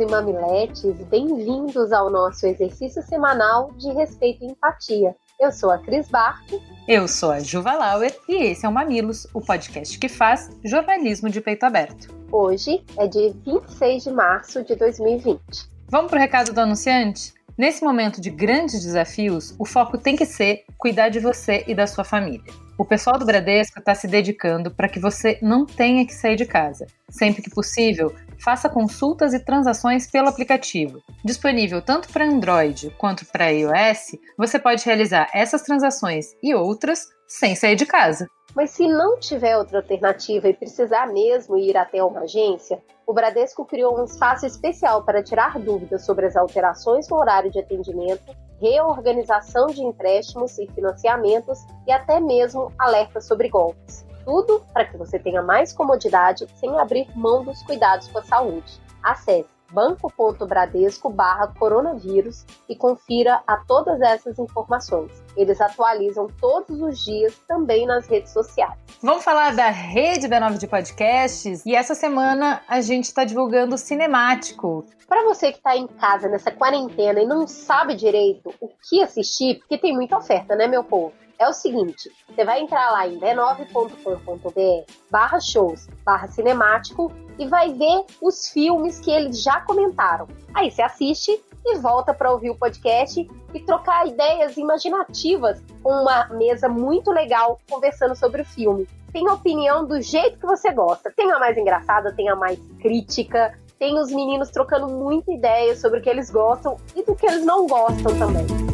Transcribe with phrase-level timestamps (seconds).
[0.00, 5.14] e mamiletes, bem-vindos ao nosso exercício semanal de respeito e empatia.
[5.38, 6.62] Eu sou a Cris Barco.
[6.88, 11.28] Eu sou a Juva Lauer e esse é o Mamilos, o podcast que faz jornalismo
[11.28, 12.08] de peito aberto.
[12.32, 15.40] Hoje é dia 26 de março de 2020.
[15.88, 17.34] Vamos para o recado do anunciante?
[17.58, 21.86] Nesse momento de grandes desafios, o foco tem que ser cuidar de você e da
[21.86, 22.50] sua família.
[22.78, 26.46] O pessoal do Bradesco está se dedicando para que você não tenha que sair de
[26.46, 26.86] casa.
[27.10, 31.00] Sempre que possível, faça consultas e transações pelo aplicativo.
[31.24, 37.54] Disponível tanto para Android quanto para iOS, você pode realizar essas transações e outras sem
[37.54, 38.26] sair de casa.
[38.54, 43.64] Mas se não tiver outra alternativa e precisar mesmo ir até uma agência, o Bradesco
[43.64, 49.66] criou um espaço especial para tirar dúvidas sobre as alterações no horário de atendimento, reorganização
[49.68, 54.04] de empréstimos e financiamentos e até mesmo alertas sobre golpes.
[54.24, 58.80] Tudo para que você tenha mais comodidade sem abrir mão dos cuidados com a saúde.
[59.02, 65.12] Acesse banco.bradesco barra coronavírus e confira a todas essas informações.
[65.36, 68.78] Eles atualizam todos os dias também nas redes sociais.
[69.02, 73.78] Vamos falar da rede B9 de podcasts e essa semana a gente está divulgando o
[73.78, 74.84] Cinemático.
[75.08, 79.58] Para você que está em casa nessa quarentena e não sabe direito o que assistir,
[79.58, 81.12] porque tem muita oferta, né, meu povo?
[81.40, 87.72] É o seguinte: você vai entrar lá em b9.com.br barra shows barra cinemático e vai
[87.72, 90.28] ver os filmes que eles já comentaram.
[90.54, 96.28] Aí você assiste e volta para ouvir o podcast e trocar ideias imaginativas com uma
[96.28, 98.86] mesa muito legal conversando sobre o filme.
[99.12, 101.10] Tem a opinião do jeito que você gosta.
[101.10, 105.98] Tem a mais engraçada, tem a mais crítica, tem os meninos trocando muita ideia sobre
[105.98, 108.69] o que eles gostam e do que eles não gostam também.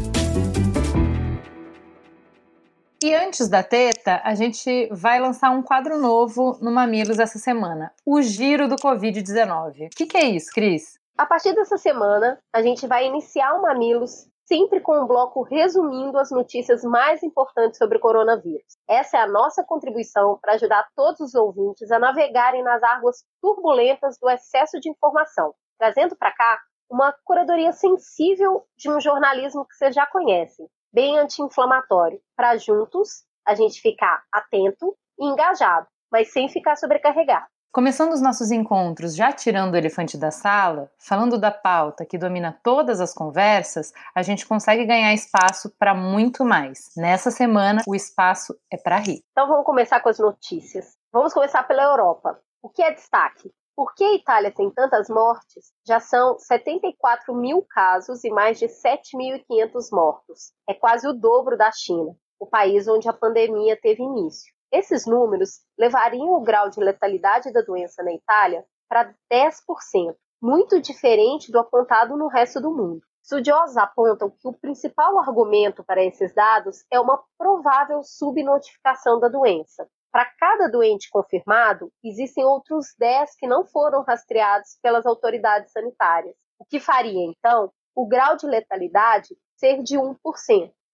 [3.06, 7.94] E antes da teta, a gente vai lançar um quadro novo no Mamilos essa semana:
[8.04, 9.86] o Giro do Covid-19.
[9.86, 10.98] O que, que é isso, Cris?
[11.16, 16.18] A partir dessa semana, a gente vai iniciar o Mamilos sempre com um bloco resumindo
[16.18, 18.76] as notícias mais importantes sobre o coronavírus.
[18.88, 24.18] Essa é a nossa contribuição para ajudar todos os ouvintes a navegarem nas águas turbulentas
[24.20, 26.58] do excesso de informação, trazendo para cá
[26.90, 30.66] uma curadoria sensível de um jornalismo que vocês já conhecem,
[30.96, 37.44] bem anti-inflamatório, para juntos a gente ficar atento e engajado, mas sem ficar sobrecarregado.
[37.70, 42.58] Começando os nossos encontros já tirando o elefante da sala, falando da pauta que domina
[42.62, 46.90] todas as conversas, a gente consegue ganhar espaço para muito mais.
[46.96, 49.22] Nessa semana, o espaço é para rir.
[49.32, 50.96] Então vamos começar com as notícias.
[51.12, 52.40] Vamos começar pela Europa.
[52.62, 53.52] O que é destaque?
[53.76, 55.70] Por que a Itália tem tantas mortes?
[55.86, 60.54] Já são 74 mil casos e mais de 7.500 mortos.
[60.66, 64.50] É quase o dobro da China, o país onde a pandemia teve início.
[64.72, 71.52] Esses números levariam o grau de letalidade da doença na Itália para 10%, muito diferente
[71.52, 73.02] do apontado no resto do mundo.
[73.22, 79.86] Estudiosos apontam que o principal argumento para esses dados é uma provável subnotificação da doença,
[80.12, 86.64] para cada doente confirmado, existem outros 10 que não foram rastreados pelas autoridades sanitárias, o
[86.64, 90.14] que faria, então, o grau de letalidade ser de 1%.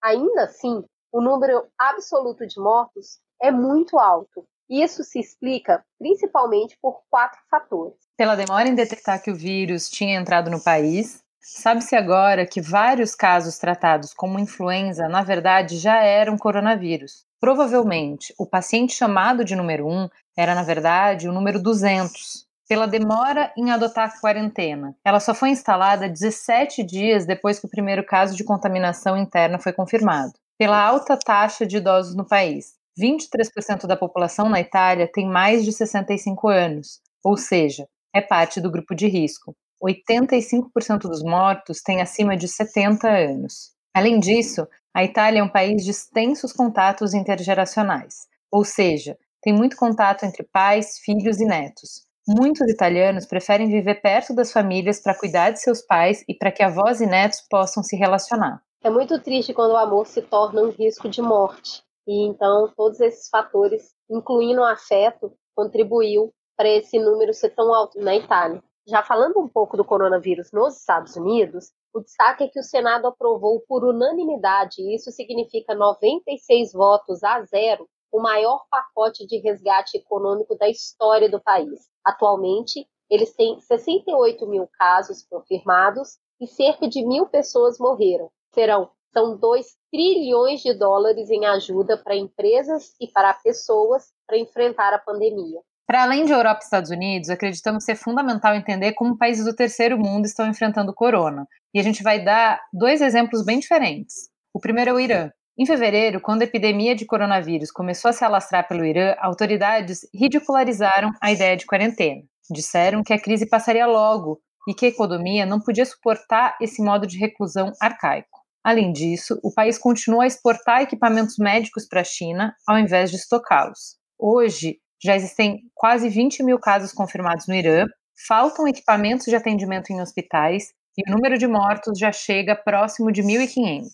[0.01, 4.45] Ainda assim, o número absoluto de mortos é muito alto.
[4.69, 7.95] Isso se explica principalmente por quatro fatores.
[8.17, 13.13] Pela demora em detectar que o vírus tinha entrado no país, sabe-se agora que vários
[13.13, 17.25] casos tratados como influenza, na verdade, já eram coronavírus.
[17.43, 22.47] Provavelmente, o paciente chamado de número 1 era, na verdade, o número 200.
[22.69, 24.95] Pela demora em adotar a quarentena.
[25.03, 29.73] Ela só foi instalada 17 dias depois que o primeiro caso de contaminação interna foi
[29.73, 30.31] confirmado.
[30.57, 32.75] Pela alta taxa de idosos no país.
[32.97, 38.71] 23% da população na Itália tem mais de 65 anos, ou seja, é parte do
[38.71, 39.53] grupo de risco.
[39.83, 43.72] 85% dos mortos têm acima de 70 anos.
[43.93, 49.75] Além disso, a Itália é um país de extensos contatos intergeracionais, ou seja, tem muito
[49.75, 52.07] contato entre pais, filhos e netos.
[52.27, 56.63] Muitos italianos preferem viver perto das famílias para cuidar de seus pais e para que
[56.63, 58.63] avós e netos possam se relacionar.
[58.81, 61.83] É muito triste quando o amor se torna um risco de morte.
[62.07, 67.99] E então todos esses fatores, incluindo o afeto, contribuiu para esse número ser tão alto
[67.99, 68.63] na Itália.
[68.87, 73.07] Já falando um pouco do coronavírus nos Estados Unidos, o destaque é que o Senado
[73.07, 79.97] aprovou por unanimidade, e isso significa 96 votos a zero, o maior pacote de resgate
[79.97, 81.89] econômico da história do país.
[82.03, 88.31] Atualmente, Eles têm 68 mil casos confirmados e cerca de mil pessoas morreram.
[88.51, 94.91] Serão são 2 trilhões de dólares em ajuda para empresas e para pessoas para enfrentar
[94.91, 95.61] a pandemia.
[95.85, 99.97] Para além de Europa e Estados Unidos, acreditamos ser fundamental entender como países do terceiro
[99.97, 101.45] mundo estão enfrentando o corona.
[101.73, 104.29] E a gente vai dar dois exemplos bem diferentes.
[104.53, 105.29] O primeiro é o Irã.
[105.57, 111.11] Em fevereiro, quando a epidemia de coronavírus começou a se alastrar pelo Irã, autoridades ridicularizaram
[111.21, 112.23] a ideia de quarentena.
[112.49, 117.05] Disseram que a crise passaria logo e que a economia não podia suportar esse modo
[117.05, 118.41] de reclusão arcaico.
[118.63, 123.17] Além disso, o país continua a exportar equipamentos médicos para a China ao invés de
[123.17, 123.97] estocá-los.
[124.17, 127.85] Hoje, já existem quase 20 mil casos confirmados no Irã,
[128.27, 133.21] faltam equipamentos de atendimento em hospitais e o número de mortos já chega próximo de
[133.21, 133.89] 1.500.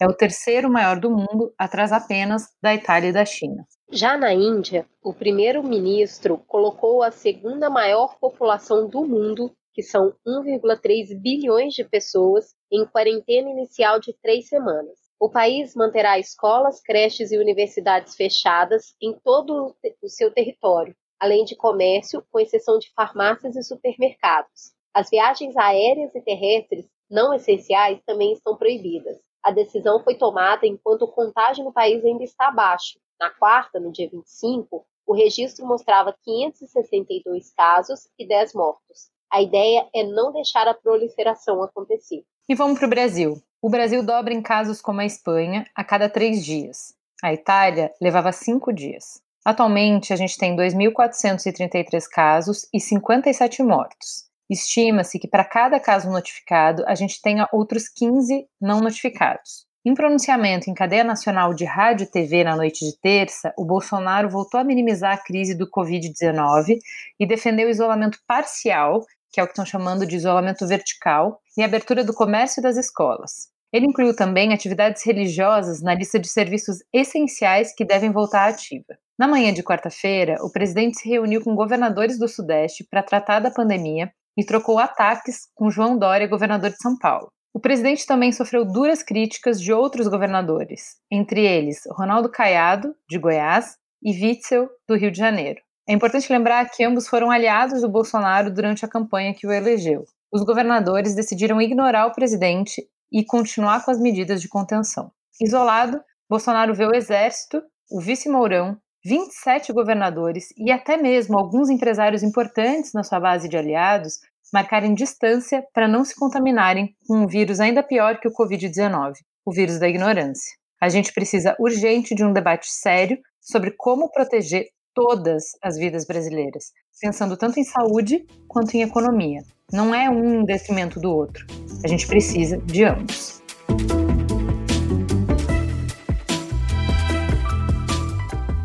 [0.00, 3.64] É o terceiro maior do mundo, atrás apenas da Itália e da China.
[3.90, 11.20] Já na Índia, o primeiro-ministro colocou a segunda maior população do mundo que são 1,3
[11.20, 15.03] bilhões de pessoas, em quarentena inicial de três semanas.
[15.24, 21.56] O país manterá escolas, creches e universidades fechadas em todo o seu território, além de
[21.56, 24.74] comércio, com exceção de farmácias e supermercados.
[24.92, 29.16] As viagens aéreas e terrestres não essenciais também estão proibidas.
[29.42, 32.98] A decisão foi tomada enquanto o contágio no país ainda está baixo.
[33.18, 39.08] Na quarta, no dia 25, o registro mostrava 562 casos e 10 mortos.
[39.32, 42.26] A ideia é não deixar a proliferação acontecer.
[42.46, 43.42] E vamos para o Brasil.
[43.64, 46.92] O Brasil dobra em casos como a Espanha a cada três dias.
[47.22, 49.22] A Itália levava cinco dias.
[49.42, 54.26] Atualmente, a gente tem 2.433 casos e 57 mortos.
[54.50, 59.64] Estima-se que para cada caso notificado, a gente tenha outros 15 não notificados.
[59.82, 64.28] Em pronunciamento em cadeia nacional de rádio e TV na noite de terça, o Bolsonaro
[64.28, 66.80] voltou a minimizar a crise do Covid-19
[67.18, 69.00] e defendeu o isolamento parcial
[69.34, 72.76] que é o que estão chamando de isolamento vertical, e abertura do comércio e das
[72.76, 73.48] escolas.
[73.74, 78.96] Ele incluiu também atividades religiosas na lista de serviços essenciais que devem voltar ativa.
[79.18, 83.50] Na manhã de quarta-feira, o presidente se reuniu com governadores do Sudeste para tratar da
[83.50, 87.32] pandemia e trocou ataques com João Dória, governador de São Paulo.
[87.52, 93.76] O presidente também sofreu duras críticas de outros governadores, entre eles Ronaldo Caiado, de Goiás,
[94.00, 95.60] e Witzel, do Rio de Janeiro.
[95.88, 100.04] É importante lembrar que ambos foram aliados do Bolsonaro durante a campanha que o elegeu.
[100.32, 102.82] Os governadores decidiram ignorar o presidente
[103.14, 105.12] e continuar com as medidas de contenção.
[105.40, 112.24] Isolado, Bolsonaro vê o exército, o vice Mourão, 27 governadores e até mesmo alguns empresários
[112.24, 114.18] importantes na sua base de aliados
[114.52, 119.14] marcarem distância para não se contaminarem com um vírus ainda pior que o Covid-19,
[119.44, 120.52] o vírus da ignorância.
[120.80, 126.72] A gente precisa urgente de um debate sério sobre como proteger todas as vidas brasileiras,
[127.00, 129.42] pensando tanto em saúde quanto em economia.
[129.72, 131.46] Não é um em detrimento do outro.
[131.84, 133.42] A gente precisa de ambos.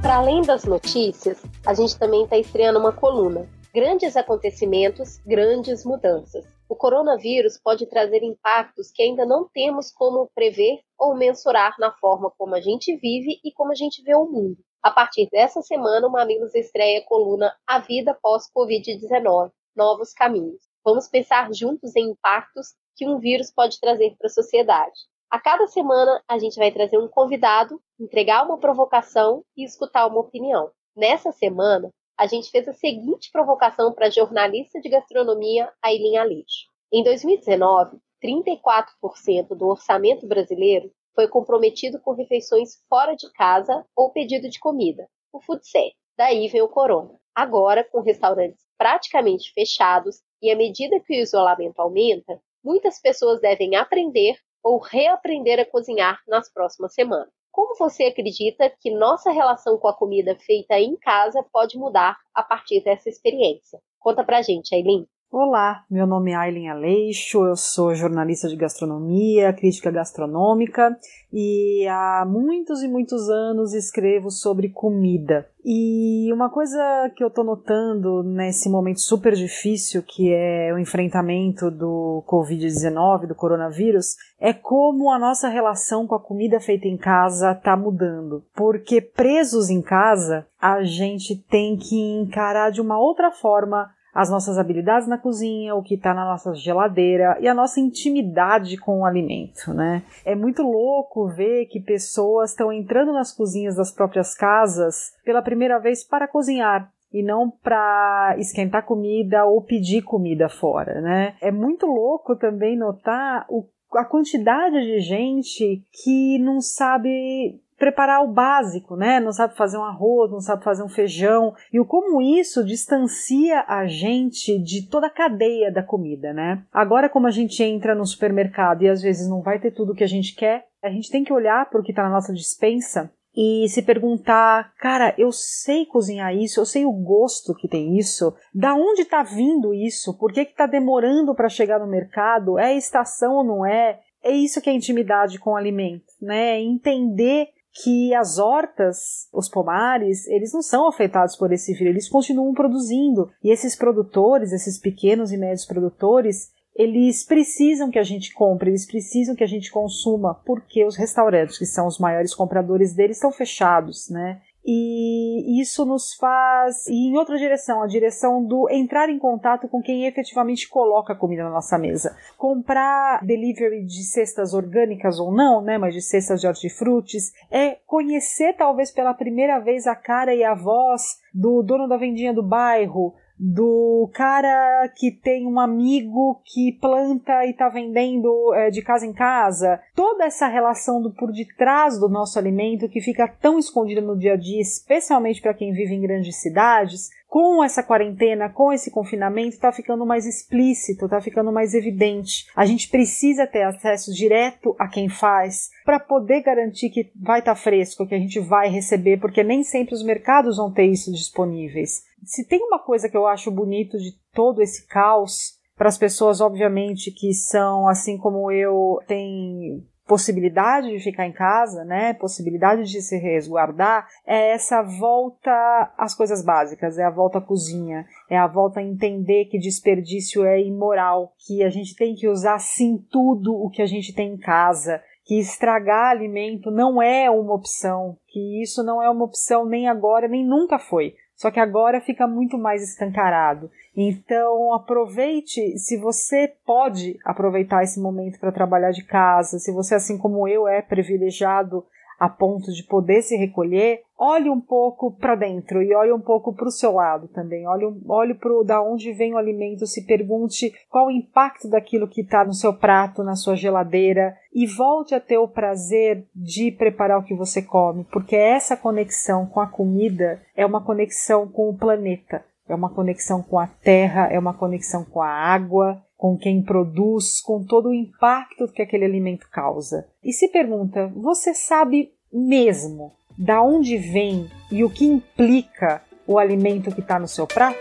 [0.02, 3.48] Para além das notícias, a gente também está estreando uma coluna.
[3.74, 6.46] Grandes acontecimentos, grandes mudanças.
[6.68, 12.32] O coronavírus pode trazer impactos que ainda não temos como prever ou mensurar na forma
[12.38, 14.58] como a gente vive e como a gente vê o mundo.
[14.82, 20.62] A partir dessa semana, o Mamilos estreia a coluna A Vida Pós-Covid-19 Novos Caminhos.
[20.86, 24.98] Vamos pensar juntos em impactos que um vírus pode trazer para a sociedade.
[25.30, 30.22] A cada semana, a gente vai trazer um convidado, entregar uma provocação e escutar uma
[30.22, 30.72] opinião.
[30.96, 36.70] Nessa semana, a gente fez a seguinte provocação para a jornalista de gastronomia Aileen Aleixo.
[36.90, 44.50] Em 2019, 34% do orçamento brasileiro foi comprometido com refeições fora de casa ou pedido
[44.50, 45.94] de comida, o food set.
[46.18, 47.20] Daí vem o corona.
[47.36, 53.76] Agora, com restaurantes praticamente fechados e à medida que o isolamento aumenta, muitas pessoas devem
[53.76, 57.34] aprender ou reaprender a cozinhar nas próximas semanas.
[57.52, 62.42] Como você acredita que nossa relação com a comida feita em casa pode mudar a
[62.42, 63.82] partir dessa experiência?
[64.00, 65.06] Conta pra gente, Aileen.
[65.32, 70.98] Olá, meu nome é Aileen Aleixo, eu sou jornalista de gastronomia, crítica gastronômica
[71.32, 75.48] e há muitos e muitos anos escrevo sobre comida.
[75.64, 76.80] E uma coisa
[77.16, 83.36] que eu tô notando nesse momento super difícil que é o enfrentamento do Covid-19, do
[83.36, 88.44] coronavírus, é como a nossa relação com a comida feita em casa tá mudando.
[88.56, 94.58] Porque presos em casa, a gente tem que encarar de uma outra forma as nossas
[94.58, 99.06] habilidades na cozinha, o que está na nossa geladeira e a nossa intimidade com o
[99.06, 100.04] alimento, né?
[100.26, 105.80] É muito louco ver que pessoas estão entrando nas cozinhas das próprias casas pela primeira
[105.80, 106.92] vez para cozinhar.
[107.12, 111.34] e não para esquentar comida ou pedir comida fora, né?
[111.42, 118.32] É muito louco também notar o, a quantidade de gente que não sabe preparar o
[118.32, 119.20] básico, né?
[119.20, 121.56] Não sabe fazer um arroz, não sabe fazer um feijão.
[121.72, 126.64] E o como isso distancia a gente de toda a cadeia da comida, né?
[126.72, 129.96] Agora, como a gente entra no supermercado e às vezes não vai ter tudo o
[129.96, 132.34] que a gente quer, a gente tem que olhar para o que está na nossa
[132.34, 137.98] dispensa e se perguntar, cara, eu sei cozinhar isso, eu sei o gosto que tem
[137.98, 142.76] isso, da onde está vindo isso, por que está demorando para chegar no mercado, é
[142.76, 144.00] estação ou não é?
[144.22, 146.60] É isso que é intimidade com o alimento, né?
[146.60, 147.48] Entender
[147.84, 153.32] que as hortas, os pomares, eles não são afetados por esse vírus, eles continuam produzindo.
[153.44, 158.86] E esses produtores, esses pequenos e médios produtores, eles precisam que a gente compre, eles
[158.86, 163.32] precisam que a gente consuma, porque os restaurantes, que são os maiores compradores deles, estão
[163.32, 164.42] fechados, né?
[164.72, 169.82] E isso nos faz ir em outra direção, a direção do entrar em contato com
[169.82, 172.16] quem efetivamente coloca a comida na nossa mesa.
[172.38, 178.54] Comprar delivery de cestas orgânicas ou não, né, mas de cestas de hortifrutis, é conhecer
[178.58, 183.16] talvez pela primeira vez a cara e a voz do dono da vendinha do bairro,
[183.40, 189.14] do cara que tem um amigo que planta e está vendendo é, de casa em
[189.14, 189.80] casa.
[189.96, 194.34] Toda essa relação do por detrás do nosso alimento que fica tão escondida no dia
[194.34, 199.50] a dia, especialmente para quem vive em grandes cidades, com essa quarentena, com esse confinamento,
[199.50, 202.48] está ficando mais explícito, está ficando mais evidente.
[202.56, 207.54] A gente precisa ter acesso direto a quem faz para poder garantir que vai estar
[207.54, 211.12] tá fresco, que a gente vai receber, porque nem sempre os mercados vão ter isso
[211.12, 212.04] disponíveis.
[212.26, 216.42] Se tem uma coisa que eu acho bonito de todo esse caos, para as pessoas,
[216.42, 223.00] obviamente, que são, assim como eu, têm possibilidade de ficar em casa, né, possibilidade de
[223.00, 228.48] se resguardar, é essa volta às coisas básicas, é a volta à cozinha, é a
[228.48, 233.54] volta a entender que desperdício é imoral, que a gente tem que usar sim tudo
[233.54, 238.64] o que a gente tem em casa, que estragar alimento não é uma opção, que
[238.64, 241.14] isso não é uma opção nem agora nem nunca foi.
[241.40, 243.72] Só que agora fica muito mais escancarado.
[243.96, 250.18] Então aproveite, se você pode aproveitar esse momento para trabalhar de casa, se você, assim
[250.18, 251.86] como eu, é privilegiado
[252.20, 256.54] a ponto de poder se recolher, olhe um pouco para dentro e olhe um pouco
[256.54, 257.66] para o seu lado também.
[257.66, 262.22] Olhe, olhe para da onde vem o alimento, se pergunte qual o impacto daquilo que
[262.22, 267.20] está no seu prato, na sua geladeira e volte a ter o prazer de preparar
[267.20, 271.78] o que você come, porque essa conexão com a comida é uma conexão com o
[271.78, 272.44] planeta.
[272.68, 277.40] É uma conexão com a terra, é uma conexão com a água, com quem produz,
[277.40, 280.06] com todo o impacto que aquele alimento causa.
[280.22, 286.94] E se pergunta: você sabe mesmo da onde vem e o que implica o alimento
[286.94, 287.80] que está no seu prato?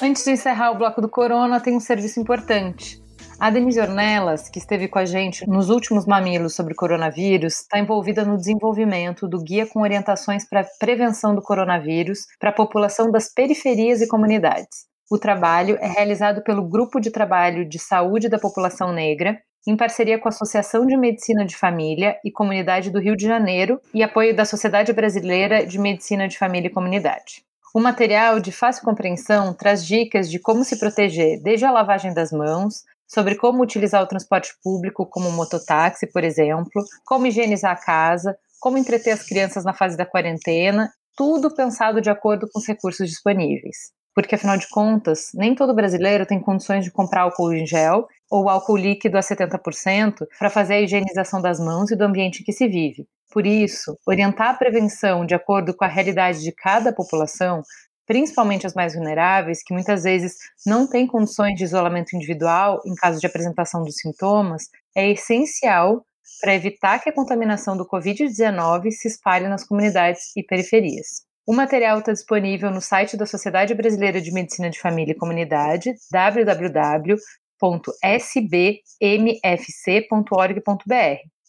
[0.00, 3.02] Antes de encerrar o bloco do Corona, tem um serviço importante.
[3.40, 8.24] A Denise Ornelas, que esteve com a gente nos últimos mamilos sobre coronavírus, está envolvida
[8.24, 14.00] no desenvolvimento do guia com orientações para prevenção do coronavírus para a população das periferias
[14.00, 14.88] e comunidades.
[15.08, 20.18] O trabalho é realizado pelo Grupo de Trabalho de Saúde da População Negra, em parceria
[20.18, 24.34] com a Associação de Medicina de Família e Comunidade do Rio de Janeiro e apoio
[24.34, 27.44] da Sociedade Brasileira de Medicina de Família e Comunidade.
[27.72, 32.32] O material, de fácil compreensão, traz dicas de como se proteger desde a lavagem das
[32.32, 38.36] mãos, sobre como utilizar o transporte público, como mototáxi, por exemplo, como higienizar a casa,
[38.60, 43.08] como entreter as crianças na fase da quarentena, tudo pensado de acordo com os recursos
[43.08, 43.92] disponíveis.
[44.14, 48.48] Porque, afinal de contas, nem todo brasileiro tem condições de comprar álcool em gel ou
[48.48, 52.52] álcool líquido a 70% para fazer a higienização das mãos e do ambiente em que
[52.52, 53.06] se vive.
[53.32, 57.62] Por isso, orientar a prevenção de acordo com a realidade de cada população
[58.08, 60.36] principalmente as mais vulneráveis, que muitas vezes
[60.66, 64.64] não têm condições de isolamento individual em caso de apresentação dos sintomas,
[64.96, 66.04] é essencial
[66.40, 71.28] para evitar que a contaminação do Covid-19 se espalhe nas comunidades e periferias.
[71.46, 75.94] O material está disponível no site da Sociedade Brasileira de Medicina de Família e Comunidade,
[76.10, 77.18] www.sbmfc.org.br.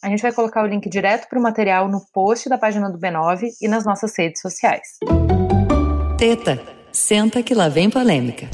[0.02, 2.98] A gente vai colocar o link direto para o material no post da página do
[2.98, 4.98] B9 e nas nossas redes sociais.
[6.20, 6.58] Teta,
[6.92, 8.44] senta que lá vem polêmica.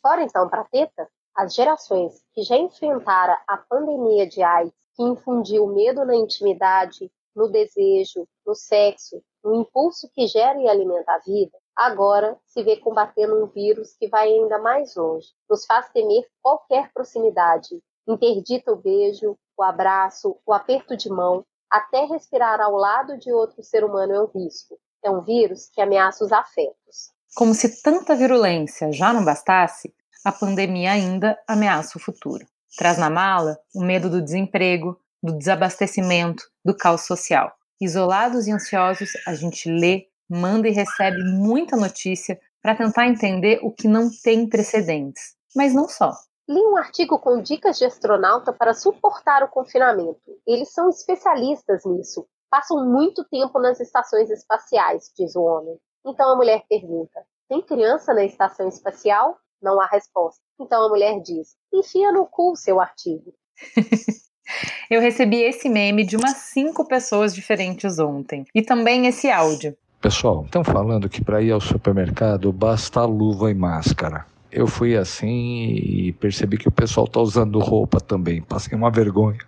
[0.00, 1.08] Bora então para Teta?
[1.36, 7.48] As gerações que já enfrentaram a pandemia de AIDS, que infundiu medo na intimidade, no
[7.48, 13.42] desejo, no sexo, no impulso que gera e alimenta a vida, agora se vê combatendo
[13.42, 19.36] um vírus que vai ainda mais longe, nos faz temer qualquer proximidade Interdita o beijo,
[19.56, 24.20] o abraço, o aperto de mão, até respirar ao lado de outro ser humano é
[24.20, 24.78] um risco.
[25.04, 27.10] É um vírus que ameaça os afetos.
[27.34, 29.92] Como se tanta virulência já não bastasse,
[30.24, 32.46] a pandemia ainda ameaça o futuro.
[32.76, 37.52] Traz na mala o medo do desemprego, do desabastecimento, do caos social.
[37.80, 43.72] Isolados e ansiosos, a gente lê, manda e recebe muita notícia para tentar entender o
[43.72, 45.34] que não tem precedentes.
[45.54, 46.12] Mas não só.
[46.48, 50.20] Li um artigo com dicas de astronauta para suportar o confinamento.
[50.46, 52.26] Eles são especialistas nisso.
[52.52, 55.78] Passam muito tempo nas estações espaciais, diz o homem.
[56.04, 59.38] Então a mulher pergunta: tem criança na estação espacial?
[59.62, 60.42] Não há resposta.
[60.60, 63.32] Então a mulher diz: enfia no cu seu artigo.
[64.90, 68.44] Eu recebi esse meme de umas cinco pessoas diferentes ontem.
[68.54, 69.74] E também esse áudio.
[69.98, 74.26] Pessoal, estão falando que para ir ao supermercado basta luva e máscara.
[74.50, 78.42] Eu fui assim e percebi que o pessoal está usando roupa também.
[78.42, 79.38] Passei uma vergonha.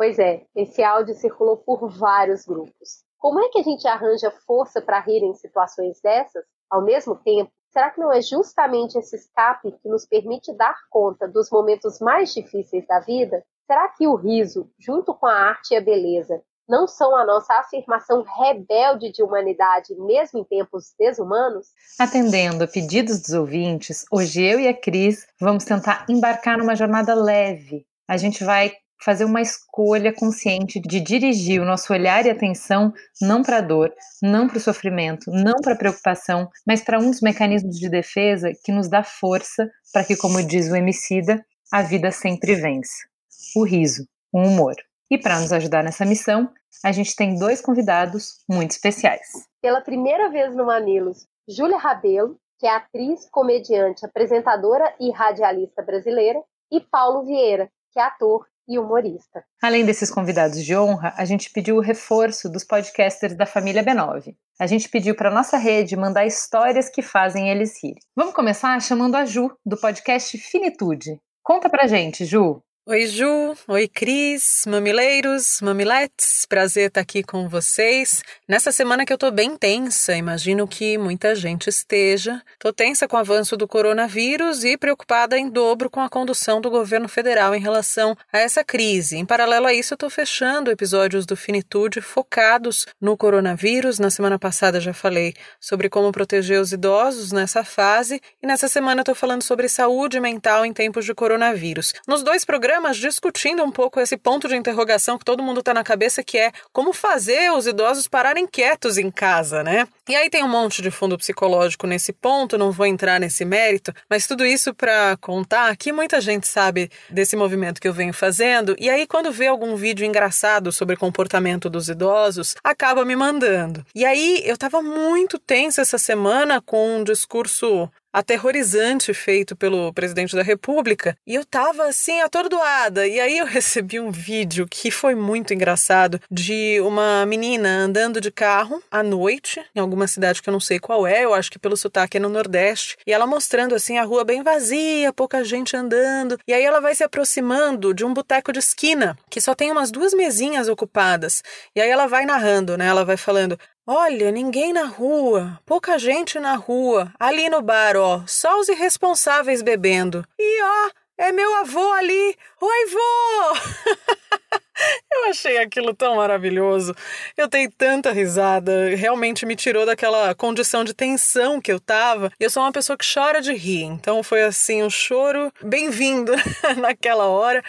[0.00, 3.04] Pois é, esse áudio circulou por vários grupos.
[3.18, 6.42] Como é que a gente arranja força para rir em situações dessas?
[6.70, 11.28] Ao mesmo tempo, será que não é justamente esse escape que nos permite dar conta
[11.28, 13.44] dos momentos mais difíceis da vida?
[13.66, 17.52] Será que o riso, junto com a arte e a beleza, não são a nossa
[17.56, 21.66] afirmação rebelde de humanidade, mesmo em tempos desumanos?
[21.98, 27.14] Atendendo a pedidos dos ouvintes, hoje eu e a Cris vamos tentar embarcar numa jornada
[27.14, 27.84] leve.
[28.08, 33.42] A gente vai fazer uma escolha consciente de dirigir o nosso olhar e atenção não
[33.42, 33.92] para a dor,
[34.22, 38.52] não para o sofrimento, não para a preocupação, mas para um dos mecanismos de defesa
[38.64, 43.08] que nos dá força para que, como diz o Emicida, a vida sempre vence.
[43.56, 44.74] O riso, o humor.
[45.10, 46.50] E para nos ajudar nessa missão,
[46.84, 49.26] a gente tem dois convidados muito especiais.
[49.60, 56.40] Pela primeira vez no Manilos, Júlia Rabelo, que é atriz, comediante, apresentadora e radialista brasileira,
[56.70, 59.44] e Paulo Vieira, que é ator e humorista.
[59.60, 64.36] Além desses convidados de honra, a gente pediu o reforço dos podcasters da família B9.
[64.60, 68.00] A gente pediu para nossa rede mandar histórias que fazem eles rirem.
[68.14, 71.20] Vamos começar chamando a Ju, do podcast Finitude.
[71.42, 72.62] Conta pra gente, Ju.
[72.90, 73.54] Oi, Ju.
[73.68, 74.64] Oi, Cris.
[74.66, 76.44] Mamileiros, mamiletes.
[76.44, 78.20] Prazer estar aqui com vocês.
[78.48, 82.42] Nessa semana que eu tô bem tensa, imagino que muita gente esteja.
[82.58, 86.68] Tô tensa com o avanço do coronavírus e preocupada em dobro com a condução do
[86.68, 89.16] governo federal em relação a essa crise.
[89.16, 94.00] Em paralelo a isso, eu tô fechando episódios do Finitude focados no coronavírus.
[94.00, 99.02] Na semana passada já falei sobre como proteger os idosos nessa fase e nessa semana
[99.02, 101.92] eu tô falando sobre saúde mental em tempos de coronavírus.
[102.08, 105.74] Nos dois programas programas discutindo um pouco esse ponto de interrogação que todo mundo está
[105.74, 109.86] na cabeça, que é como fazer os idosos pararem quietos em casa, né?
[110.08, 113.92] E aí tem um monte de fundo psicológico nesse ponto, não vou entrar nesse mérito,
[114.08, 118.74] mas tudo isso para contar que muita gente sabe desse movimento que eu venho fazendo,
[118.78, 123.84] e aí quando vê algum vídeo engraçado sobre comportamento dos idosos, acaba me mandando.
[123.94, 130.34] E aí eu tava muito tensa essa semana com um discurso aterrorizante feito pelo presidente
[130.34, 133.06] da República e eu tava assim atordoada.
[133.06, 138.30] E aí eu recebi um vídeo que foi muito engraçado de uma menina andando de
[138.30, 141.58] carro à noite em alguma cidade que eu não sei qual é, eu acho que
[141.58, 145.76] pelo sotaque é no Nordeste, e ela mostrando assim a rua bem vazia, pouca gente
[145.76, 146.38] andando.
[146.46, 149.90] E aí ela vai se aproximando de um boteco de esquina que só tem umas
[149.90, 151.42] duas mesinhas ocupadas.
[151.74, 152.86] E aí ela vai narrando, né?
[152.86, 153.58] Ela vai falando:
[153.92, 157.12] Olha, ninguém na rua, pouca gente na rua.
[157.18, 160.24] Ali no bar, ó, só os irresponsáveis bebendo.
[160.38, 162.38] E ó, é meu avô ali.
[162.60, 164.60] Oi, vô!
[165.12, 166.94] Eu achei aquilo tão maravilhoso.
[167.36, 168.94] Eu dei tanta risada.
[168.94, 172.30] Realmente me tirou daquela condição de tensão que eu tava.
[172.38, 173.82] Eu sou uma pessoa que chora de rir.
[173.82, 176.32] Então foi assim um choro bem-vindo
[176.78, 177.62] naquela hora.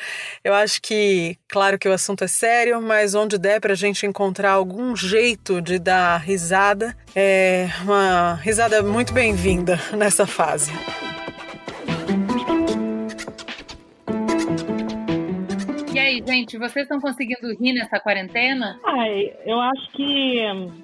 [0.43, 4.51] Eu acho que, claro que o assunto é sério, mas onde der pra gente encontrar
[4.51, 10.71] algum jeito de dar risada, é uma risada muito bem-vinda nessa fase.
[16.01, 18.79] Aí, gente, vocês estão conseguindo rir nessa quarentena?
[18.83, 20.39] Ai, eu acho que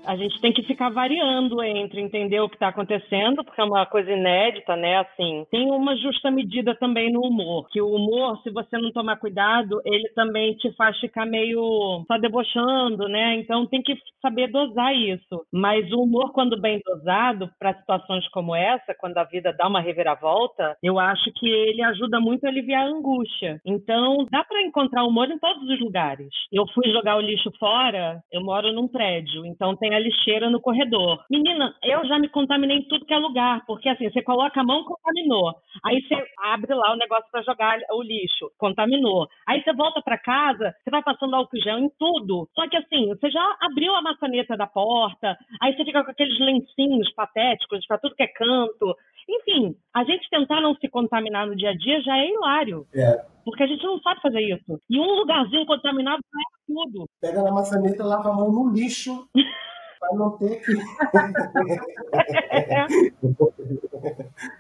[0.06, 3.86] a gente tem que ficar variando entre entender o que está acontecendo, porque é uma
[3.86, 5.00] coisa inédita, né?
[5.00, 9.18] Assim, tem uma justa medida também no humor, que o humor, se você não tomar
[9.18, 13.36] cuidado, ele também te faz ficar meio só debochando, né?
[13.36, 15.46] Então tem que saber dosar isso.
[15.52, 19.82] Mas o humor, quando bem dosado, para situações como essa, quando a vida dá uma
[19.82, 23.60] reviravolta, eu acho que ele ajuda muito a aliviar a angústia.
[23.66, 26.30] Então, dá para encontrar humor em todos os lugares.
[26.52, 30.62] Eu fui jogar o lixo fora, eu moro num prédio, então tem a lixeira no
[30.62, 31.24] corredor.
[31.30, 34.64] Menina, eu já me contaminei em tudo que é lugar, porque assim, você coloca a
[34.64, 35.54] mão, contaminou.
[35.86, 39.28] Aí você abre lá o negócio para jogar o lixo, contaminou.
[39.48, 42.48] Aí você volta para casa, você vai passando álcool gel em tudo.
[42.54, 46.40] Só que assim, você já abriu a maçaneta da porta, aí você fica com aqueles
[46.40, 48.96] lencinhos patéticos para tudo que é canto.
[49.30, 52.88] Enfim, a gente tentar não se contaminar no dia a dia já é hilário.
[52.94, 53.26] É.
[53.44, 54.80] Porque a gente não sabe fazer isso.
[54.90, 57.06] E um lugarzinho contaminado é tudo.
[57.22, 59.28] Pega na maçaneta, lava a mão no lixo.
[60.00, 60.74] Pra não ter que.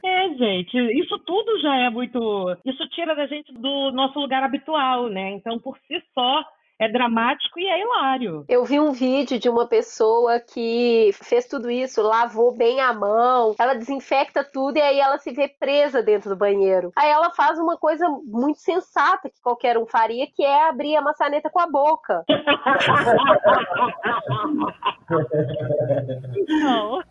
[0.03, 2.57] É, gente, isso tudo já é muito.
[2.65, 5.29] Isso tira da gente do nosso lugar habitual, né?
[5.31, 6.43] Então, por si só,
[6.79, 8.45] é dramático e é hilário.
[8.47, 13.55] Eu vi um vídeo de uma pessoa que fez tudo isso, lavou bem a mão,
[13.57, 16.91] ela desinfecta tudo e aí ela se vê presa dentro do banheiro.
[16.95, 21.01] Aí ela faz uma coisa muito sensata que qualquer um faria, que é abrir a
[21.01, 22.23] maçaneta com a boca.
[26.47, 27.01] Não.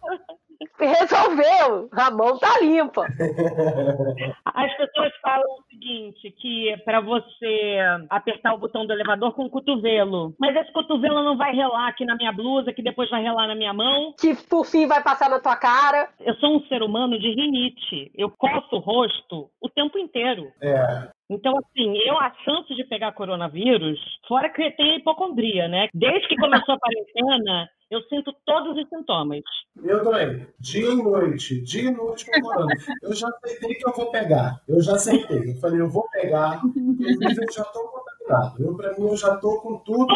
[0.79, 1.89] Resolveu!
[1.93, 3.07] A mão tá limpa.
[4.45, 7.79] As pessoas falam o seguinte, que é para você
[8.11, 10.35] apertar o botão do elevador com o cotovelo.
[10.39, 13.55] Mas esse cotovelo não vai relar aqui na minha blusa, que depois vai relar na
[13.55, 14.15] minha mão.
[14.19, 16.09] Que por fim vai passar na tua cara.
[16.21, 18.11] Eu sou um ser humano de rinite.
[18.15, 20.51] Eu coço o rosto o tempo inteiro.
[20.61, 21.16] É.
[21.29, 25.89] Então, assim, eu a chance de pegar coronavírus, fora que tem hipocondria, né?
[25.93, 29.43] Desde que começou a quarentena, eu sinto todos os sintomas.
[29.83, 30.47] Eu também.
[30.61, 32.73] Dia e noite, dia e noite comemorando.
[33.03, 34.61] Eu já aceitei que eu vou pegar.
[34.69, 35.51] Eu já aceitei.
[35.51, 36.61] Eu falei, eu vou pegar.
[36.65, 38.63] Eu já estou contaminado.
[38.63, 40.15] Eu, pra mim, eu já estou com tudo.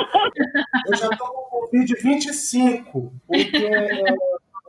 [0.87, 3.13] Eu já estou com Covid 25.
[3.27, 3.71] Porque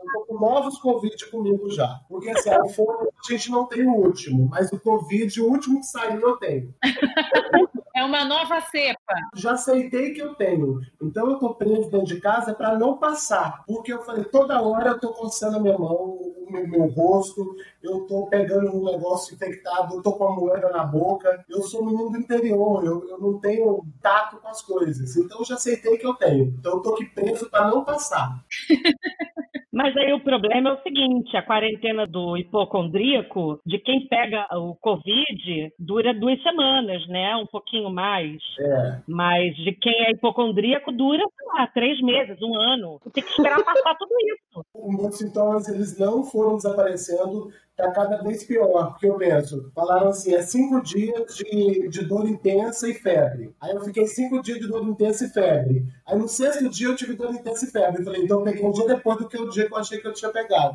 [0.02, 2.00] eu tô com novos Covid comigo já.
[2.08, 5.86] Porque assim, fome a gente não tem o último, mas o Covid, o último que
[5.86, 6.74] saiu, eu tenho.
[7.94, 9.14] É uma nova cepa.
[9.34, 10.80] Já aceitei que eu tenho.
[11.00, 13.62] Então eu tô preso dentro de casa para não passar.
[13.66, 17.54] Porque eu falei, toda hora eu tô coçando a minha mão, o meu, meu rosto,
[17.82, 21.44] eu tô pegando um negócio infectado, eu tô com a moeda na boca.
[21.48, 25.14] Eu sou menino do interior, eu, eu não tenho tato com as coisas.
[25.16, 26.44] Então eu já aceitei que eu tenho.
[26.58, 28.42] Então eu tô aqui preso para não passar.
[29.72, 34.74] Mas aí o problema é o seguinte: a quarentena do hipocondríaco, de quem pega o
[34.76, 37.34] Covid, dura duas semanas, né?
[37.36, 38.36] Um pouquinho mais.
[38.60, 39.00] É.
[39.08, 43.00] Mas de quem é hipocondríaco, dura, sei lá, três meses, um ano.
[43.14, 44.66] Tem que esperar passar tudo isso.
[45.00, 50.34] Meus sintomas, eles não foram desaparecendo, tá cada vez pior, porque eu penso, falaram assim,
[50.34, 53.54] é cinco dias de, de dor intensa e febre.
[53.60, 55.86] Aí eu fiquei cinco dias de dor intensa e febre.
[56.06, 58.00] Aí no sexto dia eu tive dor intensa e febre.
[58.00, 59.98] Eu falei, então eu peguei um dia depois do que o dia que eu achei
[59.98, 60.74] que eu tinha pegado.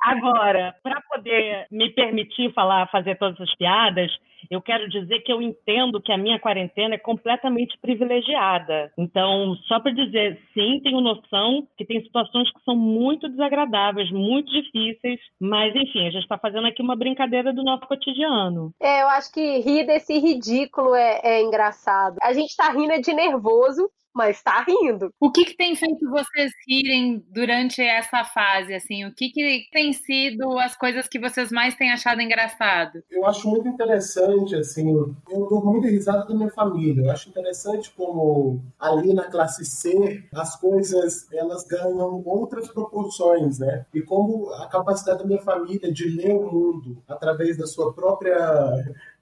[0.00, 4.12] Agora, para poder me permitir falar, fazer todas as piadas,
[4.50, 8.92] eu quero dizer que eu entendo que a minha quarentena é completamente privilegiada.
[8.98, 14.50] Então, só para dizer, sim, tenho noção que tem situações que são muito desagradáveis, muito
[14.50, 18.72] difíceis, mas enfim, a gente está fazendo aqui uma brincadeira do nosso cotidiano.
[18.80, 22.16] É, eu acho que rir desse ridículo é, é engraçado.
[22.22, 25.12] A gente tá rindo de nervoso, mas tá rindo.
[25.18, 28.72] O que, que tem feito vocês rirem durante essa fase?
[28.72, 33.02] Assim, o que, que tem sido as coisas que vocês mais têm achado engraçado?
[33.10, 35.14] Eu acho muito interessante, assim, eu
[35.48, 37.04] dou muita risada da minha família.
[37.04, 43.84] Eu acho interessante como ali na classe C as coisas elas ganham outras proporções, né?
[43.92, 48.36] E como a capacidade da minha família de ler o mundo através da sua própria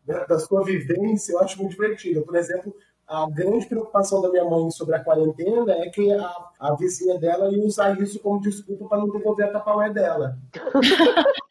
[0.04, 2.22] da, sua vivência, eu acho muito divertida.
[2.22, 2.74] Por exemplo,
[3.08, 7.50] a grande preocupação da minha mãe sobre a quarentena é que a, a vizinha dela
[7.50, 10.38] ia usar isso como desculpa para não devolver a tapaué dela.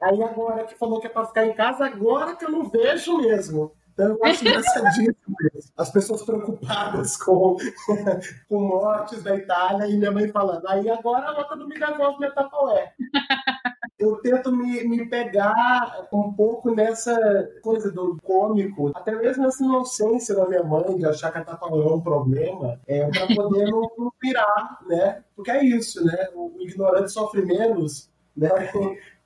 [0.00, 3.18] Aí agora que falou que é para ficar em casa, agora que eu não vejo
[3.18, 3.72] mesmo.
[3.92, 5.72] Então eu acho engraçadíssimo isso.
[5.76, 7.56] As pessoas preocupadas com,
[8.48, 12.18] com mortes da Itália e minha mãe falando, aí agora a nota do me devolve
[12.18, 12.92] minha tapaué
[13.98, 17.16] eu tento me, me pegar um pouco nessa
[17.62, 21.56] coisa do cômico, até mesmo nessa inocência da minha mãe de achar que ela tá
[21.56, 25.22] falando um problema, é, para poder não, não pirar, né?
[25.34, 26.28] Porque é isso, né?
[26.34, 28.50] O ignorante sofre menos, né?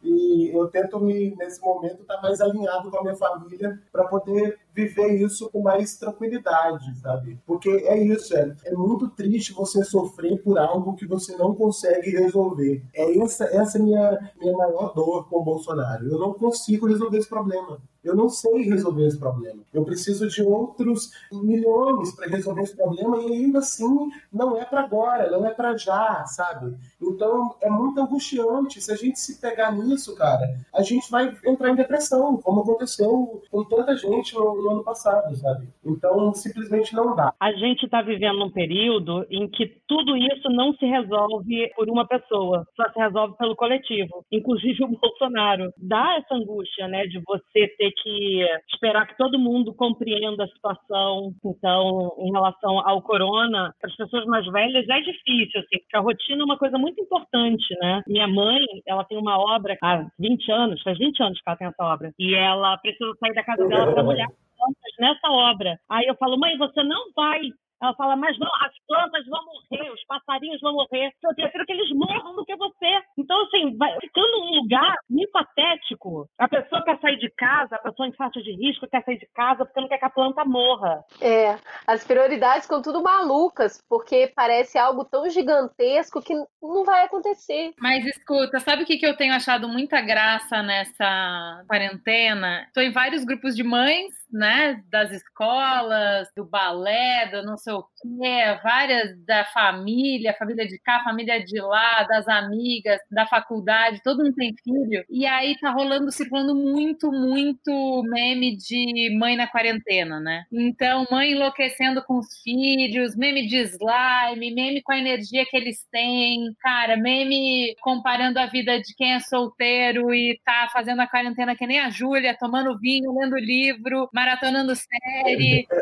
[0.03, 4.05] E eu tento me, nesse momento, estar tá mais alinhado com a minha família para
[4.05, 7.39] poder viver isso com mais tranquilidade, sabe?
[7.47, 12.11] Porque é isso, é, é muito triste você sofrer por algo que você não consegue
[12.11, 12.83] resolver.
[12.95, 16.07] É essa, essa é minha, minha maior dor com o Bolsonaro.
[16.07, 17.81] Eu não consigo resolver esse problema.
[18.05, 19.63] Eu não sei resolver esse problema.
[19.73, 24.81] Eu preciso de outros milhões para resolver esse problema e ainda assim não é para
[24.81, 26.75] agora, não é para já, sabe?
[27.01, 28.81] Então é muito angustiante.
[28.81, 33.43] Se a gente se pegar nisso, cara, a gente vai entrar em depressão, como aconteceu
[33.51, 35.69] com tanta gente no, no ano passado, sabe?
[35.85, 37.33] Então simplesmente não dá.
[37.39, 42.07] A gente está vivendo um período em que tudo isso não se resolve por uma
[42.07, 45.73] pessoa, só se resolve pelo coletivo, inclusive o Bolsonaro.
[45.77, 51.33] Dá essa angústia, né, de você ter que esperar que todo mundo compreenda a situação.
[51.45, 56.01] Então, em relação ao corona, para as pessoas mais velhas é difícil, assim, porque a
[56.01, 58.03] rotina é uma coisa muito importante, né?
[58.07, 61.67] Minha mãe, ela tem uma obra há 20 anos, faz 20 anos que ela tem
[61.67, 64.05] essa obra, e ela precisa sair da casa dela para
[64.63, 65.79] plantas nessa obra.
[65.89, 67.41] Aí eu falo, mãe, você não vai
[67.83, 71.13] ela fala, mas não, as plantas vão morrer, os passarinhos vão morrer.
[71.25, 73.03] Eu prefiro que eles morram do que você.
[73.19, 76.29] Então, assim, vai ficando um lugar meio patético.
[76.39, 79.27] A pessoa quer sair de casa, a pessoa em faixa de risco quer sair de
[79.35, 81.03] casa porque não quer que a planta morra.
[81.21, 87.73] É, as prioridades ficam tudo malucas, porque parece algo tão gigantesco que não vai acontecer.
[87.81, 92.63] Mas escuta, sabe o que, que eu tenho achado muita graça nessa quarentena?
[92.69, 97.83] Estou em vários grupos de mães né, das escolas, do balé, do não sei o
[97.83, 104.23] quê, várias da família, família de cá, família de lá, das amigas, da faculdade, todo
[104.23, 105.05] mundo tem filho.
[105.11, 110.45] E aí tá rolando, circulando muito, muito meme de mãe na quarentena, né?
[110.51, 115.87] Então, mãe enlouquecendo com os filhos, meme de slime, meme com a energia que eles
[115.91, 121.55] têm, cara, meme comparando a vida de quem é solteiro e tá fazendo a quarentena
[121.57, 125.67] que nem a Júlia, tomando vinho, lendo livro, maratonando série.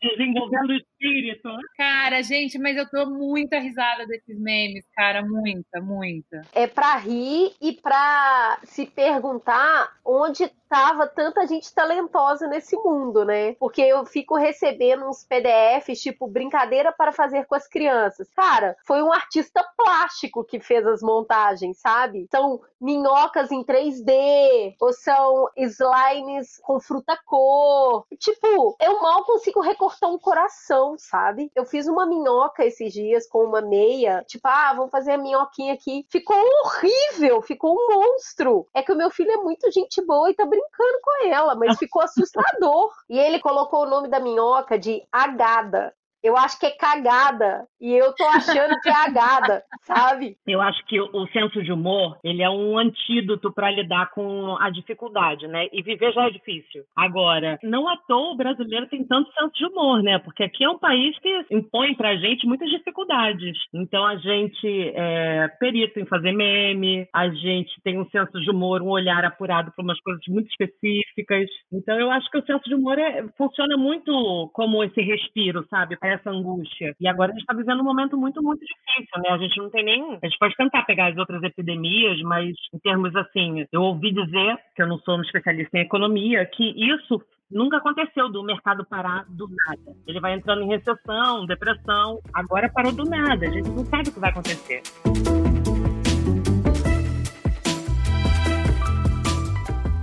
[0.00, 1.48] Desenvolvendo espírito.
[1.76, 6.42] Cara, gente, mas eu tô muita risada desses memes, cara, muita, muita.
[6.54, 13.54] É pra rir e pra se perguntar onde tava tanta gente talentosa nesse mundo, né?
[13.54, 18.28] Porque eu fico recebendo uns PDFs, tipo, brincadeira para fazer com as crianças.
[18.34, 22.26] Cara, foi um artista plástico que fez as montagens, sabe?
[22.30, 28.06] São minhocas em 3D, ou são slimes com fruta cor.
[28.18, 31.50] Tipo, eu mal consigo recortar um coração, sabe?
[31.54, 35.74] Eu fiz uma minhoca esses dias com uma meia, tipo, ah, vamos fazer a minhoquinha
[35.74, 36.06] aqui.
[36.10, 38.66] Ficou horrível, ficou um monstro.
[38.74, 41.76] É que o meu filho é muito gente boa e tá brincando com ela, mas
[41.78, 42.92] ficou assustador.
[43.08, 45.94] e ele colocou o nome da minhoca de Agada.
[46.26, 47.68] Eu acho que é cagada.
[47.80, 50.36] E eu tô achando que é agada, sabe?
[50.44, 54.68] Eu acho que o senso de humor, ele é um antídoto para lidar com a
[54.70, 55.68] dificuldade, né?
[55.72, 56.82] E viver já é difícil.
[56.96, 60.18] Agora, não à toa o brasileiro tem tanto senso de humor, né?
[60.18, 63.56] Porque aqui é um país que impõe pra gente muitas dificuldades.
[63.72, 68.82] Então a gente é perito em fazer meme, a gente tem um senso de humor,
[68.82, 71.48] um olhar apurado para umas coisas muito específicas.
[71.72, 75.96] Então eu acho que o senso de humor é, funciona muito como esse respiro, sabe?
[76.16, 76.94] Essa angústia.
[77.00, 79.30] E agora a gente está vivendo um momento muito, muito difícil, né?
[79.30, 80.18] A gente não tem nem.
[80.22, 84.58] A gente pode tentar pegar as outras epidemias, mas em termos assim, eu ouvi dizer,
[84.74, 89.24] que eu não sou um especialista em economia, que isso nunca aconteceu do mercado parar
[89.28, 89.96] do nada.
[90.06, 92.20] Ele vai entrando em recessão, depressão.
[92.34, 93.46] Agora parou do nada.
[93.46, 94.82] A gente não sabe o que vai acontecer.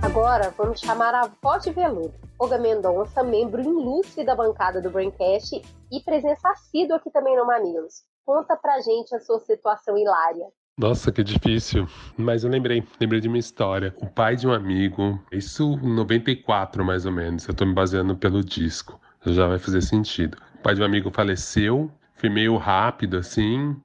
[0.02, 5.62] Agora vamos chamar a voz de veludo, Olga Mendonça, membro ilustre da bancada do Braincast
[5.90, 8.02] e presença assídua aqui também no Mamilos.
[8.26, 10.46] Conta pra gente a sua situação hilária.
[10.76, 11.86] Nossa, que difícil.
[12.18, 13.94] Mas eu lembrei, lembrei de uma história.
[14.00, 18.16] O pai de um amigo, isso em 94 mais ou menos, eu tô me baseando
[18.16, 20.36] pelo disco, já vai fazer sentido.
[20.58, 23.76] O pai de um amigo faleceu, foi meio rápido assim,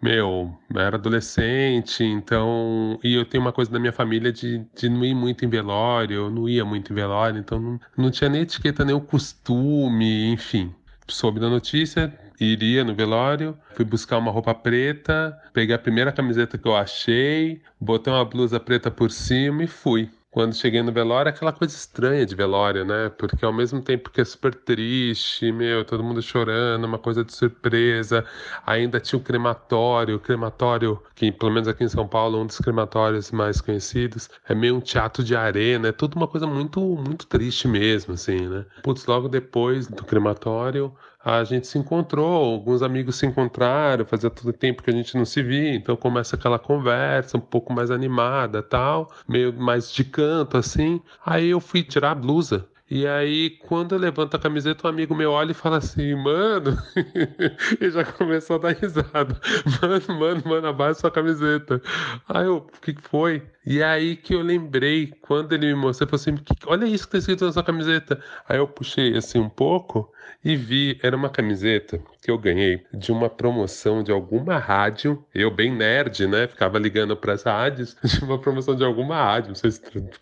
[0.00, 2.98] meu, eu era adolescente, então.
[3.02, 6.14] E eu tenho uma coisa da minha família de, de não ir muito em velório,
[6.16, 10.30] eu não ia muito em velório, então não, não tinha nem etiqueta, nem o costume,
[10.32, 10.74] enfim.
[11.08, 16.58] Soube da notícia, iria no velório, fui buscar uma roupa preta, peguei a primeira camiseta
[16.58, 21.30] que eu achei, botei uma blusa preta por cima e fui quando cheguei no velório,
[21.30, 23.08] aquela coisa estranha de velório, né?
[23.08, 27.34] Porque ao mesmo tempo que é super triste, meu, todo mundo chorando, uma coisa de
[27.34, 28.22] surpresa,
[28.66, 32.58] ainda tinha o crematório, o crematório, que pelo menos aqui em São Paulo, um dos
[32.58, 37.26] crematórios mais conhecidos, é meio um teatro de arena, é tudo uma coisa muito, muito
[37.26, 38.66] triste mesmo, assim, né?
[38.82, 40.94] Putz, logo depois do crematório,
[41.26, 45.24] a gente se encontrou, alguns amigos se encontraram, fazia todo tempo que a gente não
[45.24, 50.56] se via, então começa aquela conversa um pouco mais animada, tal, meio mais de canto
[50.56, 51.02] assim.
[51.24, 55.16] Aí eu fui tirar a blusa E aí, quando eu levanto a camiseta, um amigo
[55.16, 56.78] meu olha e fala assim, mano,
[57.80, 59.40] e já começou a dar risada.
[59.82, 61.82] Mano, mano, mano, abaixa sua camiseta.
[62.28, 63.42] Aí eu, o que foi?
[63.64, 66.36] E aí que eu lembrei, quando ele me mostrou, assim,
[66.66, 68.20] olha isso que tá escrito na sua camiseta.
[68.48, 70.12] Aí eu puxei assim um pouco
[70.46, 75.50] e vi, era uma camiseta que eu ganhei de uma promoção de alguma rádio, eu
[75.50, 79.54] bem nerd, né, ficava ligando para as rádios, de uma promoção de alguma rádio, não
[79.56, 79.72] sei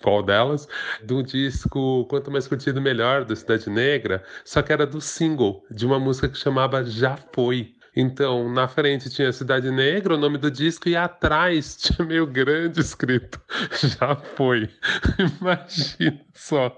[0.02, 0.66] qual delas,
[1.02, 5.84] do disco Quanto Mais Curtido Melhor, da Cidade Negra, só que era do single, de
[5.84, 7.74] uma música que chamava Já Foi.
[7.96, 12.80] Então, na frente tinha Cidade Negra, o nome do disco, e atrás tinha meio grande
[12.80, 13.40] escrito:
[13.98, 14.68] Já foi.
[15.40, 16.76] Imagina só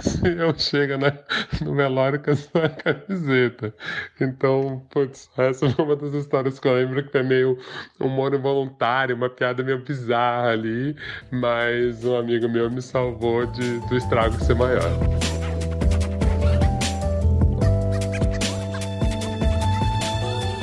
[0.00, 1.12] se eu chego na,
[1.60, 3.74] no velório com essa camiseta.
[4.20, 7.58] Então, putz, essa foi uma das histórias que eu lembro que é meio
[8.00, 10.96] humor involuntário, uma piada meio bizarra ali,
[11.30, 15.51] mas um amigo meu me salvou de, do estrago ser maior.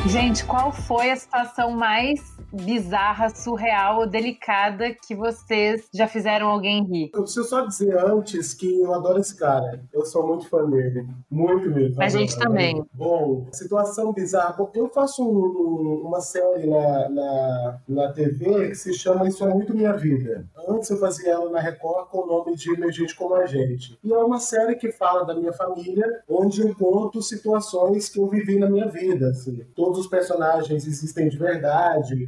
[0.09, 6.83] Gente, qual foi a situação mais bizarra, surreal ou delicada que vocês já fizeram alguém
[6.83, 7.11] rir?
[7.13, 9.83] Eu preciso só dizer antes que eu adoro esse cara.
[9.93, 11.07] Eu sou muito fã dele.
[11.29, 12.01] Muito mesmo.
[12.01, 12.83] A gente também.
[12.93, 14.55] Bom, situação bizarra.
[14.73, 19.75] Eu faço um, uma série na, na, na TV que se chama Isso é Muito
[19.75, 20.45] Minha Vida.
[20.67, 23.97] Antes eu fazia ela na Record com o nome de Emergente Como a Gente.
[24.03, 28.27] E é uma série que fala da minha família, onde eu conto situações que eu
[28.27, 29.29] vivi na minha vida.
[29.29, 29.63] Assim.
[29.75, 32.27] Todos os personagens existem de verdade,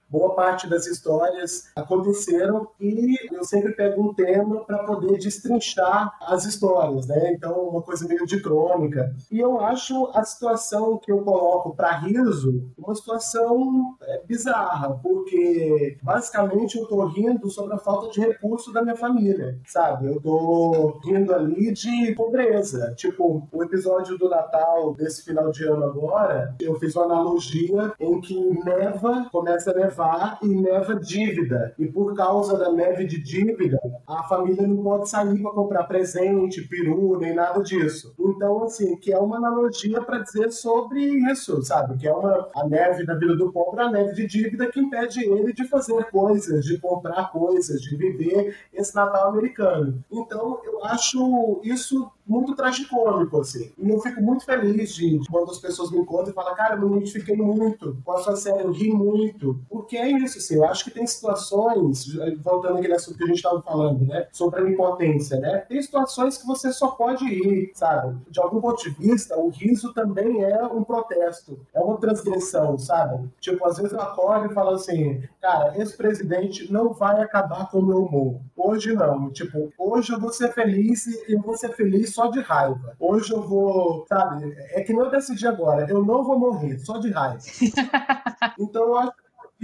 [0.11, 6.43] boa parte das histórias aconteceram e eu sempre pego um tema para poder destrinchar as
[6.43, 7.33] histórias, né?
[7.33, 9.15] Então, uma coisa meio de crônica.
[9.31, 15.97] E eu acho a situação que eu coloco para riso uma situação é, bizarra, porque
[16.03, 20.07] basicamente eu tô rindo sobre a falta de recurso da minha família, sabe?
[20.07, 22.93] Eu tô rindo ali de pobreza.
[22.97, 28.19] Tipo, o episódio do Natal desse final de ano agora, eu fiz uma analogia em
[28.19, 30.00] que neva, começa a nevar
[30.41, 31.73] e neva dívida.
[31.77, 36.67] E por causa da neve de dívida, a família não pode sair para comprar presente,
[36.67, 38.13] peru, nem nada disso.
[38.19, 41.97] Então, assim, que é uma analogia para dizer sobre isso, sabe?
[41.97, 45.23] Que é uma a neve da vida do pobre, a neve de dívida que impede
[45.23, 50.03] ele de fazer coisas, de comprar coisas, de viver esse Natal americano.
[50.11, 53.71] Então, eu acho isso muito tragicômico, assim.
[53.77, 56.89] E eu fico muito feliz de quando as pessoas me encontram e falam, cara, eu
[56.89, 59.59] me identifiquei muito com a sua série, eu ri muito.
[59.69, 62.05] Porque é isso, assim, eu acho que tem situações,
[62.41, 66.37] voltando aquele assunto que a gente estava falando, né, sobre a impotência, né, tem situações
[66.37, 68.17] que você só pode rir, sabe?
[68.29, 73.29] De algum ponto de vista, o riso também é um protesto, é uma transgressão, sabe?
[73.39, 77.79] Tipo, às vezes eu acordo e falo assim, cara, esse presidente não vai acabar com
[77.79, 78.39] o meu humor.
[78.55, 79.29] Hoje não.
[79.31, 82.95] Tipo, hoje eu vou ser feliz e eu vou ser feliz só de raiva.
[82.99, 84.53] Hoje eu vou, sabe?
[84.71, 87.39] É que não eu decidi agora, eu não vou morrer, só de raiva.
[88.59, 89.13] então eu acho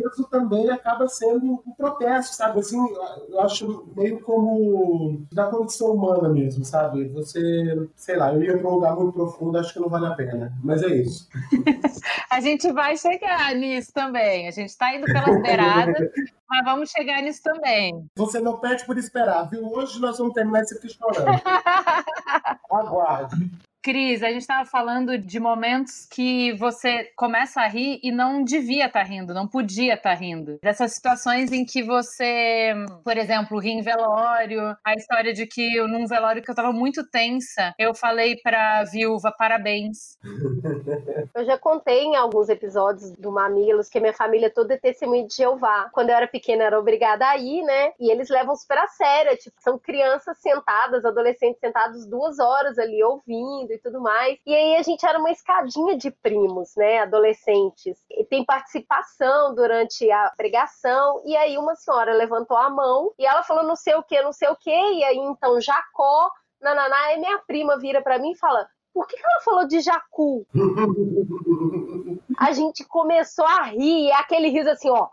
[0.06, 2.60] isso também acaba sendo um protesto, sabe?
[2.60, 2.78] Assim,
[3.30, 7.08] eu acho meio como da condição humana mesmo, sabe?
[7.10, 10.14] Você, sei lá, eu ia para um lugar muito profundo, acho que não vale a
[10.14, 10.54] pena.
[10.64, 11.28] Mas é isso.
[12.30, 14.48] a gente vai chegar nisso também.
[14.48, 16.10] A gente está indo pelas beiradas,
[16.50, 18.08] mas vamos chegar nisso também.
[18.16, 19.66] Você não perde por esperar, viu?
[19.68, 20.88] Hoje nós vamos terminar esse aqui
[23.18, 23.50] chorando.
[23.88, 28.88] Cris, a gente estava falando de momentos que você começa a rir e não devia
[28.88, 30.60] estar tá rindo, não podia estar tá rindo.
[30.62, 36.06] Dessas situações em que você, por exemplo, ri em velório, a história de que num
[36.06, 40.18] velório que eu estava muito tensa, eu falei pra viúva parabéns.
[41.34, 45.36] Eu já contei em alguns episódios do Mamilos que minha família toda é testemunha de
[45.36, 45.88] Jeová.
[45.94, 47.92] Quando eu era pequena, era obrigada a ir, né?
[48.00, 49.38] E eles levam super a sério.
[49.38, 54.38] Tipo, são crianças sentadas, adolescentes sentados duas horas ali ouvindo e tudo mais.
[54.46, 57.98] E aí a gente era uma escadinha de primos, né, adolescentes.
[58.12, 61.22] E tem participação durante a pregação.
[61.26, 64.34] E aí uma senhora levantou a mão e ela falou não sei o que, não
[64.34, 64.70] sei o que.
[64.70, 66.30] E aí então Jacó,
[66.62, 70.44] nananá, e minha prima vira para mim e fala: por que, ela falou de Jacu?
[72.36, 75.10] a gente começou a rir, aquele riso assim, ó.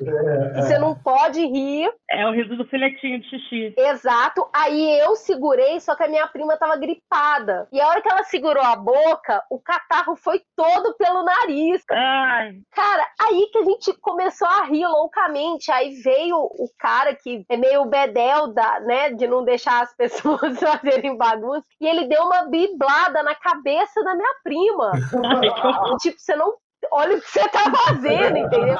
[0.00, 1.92] É, você não pode rir.
[2.10, 3.74] É o riso do filetinho de xixi.
[3.76, 4.48] Exato.
[4.52, 7.68] Aí eu segurei, só que a minha prima tava gripada.
[7.70, 11.82] E a hora que ela segurou a boca, o catarro foi todo pelo nariz.
[11.90, 12.54] Ai.
[12.72, 15.70] Cara, aí que a gente começou a rir loucamente.
[15.70, 20.58] Aí veio o cara que é meio bedel da, né, de não deixar as pessoas
[20.58, 21.66] fazerem bagunça.
[21.80, 24.92] E ele deu uma biblada na cabeça da minha prima.
[26.02, 26.54] Tipo, você não
[26.90, 28.78] olha o que você tá fazendo, entendeu?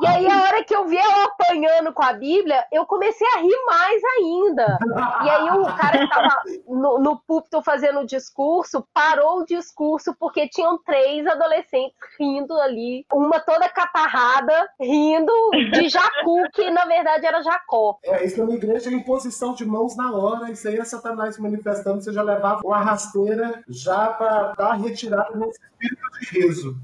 [0.00, 3.38] E aí, a hora que eu vi ela apanhando com a Bíblia, eu comecei a
[3.38, 4.78] rir mais ainda.
[5.24, 10.14] E aí, o cara que tava no, no púlpito fazendo o discurso parou o discurso
[10.18, 15.32] porque tinham três adolescentes rindo ali, uma toda caparrada, rindo
[15.72, 17.98] de Jacu, que na verdade era Jacó.
[18.02, 22.02] É, isso na igreja é imposição de mãos na hora, isso aí é Satanás manifestando,
[22.02, 26.76] você já levava uma rasteira já para dar retirada nesse espírito de riso.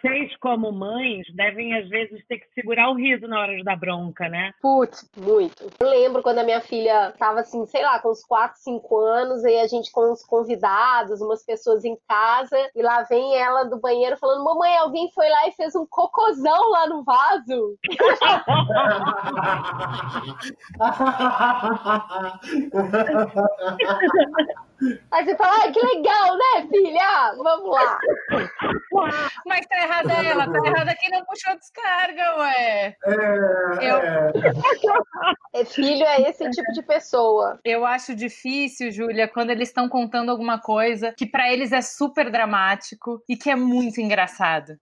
[0.00, 3.76] Vocês, como mães, devem às vezes ter que segurar o riso na hora de dar
[3.76, 4.54] bronca, né?
[4.62, 5.70] Putz, muito.
[5.78, 9.44] Eu lembro quando a minha filha tava assim, sei lá, com uns 4, 5 anos,
[9.44, 13.78] e a gente com os convidados, umas pessoas em casa, e lá vem ela do
[13.78, 17.76] banheiro falando: Mamãe, alguém foi lá e fez um cocôzão lá no vaso.
[25.12, 27.34] Aí você fala, ai, que legal, né, filha?
[27.36, 27.98] Vamos lá.
[29.46, 32.96] Mas tá errada ela, tá errada quem não puxou descarga, ué.
[33.04, 34.32] É, Eu- é.
[35.54, 37.58] É, filho é esse tipo de pessoa.
[37.64, 42.30] Eu acho difícil, Júlia, quando eles estão contando alguma coisa que pra eles é super
[42.30, 44.76] dramático e que é muito engraçado.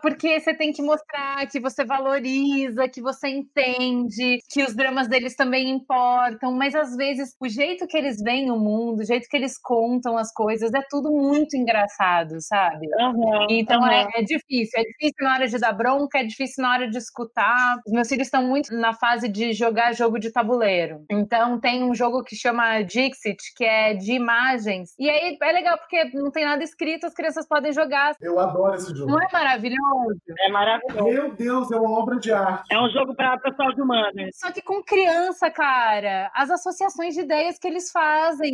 [0.00, 5.34] Porque você tem que mostrar que você valoriza, que você entende, que os dramas deles
[5.34, 9.58] também importam, mas às vezes o jeito que eles o mundo, o jeito que eles
[9.60, 12.86] contam as coisas, é tudo muito engraçado, sabe?
[13.00, 13.92] Aham, Então aham.
[13.92, 14.78] é, é difícil.
[14.80, 17.76] É difícil na hora de dar bronca, é difícil na hora de escutar.
[17.86, 21.04] Os meus filhos estão muito na fase de jogar jogo de tabuleiro.
[21.10, 24.94] Então tem um jogo que chama Dixit, que é de imagens.
[24.98, 28.14] E aí é legal porque não tem nada escrito, as crianças podem jogar.
[28.20, 29.10] Eu adoro esse jogo.
[29.10, 30.20] Não é maravilhoso?
[30.38, 31.04] É maravilhoso.
[31.04, 32.64] Meu Deus, é uma obra de arte.
[32.70, 34.30] É um jogo para pessoal de humanas.
[34.34, 38.08] Só que com criança, cara, as associações de ideias que eles fazem.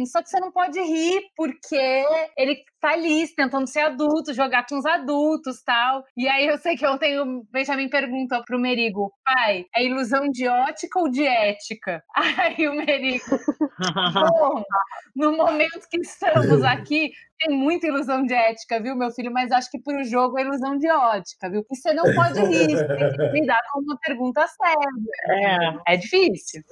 [0.06, 2.04] Só que você não pode rir, porque
[2.36, 6.04] ele tá ali tentando ser adulto, jogar com os adultos tal.
[6.14, 10.46] E aí eu sei que ontem o Benjamin perguntou pro Merigo, pai, é ilusão de
[10.46, 12.02] ótica ou de ética?
[12.44, 13.24] Aí o Merigo,
[14.12, 14.62] bom,
[15.16, 19.32] no momento que estamos aqui, tem muita ilusão de ética, viu, meu filho?
[19.32, 21.64] Mas acho que pro jogo é ilusão de ótica, viu?
[21.70, 25.78] E você não pode rir, você tem que lidar com uma pergunta séria.
[25.86, 25.94] É.
[25.94, 26.62] É difícil.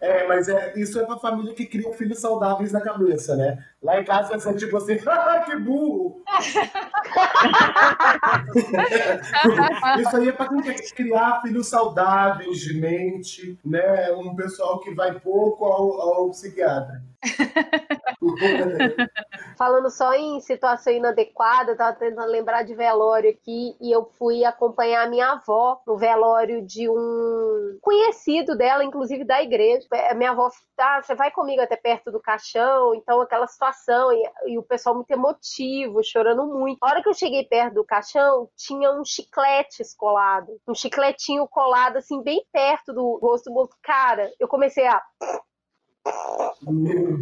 [0.00, 3.43] É, mas é, isso é pra família que cria filhos saudáveis na cabeça, né?
[3.44, 3.66] there.
[3.84, 6.22] Lá em casa é tipo assim, ah, que burro!
[10.00, 14.10] isso aí é pra quem quer criar filhos saudáveis de mente, né?
[14.12, 17.02] Um pessoal que vai pouco ao, ao psiquiatra.
[19.56, 24.44] Falando só em situação inadequada, eu tava tentando lembrar de velório aqui e eu fui
[24.44, 29.86] acompanhar a minha avó no velório de um conhecido dela, inclusive da igreja.
[30.10, 33.73] A minha avó, ah, você vai comigo até perto do caixão, então aquela situação
[34.12, 36.78] e, e o pessoal muito emotivo, chorando muito.
[36.82, 41.96] A hora que eu cheguei perto do caixão, tinha um chiclete colado, um chicletinho colado
[41.96, 43.76] assim bem perto do rosto do morto.
[43.82, 45.02] Cara, eu comecei a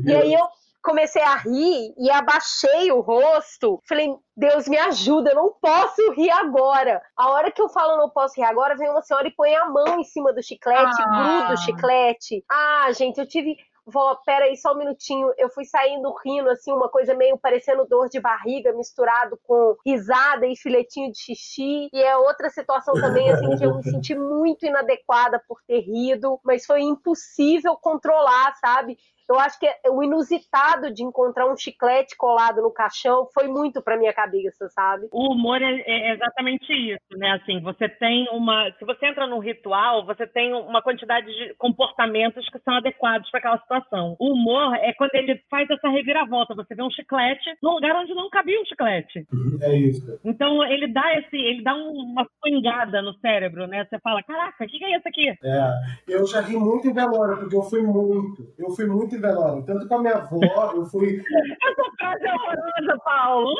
[0.05, 0.46] e aí eu
[0.82, 3.80] comecei a rir e abaixei o rosto.
[3.88, 7.00] Falei, Deus me ajuda, eu não posso rir agora.
[7.16, 9.66] A hora que eu falo não posso rir agora, vem uma senhora e põe a
[9.66, 11.38] mão em cima do chiclete, Ah.
[11.38, 12.44] gruda o chiclete.
[12.50, 13.57] Ah, gente, eu tive.
[13.85, 15.33] Vó, peraí, só um minutinho.
[15.37, 20.47] Eu fui saindo rindo, assim, uma coisa meio parecendo dor de barriga, misturado com risada
[20.47, 21.89] e filetinho de xixi.
[21.93, 26.39] E é outra situação também, assim, que eu me senti muito inadequada por ter rido,
[26.45, 28.97] mas foi impossível controlar, sabe?
[29.33, 33.97] Eu acho que o inusitado de encontrar um chiclete colado no caixão foi muito pra
[33.97, 35.09] minha cabeça, sabe?
[35.12, 37.33] O humor é, é exatamente isso, né?
[37.33, 38.70] Assim, você tem uma.
[38.78, 43.39] Se você entra num ritual, você tem uma quantidade de comportamentos que são adequados para
[43.41, 44.16] aquela situação.
[44.18, 46.55] O humor é quando ele faz essa reviravolta.
[46.55, 49.26] Você vê um chiclete num lugar onde não cabia um chiclete.
[49.61, 50.18] É isso.
[50.24, 53.85] Então ele dá esse, ele dá um- uma swingada no cérebro, né?
[53.85, 55.28] Você fala, caraca, o que, que é isso aqui?
[55.43, 55.70] É,
[56.09, 58.53] eu já ri muito em velório, porque eu fui muito.
[58.59, 59.62] Eu fui muito em velório.
[59.64, 61.23] Tanto com a minha avó, eu fui.
[61.23, 63.55] Essa frase é horrorosa, Paulo.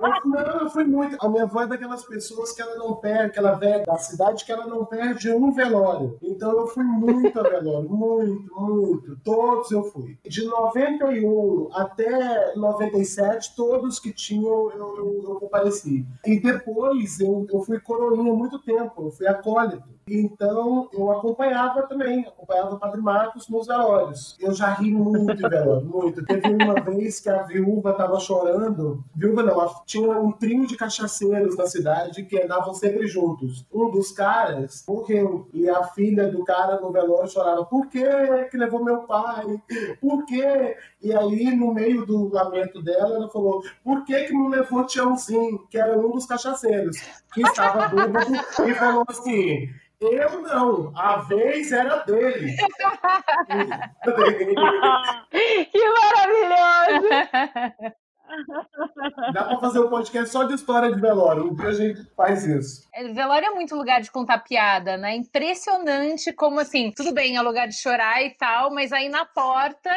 [0.00, 1.16] Eu, não, eu fui muito.
[1.20, 4.52] A minha avó é daquelas pessoas que ela não perde, aquela velha da cidade que
[4.52, 6.18] ela não perde um velório.
[6.22, 9.16] Então eu fui muito a velório, muito, muito.
[9.24, 10.18] Todos eu fui.
[10.24, 16.04] De 91 até 97, todos que tinham eu, eu, eu compareci.
[16.26, 19.94] E depois eu, eu fui coroinha há muito tempo, eu fui acólito.
[20.06, 24.36] Então eu acompanhava também, acompanhava o Padre Marcos nos velórios.
[24.38, 26.24] Eu já ri muito, velho, muito.
[26.24, 31.56] Teve uma vez que a viúva estava chorando, viúva não, tinha um trio de cachaceiros
[31.56, 33.66] na cidade que andavam sempre juntos.
[33.72, 38.04] Um dos caras morreu e a filha do cara no velório chorava: Por que
[38.50, 39.44] que levou meu pai?
[40.00, 40.76] Por quê?
[41.02, 45.66] E aí, no meio do lamento dela, ela falou: Por que que não levou Tiãozinho,
[45.68, 46.96] que era um dos cachaceiros,
[47.32, 48.32] que estava bêbado,
[48.66, 49.68] e falou assim.
[50.12, 52.54] Eu não, a vez era dele.
[55.30, 57.08] que maravilhoso!
[59.32, 61.44] Dá pra fazer um podcast só de história de velório.
[61.44, 62.86] Um dia a gente faz isso.
[62.92, 65.14] É, velório é muito lugar de contar piada, né?
[65.14, 69.90] Impressionante como assim, tudo bem, é lugar de chorar e tal, mas aí na porta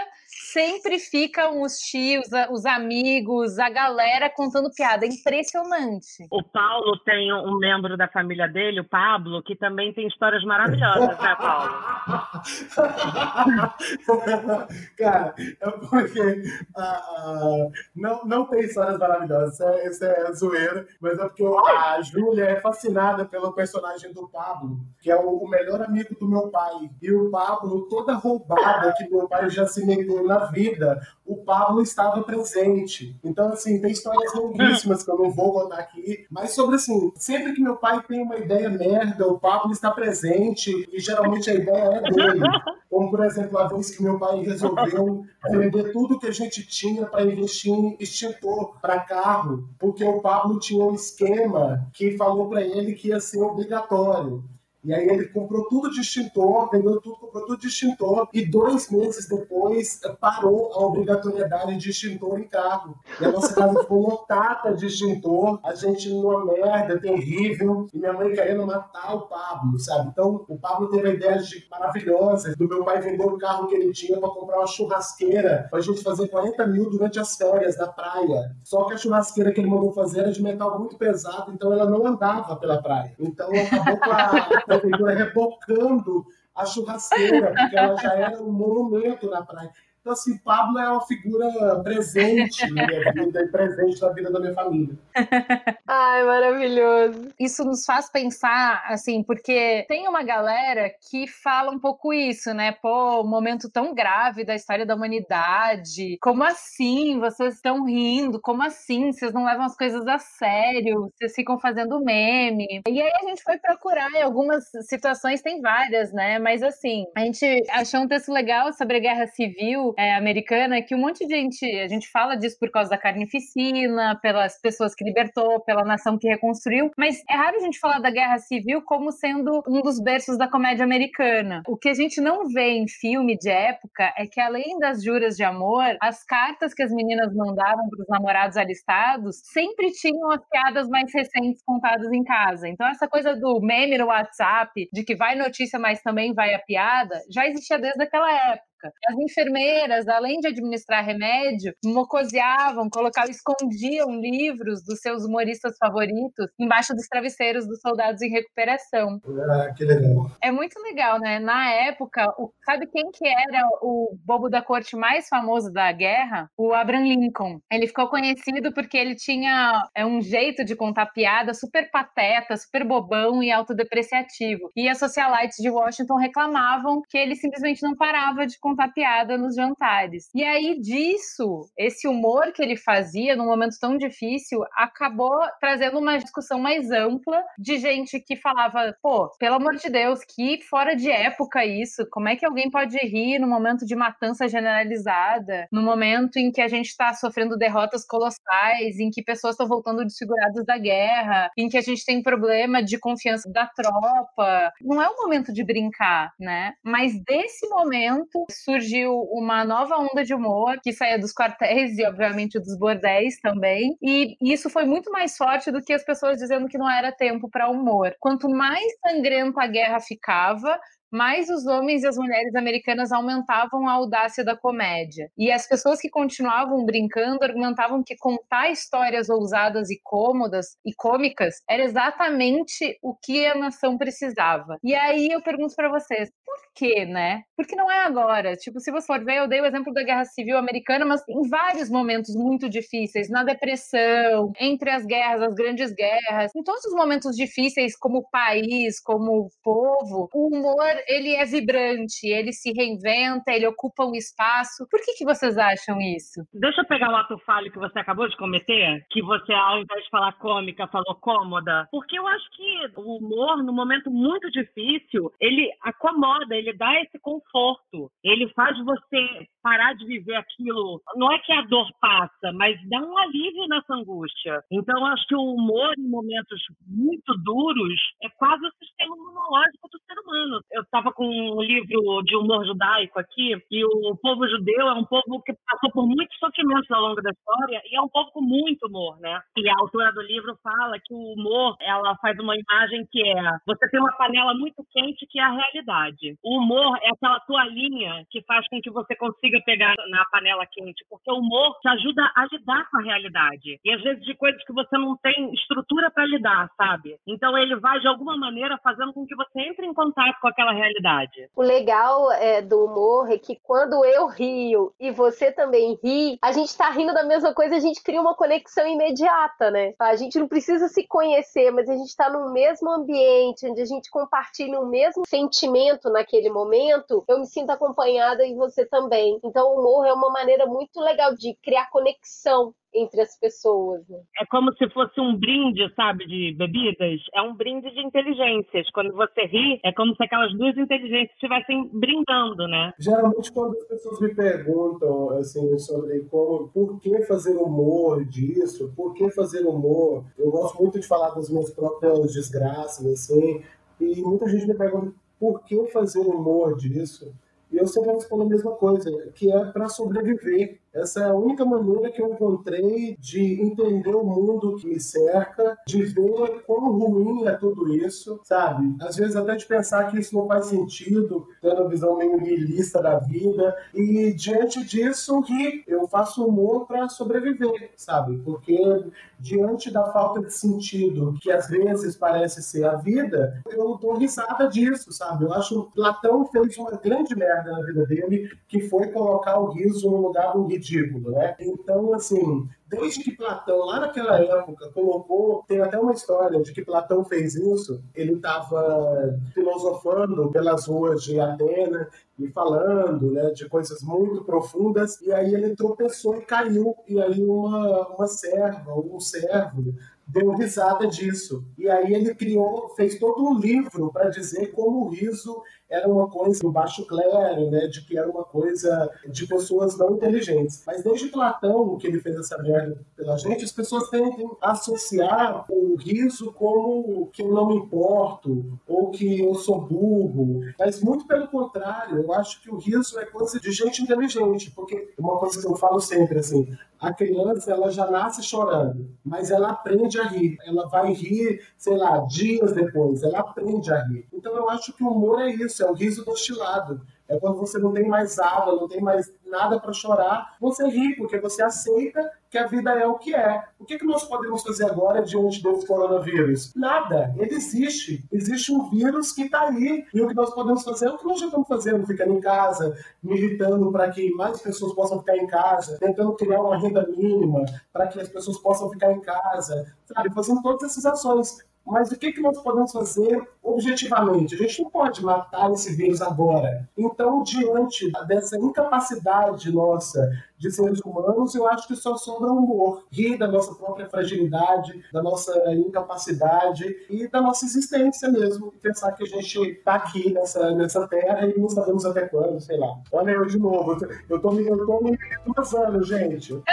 [0.45, 5.05] sempre ficam os tios, os amigos, a galera contando piada.
[5.05, 6.25] É impressionante.
[6.31, 11.17] O Paulo tem um membro da família dele, o Pablo, que também tem histórias maravilhosas,
[11.19, 11.73] né, Paulo?
[14.97, 19.53] Cara, é porque uh, não, não tem histórias maravilhosas.
[19.53, 24.27] Isso é, isso é zoeira, mas é porque a Júlia é fascinada pelo personagem do
[24.29, 26.91] Pablo, que é o, o melhor amigo do meu pai.
[27.01, 31.82] E o Pablo, toda roubada que meu pai já se meteu na vida, o Pablo
[31.82, 33.15] estava presente.
[33.23, 37.53] Então, assim, tem histórias longuíssimas que eu não vou contar aqui, mas sobre assim, sempre
[37.53, 42.01] que meu pai tem uma ideia merda, o Pablo está presente e geralmente a ideia
[42.03, 42.41] é dele.
[42.89, 47.05] Como, por exemplo, a vez que meu pai resolveu vender tudo que a gente tinha
[47.05, 52.61] para investir em extintor para carro, porque o Pablo tinha um esquema que falou para
[52.61, 54.43] ele que ia ser obrigatório.
[54.84, 58.89] E aí ele comprou tudo de extintor, vendeu tudo, comprou tudo de extintor, e dois
[58.89, 62.95] meses depois parou a obrigatoriedade de extintor em carro.
[63.19, 68.13] E a nossa casa ficou lotada de extintor, a gente numa merda terrível, e minha
[68.13, 70.09] mãe querendo matar o Pablo, sabe?
[70.09, 74.19] Então o Pablo teve ideias maravilhosas do meu pai vender o carro que ele tinha
[74.19, 78.55] para comprar uma churrasqueira, pra gente fazer 40 mil durante as férias da praia.
[78.63, 81.86] Só que a churrasqueira que ele mandou fazer era de metal muito pesado, então ela
[81.86, 83.13] não andava pela praia.
[83.19, 89.41] Então acabou com a prefeitura rebocando a churrasqueira, porque ela já era um monumento na
[89.43, 89.72] praia.
[90.07, 94.39] Então, assim, Pablo é uma figura presente na minha vida e presente na vida da
[94.39, 94.95] minha família.
[95.85, 97.33] Ai, maravilhoso.
[97.37, 102.71] Isso nos faz pensar, assim, porque tem uma galera que fala um pouco isso, né?
[102.71, 106.17] Pô, um momento tão grave da história da humanidade.
[106.21, 108.39] Como assim vocês estão rindo?
[108.39, 109.11] Como assim?
[109.11, 111.11] Vocês não levam as coisas a sério?
[111.17, 112.81] Vocês ficam fazendo meme.
[112.87, 116.39] E aí a gente foi procurar, em algumas situações tem várias, né?
[116.39, 120.93] Mas assim, a gente achou um texto legal sobre a guerra civil é, americana que
[120.93, 125.03] um monte de gente, a gente fala disso por causa da carnificina, pelas pessoas que
[125.03, 129.11] libertou, pela nação que reconstruiu, mas é raro a gente falar da guerra civil como
[129.11, 131.63] sendo um dos berços da comédia americana.
[131.67, 135.35] O que a gente não vê em filme de época é que além das juras
[135.35, 140.41] de amor, as cartas que as meninas mandavam para os namorados alistados sempre tinham as
[140.49, 142.67] piadas mais recentes contadas em casa.
[142.67, 146.59] Então essa coisa do meme no WhatsApp, de que vai notícia, mas também vai a
[146.59, 148.93] piada, já existia desde aquela época época.
[149.07, 156.93] As enfermeiras, além de administrar remédio, mocoseavam, colocavam, escondiam livros dos seus humoristas favoritos embaixo
[156.93, 159.19] dos travesseiros dos soldados em recuperação.
[159.49, 160.32] Ah, que legal.
[160.41, 161.39] É muito legal, né?
[161.39, 166.49] Na época, o, sabe quem que era o bobo da corte mais famoso da guerra?
[166.57, 167.59] O Abraham Lincoln.
[167.71, 172.86] Ele ficou conhecido porque ele tinha é, um jeito de contar piada super pateta, super
[172.86, 174.69] bobão e autodepreciativo.
[174.75, 179.55] E as socialites de Washington reclamavam que ele simplesmente não parava de contar piada nos
[179.55, 180.28] jantares.
[180.36, 186.18] E aí disso, esse humor que ele fazia num momento tão difícil, acabou trazendo uma
[186.18, 191.09] discussão mais ampla de gente que falava, pô, pelo amor de Deus, que fora de
[191.09, 196.38] época isso, como é que alguém pode rir no momento de matança generalizada, no momento
[196.38, 200.78] em que a gente está sofrendo derrotas colossais, em que pessoas estão voltando desfiguradas da
[200.78, 204.74] guerra, em que a gente tem problema de confiança da tropa.
[204.82, 206.74] Não é o momento de brincar, né?
[206.84, 212.59] Mas desse momento surgiu uma nova onda de humor que saía dos quartéis e, obviamente,
[212.59, 213.97] dos bordéis também.
[214.01, 217.49] E isso foi muito mais forte do que as pessoas dizendo que não era tempo
[217.49, 218.15] para humor.
[218.19, 220.79] Quanto mais sangrenta a guerra ficava,
[221.11, 225.31] mais os homens e as mulheres americanas aumentavam a audácia da comédia.
[225.37, 231.61] E as pessoas que continuavam brincando argumentavam que contar histórias ousadas e cômodas e cômicas
[231.69, 234.77] era exatamente o que a nação precisava.
[234.83, 237.41] E aí eu pergunto para vocês, por quê, né?
[237.55, 238.55] Porque não é agora.
[238.55, 241.49] Tipo, se você for ver, eu dei o exemplo da Guerra Civil Americana, mas em
[241.49, 246.93] vários momentos muito difíceis, na depressão, entre as guerras, as grandes guerras, em todos os
[246.93, 253.65] momentos difíceis, como país, como povo, o humor, ele é vibrante, ele se reinventa, ele
[253.67, 254.86] ocupa um espaço.
[254.89, 256.41] Por que, que vocês acham isso?
[256.53, 260.03] Deixa eu pegar o ato falho que você acabou de cometer, que você, ao invés
[260.03, 261.88] de falar cômica, falou cômoda.
[261.91, 267.20] Porque eu acho que o humor, num momento muito difícil, ele acomoda, ele dá esse
[267.20, 268.11] conforto.
[268.24, 271.01] Ele faz você parar de viver aquilo.
[271.18, 274.63] Não é que a dor passa, mas dá um alívio nessa angústia.
[274.72, 279.99] Então, acho que o humor, em momentos muito duros, é quase o sistema imunológico do
[279.99, 280.61] ser humano.
[280.72, 285.03] Eu estava com um livro de humor judaico aqui, e o povo judeu é um
[285.03, 288.41] povo que passou por muitos sofrimentos ao longo da história, e é um povo com
[288.41, 289.41] muito humor, né?
[289.57, 293.57] E a autora do livro fala que o humor, ela faz uma imagem que é,
[293.65, 296.36] você tem uma panela muito quente que é a realidade.
[296.41, 301.05] O humor é aquela toalhinha que faz com que você consiga pegar na panela quente,
[301.09, 303.79] porque o humor te ajuda a lidar com a realidade.
[303.83, 307.17] E às vezes de coisas que você não tem estrutura para lidar, sabe?
[307.25, 310.73] Então ele vai de alguma maneira fazendo com que você entre em contato com aquela
[310.73, 311.49] realidade.
[311.55, 316.51] O legal é, do humor é que quando eu rio e você também ri, a
[316.51, 319.93] gente tá rindo da mesma coisa, a gente cria uma conexão imediata, né?
[319.99, 323.85] A gente não precisa se conhecer, mas a gente tá no mesmo ambiente, onde a
[323.85, 329.36] gente compartilha o mesmo sentimento naquele momento, eu me sinto acompanhada e você também.
[329.43, 334.07] Então o humor é uma maneira muito legal de criar conexão entre as pessoas.
[334.07, 334.19] Né?
[334.39, 337.19] É como se fosse um brinde, sabe, de bebidas.
[337.33, 338.89] É um brinde de inteligências.
[338.91, 342.93] Quando você ri, é como se aquelas duas inteligências estivessem brindando, né?
[342.99, 349.13] Geralmente, quando as pessoas me perguntam assim sobre como, por que fazer humor disso, por
[349.13, 353.63] que fazer humor, eu gosto muito de falar das minhas próprias desgraças, assim.
[353.99, 357.33] E muita gente me pergunta por que fazer humor disso.
[357.72, 360.80] E eu sempre respondo a mesma coisa, que é para sobreviver.
[360.97, 365.77] Essa é a única maneira que eu encontrei de entender o mundo que me cerca,
[365.85, 368.95] de ver quão ruim é tudo isso, sabe?
[368.99, 372.99] Às vezes até de pensar que isso não faz sentido, tendo a visão meio nihilista
[372.99, 373.75] da vida.
[373.93, 375.83] E diante disso, rir.
[375.87, 378.37] Eu faço humor para sobreviver, sabe?
[378.39, 379.05] Porque
[379.39, 384.67] diante da falta de sentido que às vezes parece ser a vida, eu dou risada
[384.67, 385.45] disso, sabe?
[385.45, 389.71] Eu acho que Platão fez uma grande merda na vida dele, que foi colocar o
[389.71, 391.55] riso no lugar do ridículo ridículo, né?
[391.59, 396.83] Então, assim, desde que Platão, lá naquela época, colocou, tem até uma história de que
[396.83, 402.07] Platão fez isso, ele estava filosofando pelas ruas de Atenas
[402.39, 407.43] e falando, né, de coisas muito profundas, e aí ele tropeçou e caiu, e aí
[407.43, 409.93] uma, uma serva, um servo,
[410.27, 411.63] deu risada disso.
[411.77, 416.27] E aí ele criou, fez todo um livro para dizer como o riso era uma
[416.29, 420.83] coisa do baixo clero, né, de que era uma coisa de pessoas não inteligentes.
[420.85, 425.65] Mas desde Platão, que ele fez essa merda pela gente, as pessoas tendem a associar
[425.69, 430.61] o riso como que eu não me importo, ou que eu sou burro.
[430.77, 435.13] Mas muito pelo contrário, eu acho que o riso é coisa de gente inteligente, porque
[435.17, 436.67] uma coisa que eu falo sempre, assim,
[436.99, 440.57] a criança ela já nasce chorando, mas ela aprende a rir.
[440.65, 443.23] Ela vai rir, sei lá, dias depois.
[443.23, 444.27] Ela aprende a rir.
[444.33, 447.01] Então eu acho que o humor é isso, é o riso destilado.
[447.28, 451.15] É quando você não tem mais água, não tem mais nada para chorar, você ri,
[451.15, 453.63] porque você aceita que a vida é o que é.
[453.78, 456.73] O que, que nós podemos fazer agora diante desse coronavírus?
[456.73, 457.34] Nada.
[457.38, 458.25] Ele existe.
[458.32, 460.05] Existe um vírus que está aí.
[460.13, 462.39] E o que nós podemos fazer é o que nós já estamos fazendo, ficando em
[462.39, 467.65] casa, militando para que mais pessoas possam ficar em casa, tentando criar uma renda mínima
[467.91, 470.34] para que as pessoas possam ficar em casa, sabe?
[470.34, 471.57] Fazendo todas essas ações.
[471.88, 474.55] Mas o que, que nós podemos fazer objetivamente?
[474.55, 476.88] A gente não pode matar esse vírus agora.
[476.97, 483.05] Então, diante dessa incapacidade nossa de seres humanos, eu acho que só sobra humor.
[483.11, 488.73] Rir da nossa própria fragilidade, da nossa incapacidade e da nossa existência mesmo.
[488.81, 492.77] Pensar que a gente está aqui nessa, nessa terra e não sabemos até quando, sei
[492.77, 492.99] lá.
[493.11, 493.97] Olha eu de novo.
[494.29, 495.17] Eu tô me, tô me
[495.55, 496.53] passando, gente.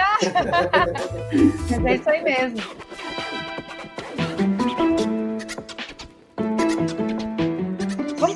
[1.86, 2.60] é isso aí mesmo.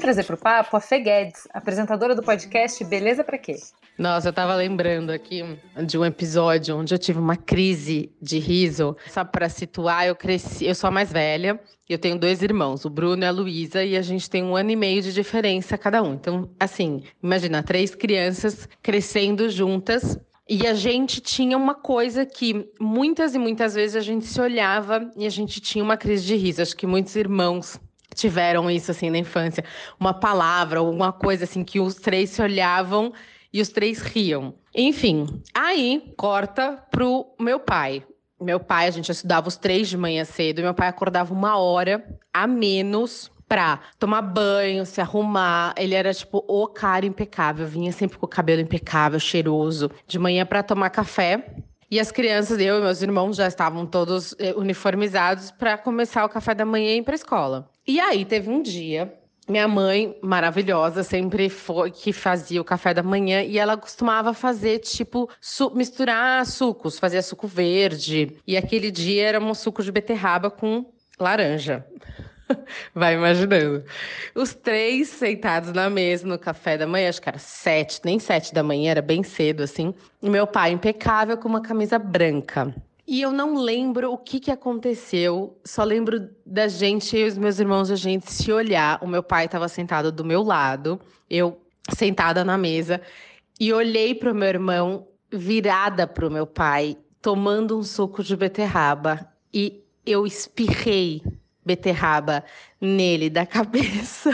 [0.09, 3.57] Trazer para o papo a Fê Guedes, apresentadora do podcast Beleza Pra Quê?
[3.99, 5.45] Nossa, eu tava lembrando aqui
[5.85, 8.97] de um episódio onde eu tive uma crise de riso.
[9.09, 12.91] Sabe, para situar, eu cresci, eu sou a mais velha, eu tenho dois irmãos, o
[12.91, 16.03] Bruno e a Luísa, e a gente tem um ano e meio de diferença cada
[16.03, 16.15] um.
[16.15, 23.35] Então, assim, imagina, três crianças crescendo juntas, e a gente tinha uma coisa que muitas
[23.35, 26.63] e muitas vezes a gente se olhava e a gente tinha uma crise de riso.
[26.63, 27.79] Acho que muitos irmãos
[28.15, 29.65] tiveram isso assim na infância,
[29.99, 33.13] uma palavra, alguma coisa assim que os três se olhavam
[33.53, 34.55] e os três riam.
[34.75, 38.05] Enfim, aí corta pro meu pai.
[38.41, 42.05] Meu pai, a gente estudava os três de manhã cedo, meu pai acordava uma hora
[42.33, 45.75] a menos pra tomar banho, se arrumar.
[45.77, 50.47] Ele era tipo o cara impecável, vinha sempre com o cabelo impecável, cheiroso, de manhã
[50.47, 51.45] para tomar café.
[51.91, 56.29] E as crianças, eu e meus irmãos já estavam todos eh, uniformizados para começar o
[56.29, 57.71] café da manhã e ir para escola.
[57.89, 59.19] E aí teve um dia
[59.49, 64.81] minha mãe, maravilhosa, sempre foi que fazia o café da manhã e ela costumava fazer,
[64.81, 68.37] tipo, su misturar sucos, fazia suco verde.
[68.47, 71.87] E aquele dia era um suco de beterraba com laranja.
[72.95, 73.85] Vai imaginando.
[74.35, 78.53] Os três sentados na mesa no café da manhã, acho que era sete, nem sete
[78.53, 79.95] da manhã, era bem cedo assim.
[80.23, 82.75] E meu pai impecável com uma camisa branca.
[83.11, 87.59] E eu não lembro o que, que aconteceu, só lembro da gente e os meus
[87.59, 89.03] irmãos, a gente se olhar.
[89.03, 91.01] O meu pai estava sentado do meu lado,
[91.31, 91.59] eu
[91.97, 93.01] sentada na mesa,
[93.59, 98.37] e olhei para o meu irmão virada para o meu pai, tomando um suco de
[98.37, 101.23] beterraba, e eu espirrei
[101.65, 102.45] beterraba
[102.79, 104.31] nele da cabeça.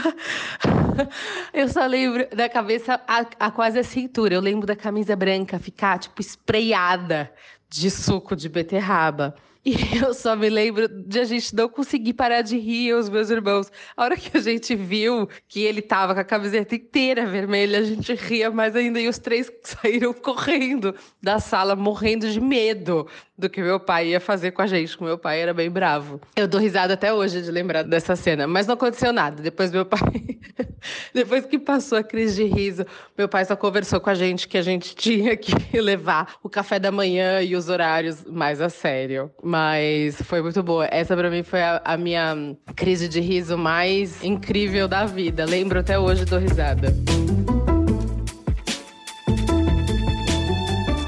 [1.53, 4.35] eu só lembro da cabeça a, a, quase a cintura.
[4.35, 7.29] Eu lembro da camisa branca ficar tipo espreiada
[7.69, 9.35] de suco de beterraba.
[9.65, 13.31] E eu só me lembro de a gente não conseguir parar de rir, os meus
[13.31, 13.71] irmãos.
[13.97, 17.83] A hora que a gente viu que ele tava com a camiseta inteira vermelha, a
[17.83, 19.01] gente ria mais ainda.
[19.01, 23.07] E os três saíram correndo da sala, morrendo de medo
[23.37, 26.21] do que meu pai ia fazer com a gente, que meu pai era bem bravo.
[26.35, 29.41] Eu dou risada até hoje de lembrar dessa cena, mas não aconteceu nada.
[29.41, 29.99] Depois meu pai,
[31.13, 32.85] depois que passou a crise de riso,
[33.17, 36.79] meu pai só conversou com a gente que a gente tinha que levar o café
[36.79, 39.31] da manhã e os horários mais a sério.
[39.43, 40.87] Mas foi muito boa.
[40.89, 45.45] Essa para mim foi a, a minha crise de riso mais incrível da vida.
[45.45, 46.93] Lembro até hoje do risada.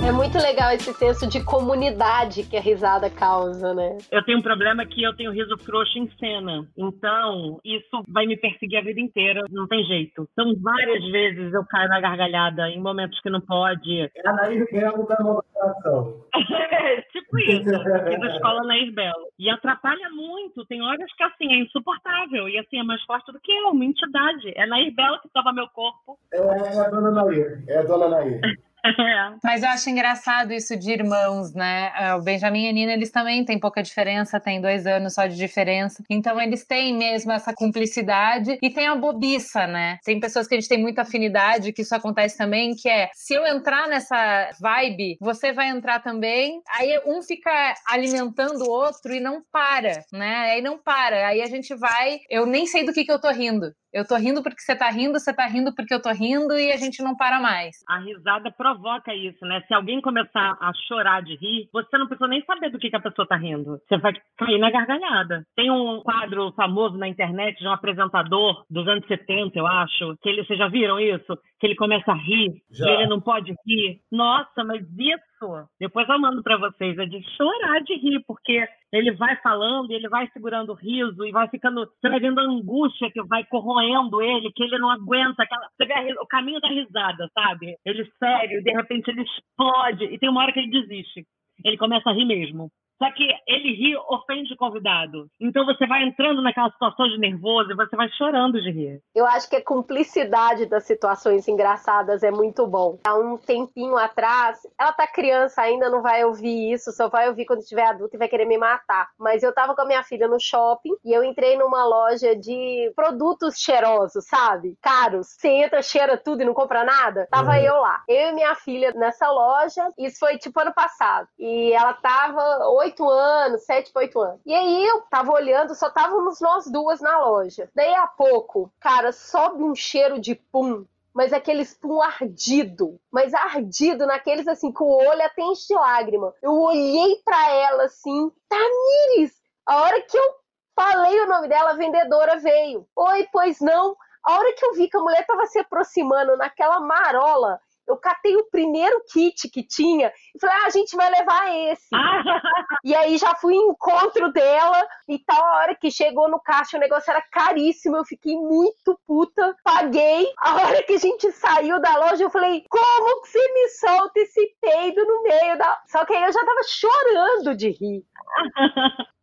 [0.08, 3.98] É muito legal esse senso de comunidade que a risada causa, né?
[4.10, 6.66] Eu tenho um problema que eu tenho riso frouxo em cena.
[6.78, 9.44] Então, isso vai me perseguir a vida inteira.
[9.50, 10.26] Não tem jeito.
[10.32, 14.00] Então, várias vezes eu caio na gargalhada em momentos que não pode.
[14.00, 16.24] É a Nair Belo da moderação.
[16.72, 17.64] é, tipo isso.
[17.64, 19.28] Fiz a escola Nair Belo.
[19.38, 20.66] E atrapalha muito.
[20.68, 22.48] Tem horas que, assim, é insuportável.
[22.48, 23.72] E, assim, é mais forte do que eu.
[23.72, 24.54] Uma entidade.
[24.56, 26.18] É Nair Belo que toma meu corpo.
[26.34, 27.62] É, é a dona Nair.
[27.68, 28.40] É a dona Nair.
[29.44, 31.92] Mas eu acho engraçado isso de irmãos, né?
[31.98, 35.26] É, o Benjamin e a Nina, eles também têm pouca diferença, têm dois anos só
[35.26, 36.04] de diferença.
[36.10, 39.98] Então eles têm mesmo essa cumplicidade e tem a bobiça, né?
[40.04, 43.34] Tem pessoas que a gente tem muita afinidade, que isso acontece também, que é se
[43.34, 46.62] eu entrar nessa vibe, você vai entrar também.
[46.78, 50.52] Aí um fica alimentando o outro e não para, né?
[50.52, 51.28] Aí não para.
[51.28, 52.20] Aí a gente vai.
[52.30, 53.72] Eu nem sei do que, que eu tô rindo.
[53.98, 56.72] Eu tô rindo porque você tá rindo, você tá rindo porque eu tô rindo e
[56.72, 57.84] a gente não para mais.
[57.90, 59.64] A risada provoca isso, né?
[59.68, 62.96] Se alguém começar a chorar de rir, você não precisa nem saber do que, que
[62.96, 63.82] a pessoa tá rindo.
[63.90, 65.44] Você vai cair na gargalhada.
[65.56, 70.30] Tem um quadro famoso na internet de um apresentador dos anos 70, eu acho, que
[70.30, 71.36] ele, vocês já viram isso?
[71.60, 72.86] Que ele começa a rir já.
[72.86, 74.00] e ele não pode rir.
[74.12, 75.37] Nossa, mas isso
[75.80, 80.10] depois eu mando para vocês, é de chorar de rir, porque ele vai falando, ele
[80.10, 84.22] vai segurando o riso e vai ficando, você vai vendo a angústia que vai corroendo
[84.22, 87.76] ele, que ele não aguenta aquela, você vê o caminho da risada, sabe?
[87.86, 91.26] Ele sério, de repente ele explode e tem uma hora que ele desiste.
[91.64, 92.72] Ele começa a rir mesmo.
[92.98, 95.28] Só que ele ri, ofende o convidado.
[95.40, 99.02] Então você vai entrando naquela situação de nervoso e você vai chorando de rir.
[99.14, 103.00] Eu acho que a cumplicidade das situações engraçadas é muito bom.
[103.06, 107.46] Há um tempinho atrás, ela tá criança ainda, não vai ouvir isso, só vai ouvir
[107.46, 109.10] quando tiver adulto e vai querer me matar.
[109.20, 112.92] Mas eu tava com a minha filha no shopping e eu entrei numa loja de
[112.96, 114.76] produtos cheirosos, sabe?
[114.82, 115.28] Caros.
[115.28, 117.28] Você entra, cheira tudo e não compra nada.
[117.30, 117.58] Tava uhum.
[117.58, 118.02] eu lá.
[118.08, 119.88] Eu e minha filha nessa loja.
[119.98, 121.28] Isso foi tipo ano passado.
[121.38, 124.40] E ela tava oito anos, sete para oito anos.
[124.46, 127.70] E aí eu tava olhando, só estávamos nós duas na loja.
[127.76, 134.06] Daí a pouco, cara, sobe um cheiro de pum mas aquele pum ardido, mas ardido
[134.06, 136.32] naqueles assim, com o olho até enche de lágrima.
[136.44, 139.36] Eu olhei para ela assim, Tamires!
[139.66, 140.36] A hora que eu
[140.76, 142.88] falei o nome dela, a vendedora veio.
[142.96, 143.98] Oi, pois não?
[144.24, 148.36] A hora que eu vi que a mulher tava se aproximando naquela marola, eu catei
[148.36, 151.88] o primeiro kit que tinha e falei, ah, a gente vai levar esse.
[152.84, 156.78] e aí já fui em encontro dela e tal, a hora que chegou no caixa
[156.78, 160.28] o negócio era caríssimo, eu fiquei muito puta, paguei.
[160.40, 164.20] A hora que a gente saiu da loja, eu falei, como que você me solta
[164.20, 165.82] esse peido no meio da...
[165.88, 168.04] Só que aí eu já tava chorando de rir.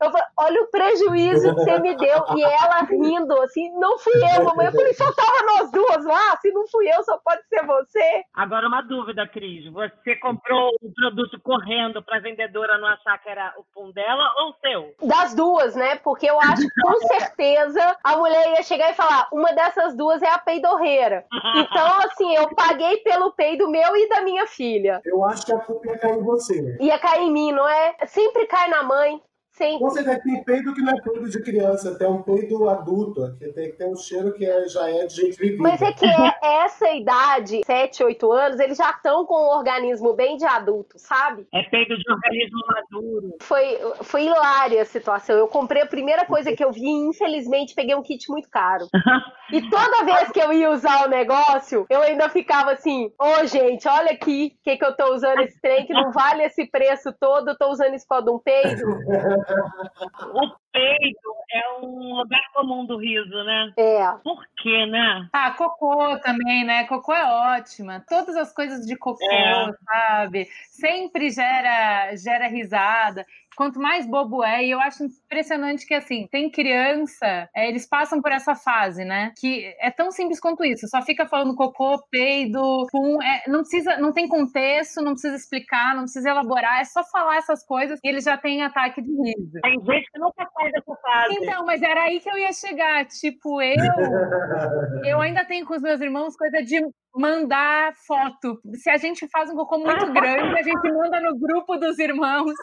[0.00, 2.24] Eu falei, olha o prejuízo que você me deu.
[2.36, 4.66] E ela rindo, assim, não fui eu, mamãe.
[4.66, 8.24] Eu falei, só tava nós duas lá, se não fui eu, só pode ser você.
[8.34, 9.70] Agora, uma dúvida, Cris.
[9.72, 14.50] Você comprou o produto correndo pra vendedora não achar que era o pum dela ou
[14.50, 14.94] o seu?
[15.08, 15.96] Das duas, né?
[15.96, 20.22] Porque eu acho que com certeza a mulher ia chegar e falar: uma dessas duas
[20.22, 21.24] é a peidorreira.
[21.74, 25.00] Então, assim, eu paguei pelo peido meu e da minha filha.
[25.04, 26.76] Eu acho que a culpa ia cair em você.
[26.80, 27.96] Ia cair em mim, não é?
[28.06, 29.20] Sempre cai na mãe.
[29.54, 29.78] Sim.
[29.78, 33.70] Você tem peido que não é peido de criança, tem um peido adulto, que tem,
[33.70, 35.62] tem um cheiro que é, já é de gente vivida.
[35.62, 36.34] Mas é que é
[36.64, 41.46] essa idade, 7, 8 anos, eles já estão com o organismo bem de adulto, sabe?
[41.54, 43.36] É peido de organismo maduro.
[43.40, 45.36] Foi, foi hilária a situação.
[45.36, 48.88] Eu comprei a primeira coisa que eu vi e, infelizmente, peguei um kit muito caro.
[49.52, 53.46] e toda vez que eu ia usar o negócio, eu ainda ficava assim, ô oh,
[53.46, 56.66] gente, olha aqui, o que, que eu tô usando esse trem que não vale esse
[56.66, 58.82] preço todo, eu tô usando isso por causa de um peido.
[59.48, 63.72] O peido é um lugar comum do riso, né?
[63.76, 64.12] É.
[64.24, 65.28] Por quê, né?
[65.32, 66.84] Ah, cocô também, né?
[66.84, 67.24] Cocô é
[67.56, 68.04] ótima.
[68.08, 69.72] Todas as coisas de cocô, é.
[69.84, 70.48] sabe?
[70.68, 76.50] Sempre gera, gera risada quanto mais bobo é, e eu acho impressionante que, assim, tem
[76.50, 79.32] criança, é, eles passam por essa fase, né?
[79.38, 83.96] Que é tão simples quanto isso, só fica falando cocô, peido, pum, é, não precisa,
[83.98, 88.08] não tem contexto, não precisa explicar, não precisa elaborar, é só falar essas coisas e
[88.08, 89.60] eles já têm ataque de riso.
[89.62, 91.34] Tem gente que nunca sai dessa fase.
[91.40, 93.74] Então, mas era aí que eu ia chegar, tipo, eu,
[95.04, 96.80] eu ainda tenho com os meus irmãos coisa de
[97.14, 98.60] mandar foto.
[98.74, 102.54] Se a gente faz um cocô muito grande, a gente manda no grupo dos irmãos.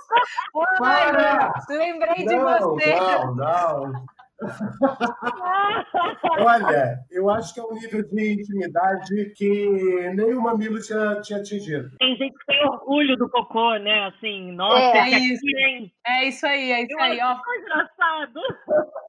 [0.79, 1.53] Para!
[1.69, 2.95] lembrei não, de você.
[2.95, 4.05] Não, não.
[6.39, 11.39] Olha, eu acho que é um nível de intimidade que nem o mamilo tinha, tinha
[11.39, 11.91] atingido.
[11.99, 14.05] Tem gente que tem orgulho do cocô, né?
[14.07, 15.45] Assim, nossa, é, é isso.
[16.05, 17.37] É isso aí, é isso eu aí, ó.
[17.59, 18.41] engraçado.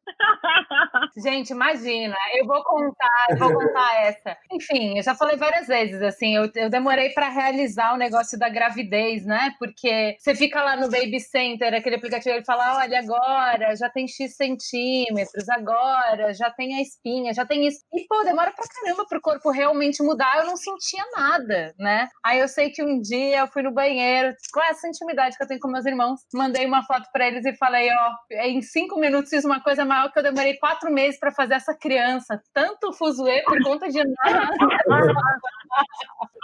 [1.17, 4.37] Gente, imagina, eu vou contar, eu vou contar essa.
[4.53, 8.49] Enfim, eu já falei várias vezes, assim, eu, eu demorei para realizar o negócio da
[8.49, 9.55] gravidez, né?
[9.59, 14.07] Porque você fica lá no Baby Center, aquele aplicativo, ele fala: olha, agora já tem
[14.07, 17.81] X centímetros, agora já tem a espinha, já tem isso.
[17.93, 22.09] E, pô, demora pra caramba pro corpo realmente mudar, eu não sentia nada, né?
[22.25, 25.49] Aí eu sei que um dia eu fui no banheiro, com essa intimidade que eu
[25.49, 28.15] tenho com meus irmãos, mandei uma foto para eles e falei: ó,
[28.45, 31.77] em cinco minutos fiz uma coisa maior que eu demorei quatro meses para fazer essa
[31.77, 32.41] criança.
[32.53, 34.51] Tanto fuzuê por conta de nada.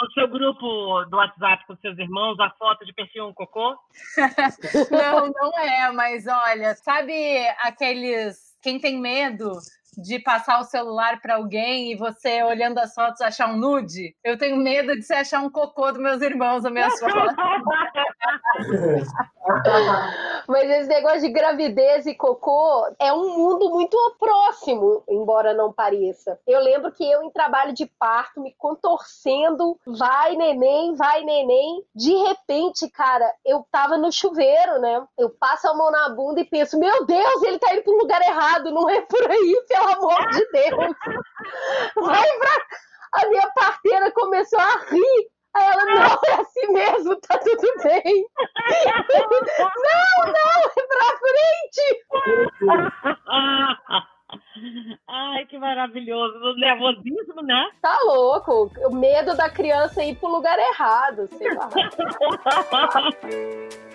[0.01, 3.77] No seu grupo do WhatsApp com seus irmãos, a foto de perfil um cocô?
[4.91, 8.57] não, não é, mas olha, sabe aqueles.
[8.63, 9.53] Quem tem medo
[9.97, 14.15] de passar o celular para alguém e você, olhando as fotos, achar um nude?
[14.23, 17.35] Eu tenho medo de você achar um cocô dos meus irmãos nas minhas fotos.
[20.47, 26.39] Mas esse negócio de gravidez e cocô é um mundo muito próximo, embora não pareça.
[26.47, 31.83] Eu lembro que eu, em trabalho de parto, me contorcendo, vai neném, vai neném.
[31.95, 35.03] De repente, cara, eu tava no chuveiro, né?
[35.19, 38.21] Eu passo a mão na bunda e penso, meu Deus, ele tá indo pro lugar
[38.23, 40.95] errado, não é por aí, pelo amor de Deus.
[41.97, 42.67] Vai pra.
[43.15, 45.31] A minha parteira começou a rir.
[45.57, 48.03] Aí ela, não, é assim mesmo, tá tudo bem.
[49.09, 51.83] não, não, é pra frente.
[55.09, 56.37] Ai, que maravilhoso.
[56.39, 57.71] O nervosismo, né?
[57.81, 58.71] Tá louco.
[58.87, 61.71] O medo da criança ir pro lugar errado, sei lá.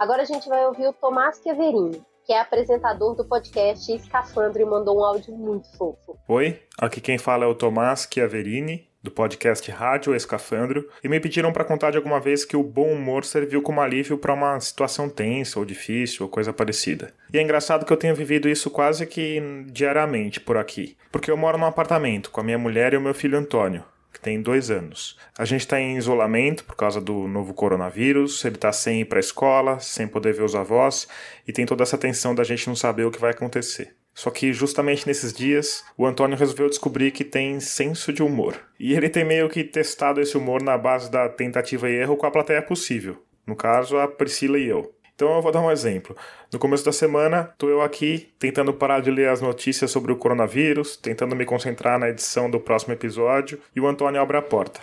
[0.00, 4.64] Agora a gente vai ouvir o Tomás Queverini que é apresentador do podcast Escafandro e
[4.64, 6.16] mandou um áudio muito fofo.
[6.28, 11.52] Oi, aqui quem fala é o Tomás Chiaverini, do podcast Rádio Escafandro, e me pediram
[11.52, 15.08] para contar de alguma vez que o bom humor serviu como alívio para uma situação
[15.08, 17.12] tensa ou difícil ou coisa parecida.
[17.32, 21.36] E é engraçado que eu tenho vivido isso quase que diariamente por aqui, porque eu
[21.36, 23.82] moro num apartamento com a minha mulher e o meu filho Antônio
[24.12, 25.18] que tem dois anos.
[25.38, 29.18] A gente está em isolamento por causa do novo coronavírus, ele está sem ir para
[29.18, 31.08] a escola, sem poder ver os avós,
[31.46, 33.94] e tem toda essa tensão da gente não saber o que vai acontecer.
[34.14, 38.54] Só que justamente nesses dias, o Antônio resolveu descobrir que tem senso de humor.
[38.78, 42.26] E ele tem meio que testado esse humor na base da tentativa e erro com
[42.26, 43.22] a plateia possível.
[43.46, 44.94] No caso, a Priscila e eu.
[45.20, 46.16] Então eu vou dar um exemplo.
[46.50, 50.16] No começo da semana, estou eu aqui tentando parar de ler as notícias sobre o
[50.16, 54.80] coronavírus, tentando me concentrar na edição do próximo episódio, e o Antônio abre a porta.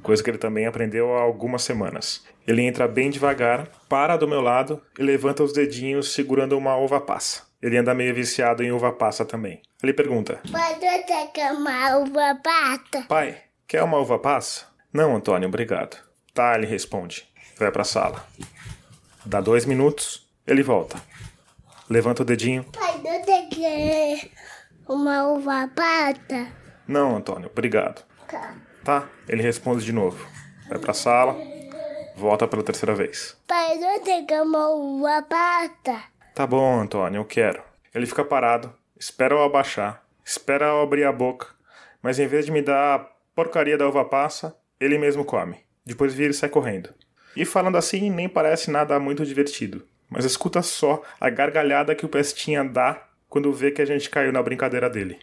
[0.00, 2.24] Coisa que ele também aprendeu há algumas semanas.
[2.46, 7.00] Ele entra bem devagar, para do meu lado e levanta os dedinhos segurando uma uva
[7.00, 7.42] passa.
[7.60, 9.60] Ele anda meio viciado em uva passa também.
[9.82, 13.06] Ele pergunta: Pode ter uma uva passa?
[13.08, 14.66] Pai, quer uma uva passa?
[14.92, 15.96] Não, Antônio, obrigado.
[16.32, 17.28] Tá, ele responde.
[17.58, 18.24] Vai pra sala.
[19.24, 21.00] Dá dois minutos, ele volta.
[21.88, 22.64] Levanta o dedinho.
[22.72, 24.30] Pai, não tem que
[24.88, 26.48] uma uva pata.
[26.86, 28.04] Não, Antônio, obrigado.
[28.28, 28.54] Tá.
[28.84, 30.26] Tá, ele responde de novo.
[30.68, 31.36] Vai pra sala,
[32.16, 33.36] volta pela terceira vez.
[33.46, 36.00] Pai, não tem que uma uva pata.
[36.34, 37.62] Tá bom, Antônio, eu quero.
[37.94, 41.48] Ele fica parado, espera eu abaixar, espera eu abrir a boca,
[42.00, 42.98] mas em vez de me dar a
[43.34, 45.58] porcaria da uva passa, ele mesmo come.
[45.84, 46.94] Depois vira e sai correndo.
[47.36, 49.82] E falando assim, nem parece nada muito divertido.
[50.08, 54.32] Mas escuta só a gargalhada que o Pestinha dá quando vê que a gente caiu
[54.32, 55.18] na brincadeira dele.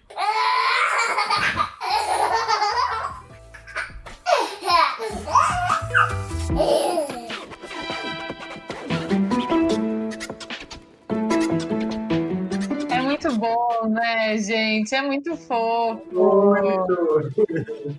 [13.87, 14.93] Bom, né, gente?
[14.93, 16.53] É muito fofo.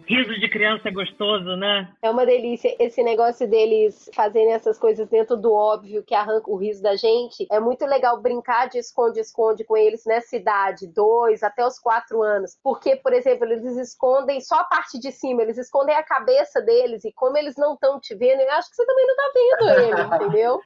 [0.06, 1.88] Riso de criança é gostoso, né?
[2.02, 2.74] É uma delícia.
[2.78, 7.46] Esse negócio deles fazerem essas coisas dentro do óbvio que arranca o riso da gente.
[7.50, 12.56] É muito legal brincar de esconde-esconde com eles nessa idade, dois até os quatro anos.
[12.62, 17.04] Porque, por exemplo, eles escondem só a parte de cima, eles escondem a cabeça deles.
[17.04, 19.70] E como eles não estão te vendo, eu acho que você também não tá vendo
[19.70, 20.60] ele, entendeu?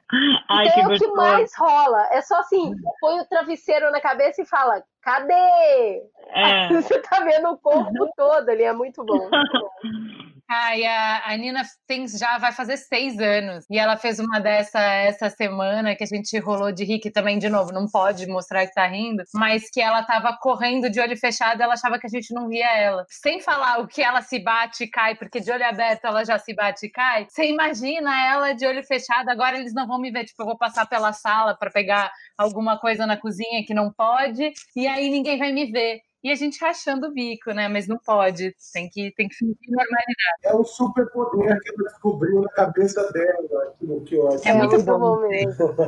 [0.49, 1.15] Ai, então que é o que gostoso.
[1.15, 2.07] mais rola.
[2.11, 6.03] É só assim, põe o travesseiro na cabeça e fala, cadê?
[6.29, 6.67] É.
[6.73, 9.29] Você tá vendo o corpo todo ali, é muito bom.
[10.55, 13.65] Ai, a, a Nina tem, já vai fazer seis anos.
[13.71, 17.49] E ela fez uma dessa essa semana que a gente rolou de que também, de
[17.49, 21.61] novo, não pode mostrar que tá rindo, mas que ela tava correndo de olho fechado
[21.61, 23.03] ela achava que a gente não via ela.
[23.09, 26.37] Sem falar o que ela se bate e cai, porque de olho aberto ela já
[26.37, 27.25] se bate e cai.
[27.27, 30.25] Você imagina ela de olho fechado, agora eles não vão me ver.
[30.25, 34.51] Tipo, eu vou passar pela sala para pegar alguma coisa na cozinha que não pode,
[34.75, 36.01] e aí ninguém vai me ver.
[36.23, 37.67] E a gente rachando o bico, né?
[37.67, 38.55] Mas não pode.
[38.73, 40.41] Tem que, tem que fingir normalidade.
[40.45, 43.75] É um superpoder que ela descobriu na cabeça dela.
[43.77, 44.41] Que, que ótimo.
[44.45, 44.99] É muito bom.
[44.99, 45.73] bom mesmo.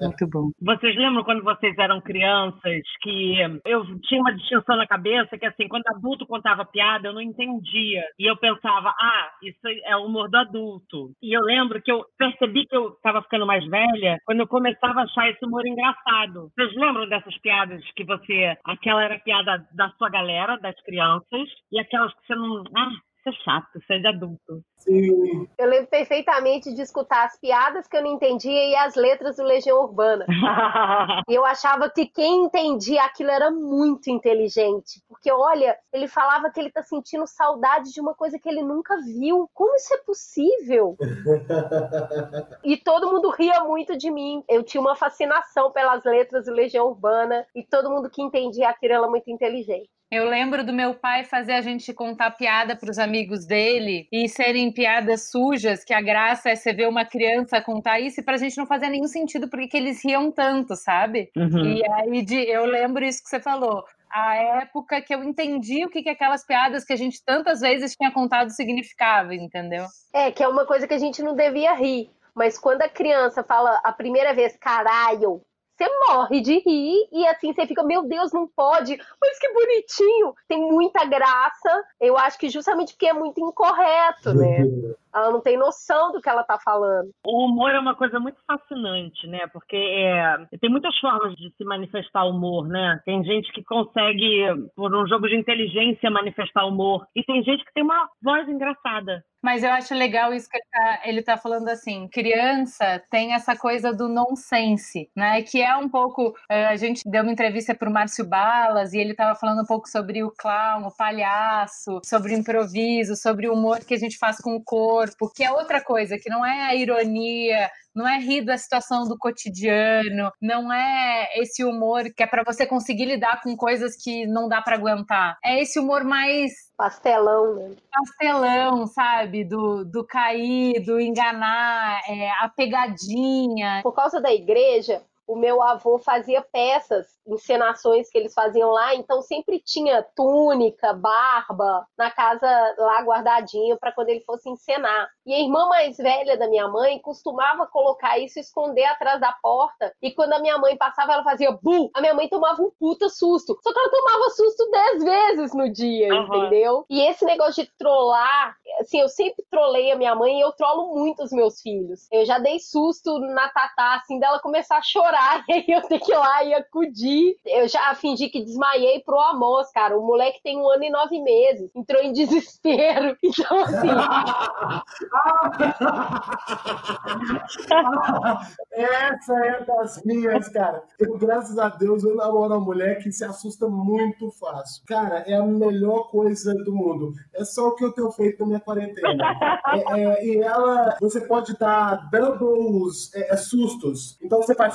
[0.00, 0.50] Muito bom.
[0.60, 5.66] Vocês lembram quando vocês eram crianças que eu tinha uma distinção na cabeça que assim,
[5.68, 8.04] quando adulto contava piada, eu não entendia.
[8.18, 11.12] E eu pensava, ah, isso é o humor do adulto.
[11.22, 15.00] E eu lembro que eu percebi que eu estava ficando mais velha quando eu começava
[15.00, 16.50] a achar esse humor engraçado.
[16.54, 18.56] Vocês lembram dessas piadas que você.
[18.64, 22.64] Aquela era a piada da sua galera, das crianças, e aquelas que você não.
[22.76, 22.90] Ah,
[23.24, 24.62] isso é chato, isso é de adulto.
[24.76, 25.48] Sim.
[25.56, 29.44] Eu lembro perfeitamente de escutar as piadas que eu não entendia e as letras do
[29.44, 30.26] Legião Urbana.
[31.28, 35.02] E eu achava que quem entendia aquilo era muito inteligente.
[35.08, 38.96] Porque, olha, ele falava que ele tá sentindo saudade de uma coisa que ele nunca
[39.00, 39.48] viu.
[39.54, 40.96] Como isso é possível?
[42.64, 44.42] E todo mundo ria muito de mim.
[44.48, 47.46] Eu tinha uma fascinação pelas letras do Legião Urbana.
[47.54, 49.88] E todo mundo que entendia aquilo era muito inteligente.
[50.14, 54.28] Eu lembro do meu pai fazer a gente contar piada para os amigos dele e
[54.28, 58.36] serem piadas sujas, que a graça é você ver uma criança contar isso e pra
[58.36, 61.32] gente não fazia nenhum sentido porque que eles riam tanto, sabe?
[61.36, 61.64] Uhum.
[61.64, 63.82] E aí de, eu lembro isso que você falou.
[64.08, 67.96] A época que eu entendi o que, que aquelas piadas que a gente tantas vezes
[67.96, 69.86] tinha contado significava, entendeu?
[70.12, 72.08] É, que é uma coisa que a gente não devia rir.
[72.32, 75.42] Mas quando a criança fala a primeira vez, caralho,
[75.76, 80.34] você morre de rir e assim você fica, meu Deus, não pode, mas que bonitinho.
[80.48, 81.84] Tem muita graça.
[82.00, 84.58] Eu acho que justamente porque é muito incorreto, né?
[85.14, 87.10] Ela não tem noção do que ela tá falando.
[87.26, 89.40] O humor é uma coisa muito fascinante, né?
[89.52, 93.00] Porque é, tem muitas formas de se manifestar humor, né?
[93.04, 97.06] Tem gente que consegue, por um jogo de inteligência, manifestar humor.
[97.14, 99.24] E tem gente que tem uma voz engraçada.
[99.42, 103.54] Mas eu acho legal isso que ele tá, ele tá falando assim, criança tem essa
[103.54, 105.42] coisa do nonsense, né?
[105.42, 106.34] Que é um pouco.
[106.50, 109.86] eh, A gente deu uma entrevista pro Márcio Balas e ele tava falando um pouco
[109.86, 114.38] sobre o clown, o palhaço, sobre o improviso, sobre o humor que a gente faz
[114.38, 115.03] com o corpo,
[115.34, 119.16] que é outra coisa, que não é a ironia, não é rir da situação do
[119.16, 124.48] cotidiano, não é esse humor que é para você conseguir lidar com coisas que não
[124.48, 125.38] dá para aguentar.
[125.44, 127.76] É esse humor mais Pastelão, né?
[127.92, 129.44] pastelão, sabe?
[129.44, 133.80] Do, do cair, do enganar, é, a pegadinha.
[133.82, 139.22] Por causa da igreja, o meu avô fazia peças, encenações que eles faziam lá, então
[139.22, 142.46] sempre tinha túnica, barba na casa
[142.78, 145.08] lá guardadinho para quando ele fosse encenar.
[145.26, 149.32] E a irmã mais velha da minha mãe costumava colocar isso e esconder atrás da
[149.42, 149.92] porta.
[150.02, 151.90] E quando a minha mãe passava, ela fazia bu.
[151.94, 153.58] A minha mãe tomava um puta susto.
[153.62, 156.36] Só que ela tomava susto dez vezes no dia, Aham.
[156.36, 156.84] entendeu?
[156.90, 160.94] E esse negócio de trollar, assim, eu sempre trolei a minha mãe e eu trolo
[160.94, 162.06] muito os meus filhos.
[162.12, 165.13] Eu já dei susto na Tatá, assim, dela começar a chorar,
[165.48, 167.36] e eu tenho que ir lá e acudir.
[167.44, 169.98] Eu já fingi que desmaiei pro Amos, cara.
[169.98, 173.16] O moleque tem um ano e nove meses, entrou em desespero.
[173.24, 173.88] Então, assim.
[178.72, 180.82] Essa é das minhas, cara.
[180.98, 184.84] Eu, graças a Deus, eu namoro uma mulher que se assusta muito fácil.
[184.86, 187.12] Cara, é a melhor coisa do mundo.
[187.34, 189.24] É só o que eu tenho feito na minha quarentena.
[189.72, 194.18] É, é, e ela, você pode dar doubles é, é, sustos.
[194.22, 194.74] Então você faz,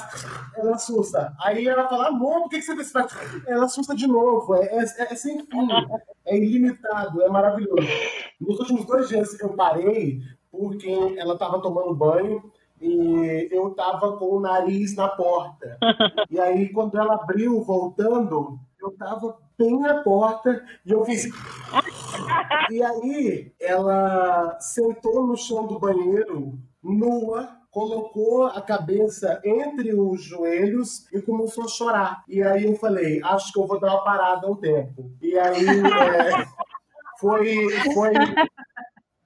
[0.55, 1.33] ela assusta.
[1.39, 3.13] Aí ela fala, amor, por que, que você faz?
[3.47, 4.55] Ela assusta de novo.
[4.55, 5.67] É, é, é sem fim.
[6.25, 7.21] É ilimitado.
[7.21, 7.87] É maravilhoso.
[8.39, 10.21] Nos últimos dois dias eu parei
[10.51, 12.51] porque ela estava tomando banho
[12.81, 15.77] e eu tava com o nariz na porta.
[16.29, 21.29] E aí, quando ela abriu, voltando, eu tava bem na porta e eu fiz.
[22.71, 31.07] E aí, ela sentou no chão do banheiro, nua, colocou a cabeça entre os joelhos
[31.13, 32.23] e começou a chorar.
[32.27, 35.09] E aí eu falei, acho que eu vou dar uma parada um tempo.
[35.21, 36.45] E aí é,
[37.21, 38.11] foi, foi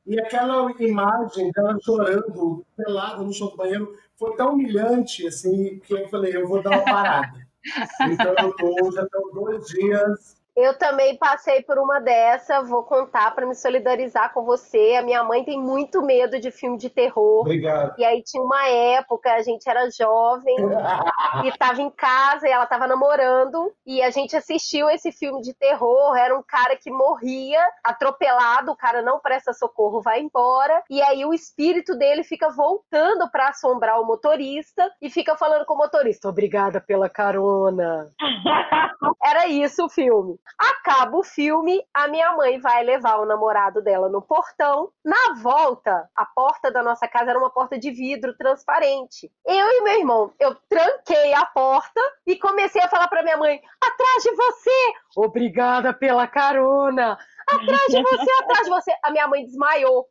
[0.06, 5.94] e aquela imagem dela chorando, pelada no chão do banheiro, foi tão humilhante, assim, que
[5.94, 7.48] eu falei, eu vou dar uma parada.
[8.12, 13.34] então eu tô, já estão dois dias eu também passei por uma dessa, vou contar
[13.34, 14.96] para me solidarizar com você.
[14.98, 17.42] A minha mãe tem muito medo de filme de terror.
[17.42, 17.96] Obrigado.
[17.98, 20.56] E aí tinha uma época, a gente era jovem
[21.44, 25.54] e estava em casa e ela estava namorando e a gente assistiu esse filme de
[25.56, 26.16] terror.
[26.16, 30.84] Era um cara que morria atropelado, o cara não presta socorro, vai embora.
[30.88, 35.74] E aí o espírito dele fica voltando para assombrar o motorista e fica falando com
[35.74, 38.12] o motorista: "Obrigada pela carona".
[39.24, 40.38] Era isso o filme.
[40.58, 44.92] Acaba o filme, a minha mãe vai levar o namorado dela no portão.
[45.04, 49.32] Na volta, a porta da nossa casa era uma porta de vidro transparente.
[49.46, 53.62] Eu e meu irmão, eu tranquei a porta e comecei a falar para minha mãe:
[53.82, 54.94] atrás de você!
[55.16, 57.18] Obrigada pela carona!
[57.48, 58.92] atrás de você, atrás de você.
[59.04, 60.08] A minha mãe desmaiou.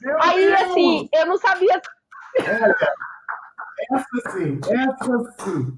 [0.00, 0.60] Meu Aí, Deus!
[0.60, 1.80] assim, eu não sabia.
[2.36, 5.76] Essa sim, essa sim.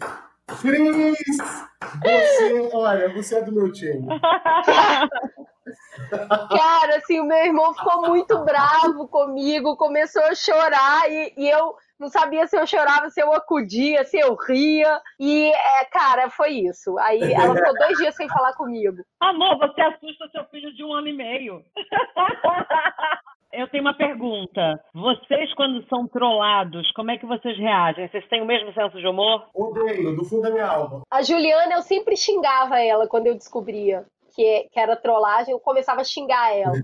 [0.61, 1.75] Cris!
[2.03, 4.07] Você, olha, você é do meu time.
[6.51, 11.74] Cara, assim, o meu irmão ficou muito bravo comigo, começou a chorar e, e eu
[11.99, 15.01] não sabia se eu chorava, se eu acudia, se eu ria.
[15.18, 16.97] E, é, cara, foi isso.
[16.99, 18.99] Aí ela ficou dois dias sem falar comigo.
[19.20, 21.64] Amor, você assusta seu filho de um ano e meio.
[23.57, 24.78] Eu tenho uma pergunta.
[24.92, 28.07] Vocês, quando são trollados, como é que vocês reagem?
[28.07, 29.46] Vocês têm o mesmo senso de humor?
[29.54, 31.02] Odeio, do fundo da minha alma.
[31.11, 34.04] A Juliana, eu sempre xingava ela quando eu descobria
[34.36, 36.74] que, que era trollagem, eu começava a xingar ela.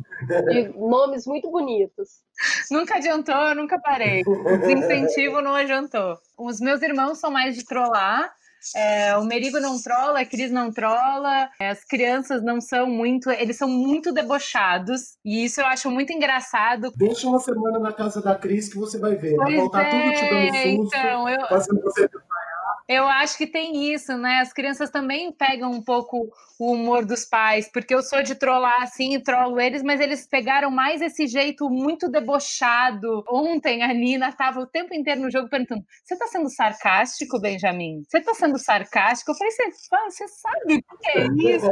[0.48, 2.08] De nomes muito bonitos.
[2.70, 4.22] Nunca adiantou, nunca parei.
[4.26, 6.16] O desincentivo não adiantou.
[6.38, 8.32] Os meus irmãos são mais de trollar.
[8.76, 13.30] É, o Merigo não trola, a Cris não trola, é, as crianças não são muito,
[13.30, 16.92] eles são muito debochados, e isso eu acho muito engraçado.
[16.96, 19.36] Deixa uma semana na casa da Cris que você vai ver.
[19.36, 22.08] Vai voltar tudo te dando é, susto, então, eu- fazendo você
[22.92, 24.40] Eu acho que tem isso, né?
[24.40, 26.28] As crianças também pegam um pouco
[26.58, 30.70] o humor dos pais, porque eu sou de trollar assim trollo eles, mas eles pegaram
[30.70, 33.24] mais esse jeito muito debochado.
[33.28, 38.02] Ontem a Nina estava o tempo inteiro no jogo perguntando: Você tá sendo sarcástico, Benjamin?
[38.08, 39.32] Você tá sendo sarcástico?
[39.32, 41.66] Eu falei: Você sabe o que é isso?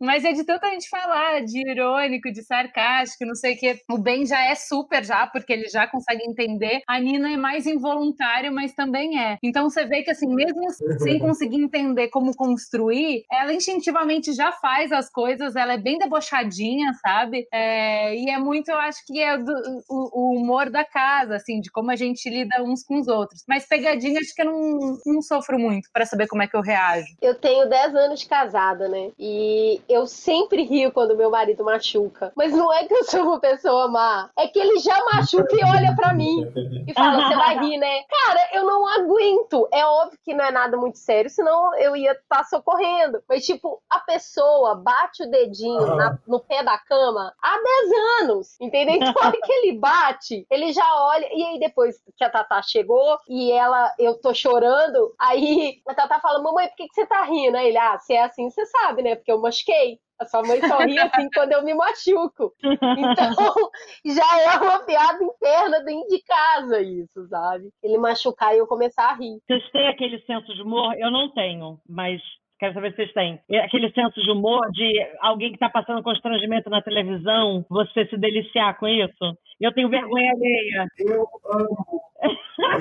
[0.00, 3.80] Mas é de tanta gente falar de irônico, de sarcástico, não sei o quê.
[3.90, 6.80] O Ben já é super já, porque ele já consegue entender.
[6.86, 9.38] A Nina é mais involuntário, mas também é.
[9.42, 14.92] Então você vê que assim, mesmo sem conseguir entender como construir, ela instintivamente já faz
[14.92, 17.46] as coisas, ela é bem debochadinha, sabe?
[17.52, 21.60] É, e é muito, eu acho que é do- o, o humor da casa, assim,
[21.60, 23.42] de como a gente lida uns com os outros.
[23.48, 26.60] Mas pegadinha, acho que eu não, não sofro muito pra saber como é que eu
[26.62, 27.06] reajo.
[27.22, 29.10] Eu tenho 10 anos de casada, né?
[29.18, 32.32] E eu sempre rio quando meu marido machuca.
[32.36, 34.30] Mas não é que eu sou uma pessoa má.
[34.38, 36.44] É que ele já machuca e olha pra mim.
[36.86, 38.00] E fala, você vai rir, né?
[38.08, 39.68] Cara, eu não aguento.
[39.72, 43.22] É óbvio que não é nada muito sério, senão eu ia estar socorrendo.
[43.28, 47.92] Mas, tipo, a pessoa bate o dedinho na- no pé da cama há 10
[48.22, 48.94] anos, entendeu?
[48.96, 51.28] Então, a hora que ele bate, ele já olha.
[51.32, 56.20] E aí, depois que a Tatá chegou e ela, eu tô chorando, aí a Tatá
[56.20, 57.56] fala: Mamãe, por que, que você tá rindo?
[57.56, 59.16] Aí ele, ah, se é assim, você sabe, né?
[59.16, 59.98] Porque eu machuquei.
[60.20, 62.52] A sua mãe só ri assim quando eu me machuco.
[62.62, 63.70] Então,
[64.04, 67.70] já é uma piada interna dentro de casa, isso, sabe?
[67.82, 69.38] Ele machucar e eu começar a rir.
[69.46, 70.94] Vocês têm aquele senso de humor?
[70.98, 72.20] Eu não tenho, mas
[72.60, 73.40] Quero saber se vocês têm.
[73.64, 78.78] Aquele senso de humor de alguém que está passando constrangimento na televisão, você se deliciar
[78.78, 79.38] com isso?
[79.58, 80.86] Eu tenho vergonha alheia.
[80.98, 82.02] Eu amo.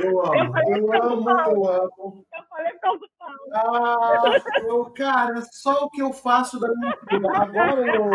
[0.04, 0.58] Eu amo.
[0.68, 2.26] Eu, eu amo, eu amo.
[2.36, 3.20] Eu falei por causa do
[3.54, 7.32] ah, eu, cara, só o que eu faço da minha vida.
[7.34, 8.12] Agora eu,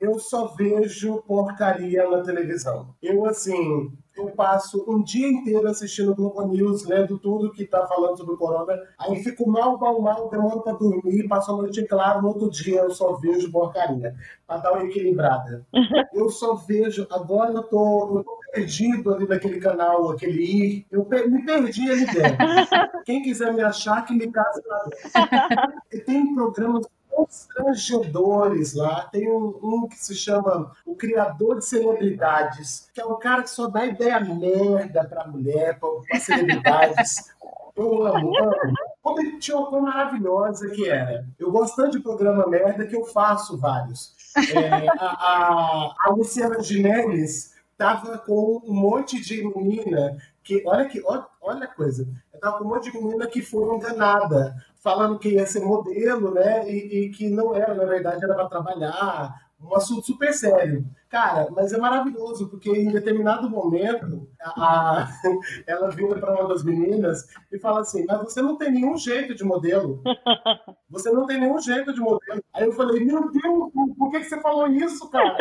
[0.00, 2.94] eu só vejo porcaria na televisão.
[3.02, 8.16] Eu, assim, eu passo um dia inteiro assistindo Globo News, lendo tudo que tá falando
[8.16, 12.22] sobre o corona, aí fico mal, mal, mal, demoro pra dormir, passo a noite claro,
[12.22, 14.14] no outro dia eu só vejo porcaria,
[14.46, 15.64] pra dar uma equilibrada.
[16.12, 21.06] Eu só vejo, agora eu tô, eu tô perdido ali naquele canal, aquele ir, eu
[21.28, 22.36] me perdi ali dentro.
[23.04, 25.72] Quem quiser me achar, que me casa lá
[26.06, 26.86] Tem programas
[27.18, 29.08] constrangedores lá.
[29.10, 33.50] Tem um, um, que se chama O Criador de Celebridades, que é um cara que
[33.50, 37.16] só dá ideia merda pra mulher, pra, pra celebridades.
[37.76, 38.74] Eu amo, amo.
[39.00, 41.24] Como tinha uma coisa maravilhosa que era.
[41.38, 44.16] Eu gosto tanto de programa merda que eu faço vários.
[44.52, 51.00] É, a, a, a Luciana Gimenez tava com um monte de menina que, olha que,
[51.04, 55.18] olha, olha a coisa, eu tava com um monte de menina que foi enganada, falando
[55.18, 59.47] que ia ser modelo, né, e, e que não era, na verdade, era para trabalhar,
[59.60, 60.84] um assunto super sério.
[61.08, 65.08] Cara, mas é maravilhoso, porque em determinado momento, a, a,
[65.66, 69.34] ela vira para uma das meninas e fala assim: Mas você não tem nenhum jeito
[69.34, 70.02] de modelo.
[70.90, 72.42] Você não tem nenhum jeito de modelo.
[72.54, 75.36] Aí eu falei: Meu Deus, por que, que você falou isso, cara?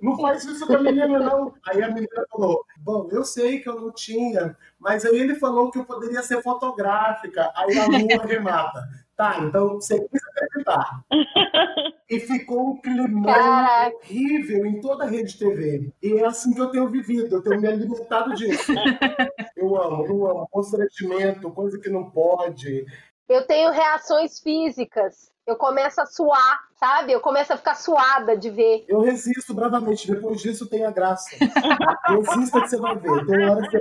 [0.00, 1.52] Não faz isso com a menina, não.
[1.68, 5.70] Aí a menina falou: Bom, eu sei que eu não tinha, mas aí ele falou
[5.70, 7.52] que eu poderia ser fotográfica.
[7.56, 8.88] Aí a lua remata.
[9.18, 11.02] Tá, então você quis acreditar.
[12.10, 15.92] E ficou um clima horrível em toda a rede TV.
[16.02, 18.72] E é assim que eu tenho vivido, eu tenho me alimentado disso.
[19.54, 20.48] Eu amo, eu amo.
[20.50, 22.86] Constrangimento, coisa que não pode.
[23.28, 25.30] Eu tenho reações físicas.
[25.46, 27.12] Eu começo a suar, sabe?
[27.12, 28.86] Eu começo a ficar suada de ver.
[28.88, 30.10] Eu resisto bravamente.
[30.10, 31.28] Depois disso tem a graça.
[32.06, 33.26] Resista que você vai ver.
[33.26, 33.78] Tem hora que...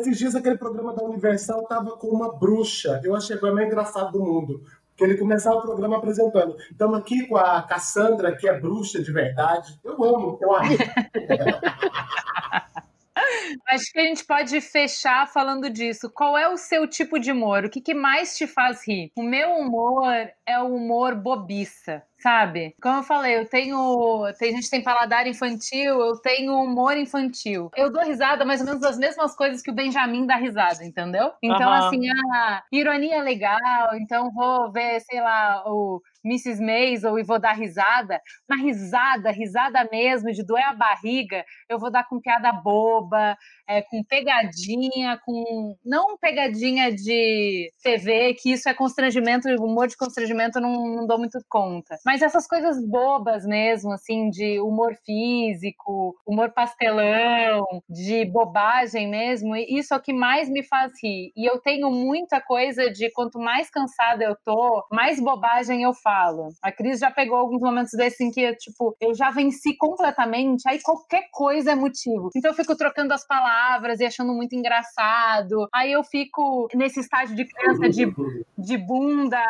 [0.00, 3.00] Esses dias aquele programa da Universal tava com uma bruxa.
[3.04, 4.62] Eu achei a coisa mais engraçada do mundo
[4.96, 6.56] que ele começava o programa apresentando.
[6.70, 9.78] Estamos aqui com a Cassandra, que é bruxa de verdade.
[9.82, 10.76] Eu amo, eu acho.
[13.68, 16.10] Acho que a gente pode fechar falando disso.
[16.12, 17.64] Qual é o seu tipo de humor?
[17.64, 19.10] O que, que mais te faz rir?
[19.16, 22.74] O meu humor é o humor bobiça sabe?
[22.80, 24.32] Como eu falei, eu tenho.
[24.38, 27.70] Tem gente que tem paladar infantil, eu tenho humor infantil.
[27.76, 31.32] Eu dou risada mais ou menos das mesmas coisas que o Benjamin dá risada, entendeu?
[31.42, 31.74] Então, uhum.
[31.74, 36.62] assim, a ironia é legal, então vou ver, sei lá, o Mrs.
[36.62, 41.90] Maisel e vou dar risada, uma risada, risada mesmo, de doer a barriga, eu vou
[41.90, 43.36] dar com piada boba,
[43.68, 45.76] é, com pegadinha, com.
[45.84, 51.18] Não pegadinha de TV, que isso é constrangimento, humor de constrangimento eu não, não dou
[51.18, 51.98] muito conta.
[52.04, 59.92] Mas essas coisas bobas mesmo, assim, de humor físico, humor pastelão, de bobagem mesmo, isso
[59.94, 61.32] é o que mais me faz rir.
[61.36, 66.11] E eu tenho muita coisa de quanto mais cansada eu tô, mais bobagem eu faço
[66.12, 66.48] falo.
[66.62, 70.80] A Cris já pegou alguns momentos desses em que, tipo, eu já venci completamente, aí
[70.82, 72.30] qualquer coisa é motivo.
[72.36, 75.68] Então eu fico trocando as palavras e achando muito engraçado.
[75.72, 78.12] Aí eu fico nesse estágio de criança de,
[78.58, 79.42] de bunda,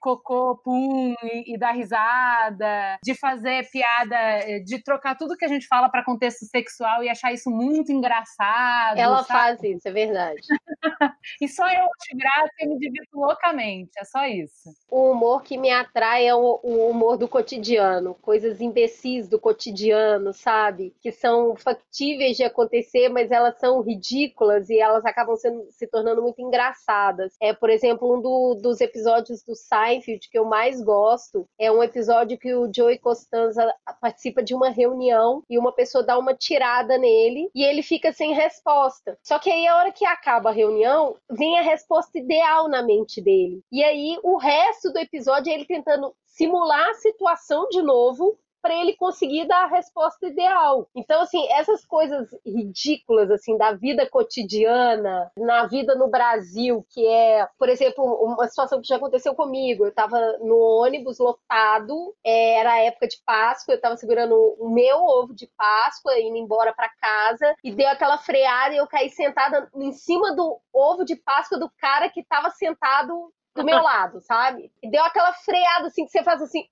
[0.00, 4.16] cocô, pum, e, e dar risada, de fazer piada,
[4.64, 8.98] de trocar tudo que a gente fala para contexto sexual e achar isso muito engraçado.
[8.98, 9.28] Ela sabe?
[9.28, 10.40] faz isso, é verdade.
[11.40, 14.70] e só eu acho graça e me divirto loucamente, é só isso.
[14.90, 20.32] O humor que me atrai é o, o, humor do cotidiano, coisas imbecis do cotidiano,
[20.32, 20.94] sabe?
[21.00, 26.22] Que são factíveis de acontecer, mas elas são ridículas e elas acabam sendo, se tornando
[26.22, 27.34] muito engraçadas.
[27.40, 31.82] É, por exemplo, um do, dos episódios do Seinfeld que eu mais gosto é um
[31.82, 36.98] episódio que o Joey Costanza participa de uma reunião e uma pessoa dá uma tirada
[36.98, 39.18] nele e ele fica sem resposta.
[39.22, 43.20] Só que aí a hora que acaba a reunião, vem a resposta ideal na mente
[43.20, 43.62] dele.
[43.72, 48.38] E aí o resto do episódio é ele tentando tentando simular a situação de novo
[48.60, 50.88] para ele conseguir dar a resposta ideal.
[50.92, 57.46] Então, assim, essas coisas ridículas, assim, da vida cotidiana, na vida no Brasil, que é,
[57.56, 59.84] por exemplo, uma situação que já aconteceu comigo.
[59.84, 64.98] Eu estava no ônibus lotado, é, era época de Páscoa, eu estava segurando o meu
[64.98, 69.70] ovo de Páscoa, indo embora para casa, e deu aquela freada e eu caí sentada
[69.76, 74.70] em cima do ovo de Páscoa do cara que estava sentado do meu lado, sabe?
[74.82, 76.64] E deu aquela freada assim que você faz assim,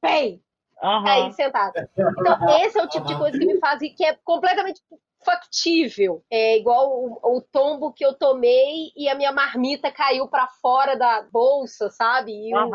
[0.00, 0.40] bem,
[0.82, 1.06] uhum.
[1.06, 1.72] aí sentado.
[1.96, 4.80] Então, esse é o tipo de coisa que me faz que é completamente
[5.24, 6.22] factível.
[6.30, 10.96] É igual o, o, tombo que eu tomei e a minha marmita caiu para fora
[10.96, 12.32] da bolsa, sabe?
[12.32, 12.72] E uhum, uhum.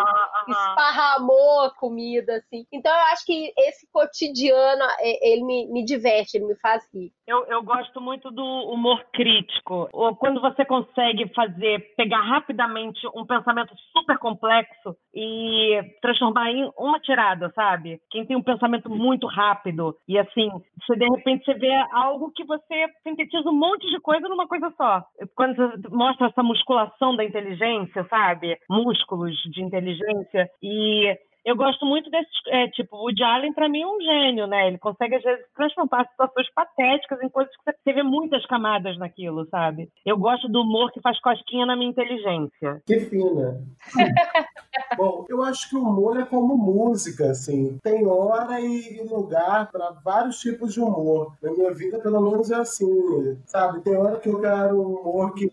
[0.50, 2.66] esparramou a comida, assim.
[2.72, 7.12] Então eu acho que esse cotidiano, é, ele me, me diverte, ele me faz rir.
[7.28, 9.88] Eu, eu gosto muito do humor crítico.
[9.94, 17.00] Ou quando você consegue fazer, pegar rapidamente um pensamento super complexo e transformar em uma
[17.00, 18.02] tirada, sabe?
[18.10, 20.50] Quem tem um pensamento muito rápido e assim,
[20.86, 24.72] você de repente você vê algo que você sintetiza um monte de coisa numa coisa
[24.78, 25.03] só.
[25.36, 28.57] Quando você mostra essa musculação da inteligência, sabe?
[28.70, 33.82] Músculos de inteligência e eu gosto muito desse, é, tipo, o Woody Allen para mim
[33.82, 34.68] é um gênio, né?
[34.68, 39.48] Ele consegue às vezes transformar situações patéticas em coisas que você vê muitas camadas naquilo,
[39.49, 39.90] sabe?
[40.06, 42.82] Eu gosto do humor que faz cosquinha na minha inteligência.
[42.86, 43.61] Que fina.
[44.98, 47.78] Bom, eu acho que o humor é como música, assim.
[47.84, 51.34] Tem hora e lugar para vários tipos de humor.
[51.41, 53.82] Na minha vida, pelo menos, é assim, sabe?
[53.82, 55.49] Tem hora que eu quero um humor que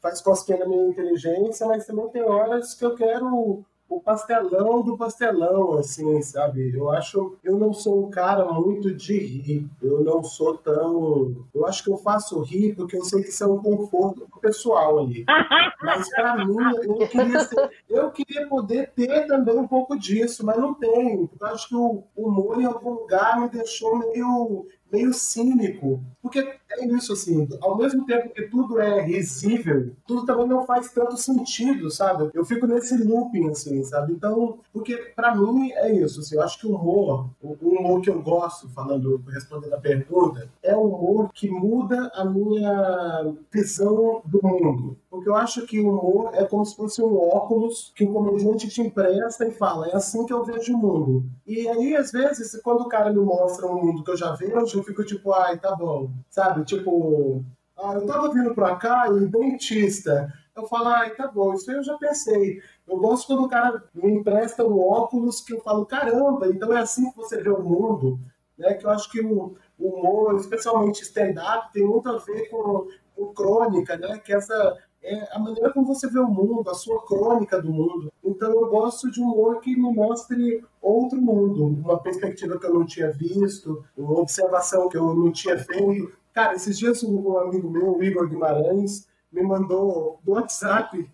[0.00, 4.96] faz cosquinha na minha inteligência, mas também tem horas que eu quero o pastelão do
[4.96, 6.72] pastelão, assim, sabe?
[6.72, 9.68] Eu acho, eu não sou um cara muito de rir.
[9.82, 13.42] Eu não sou tão, eu acho que eu faço rir porque eu sei que isso
[13.42, 15.24] é um conforto pessoal ali.
[15.82, 20.58] Mas para mim, eu queria, ser, eu queria poder ter também um pouco disso, mas
[20.58, 21.28] não tenho.
[21.40, 26.02] Eu acho que o humor em algum lugar me deixou meio meio cínico.
[26.20, 30.92] Porque é isso, assim, ao mesmo tempo que tudo é risível, tudo também não faz
[30.92, 32.30] tanto sentido, sabe?
[32.34, 34.12] Eu fico nesse looping, assim, sabe?
[34.12, 38.10] Então, porque para mim é isso, assim, eu acho que o humor, o humor que
[38.10, 44.40] eu gosto, falando, respondendo a pergunta, é o humor que muda a minha visão do
[44.42, 44.96] mundo.
[45.10, 48.68] Porque eu acho que o humor é como se fosse um óculos que o comediante
[48.68, 51.24] te empresta e fala, é assim que eu vejo o mundo.
[51.46, 54.78] E aí, às vezes, quando o cara me mostra um mundo que eu já vejo,
[54.78, 56.10] eu fico tipo, ai, tá bom.
[56.28, 56.59] Sabe?
[56.64, 57.44] Tipo,
[57.76, 60.32] ah, eu tava vindo pra cá e dentista.
[60.54, 62.60] Eu falo, ai, tá bom, isso aí eu já pensei.
[62.86, 66.80] Eu gosto quando o cara me empresta um óculos que eu falo, caramba, então é
[66.80, 68.18] assim que você vê o mundo.
[68.58, 68.74] Né?
[68.74, 73.96] Que eu acho que o, humor, especialmente stand-up, tem muito a ver com, com crônica,
[73.96, 74.18] né?
[74.18, 78.12] Que essa é a maneira como você vê o mundo, a sua crônica do mundo.
[78.22, 82.74] Então eu gosto de um humor que me mostre outro mundo, uma perspectiva que eu
[82.74, 86.12] não tinha visto, uma observação que eu não tinha feito.
[86.40, 91.06] Cara, esses dias um amigo meu, o Igor Guimarães, me mandou no WhatsApp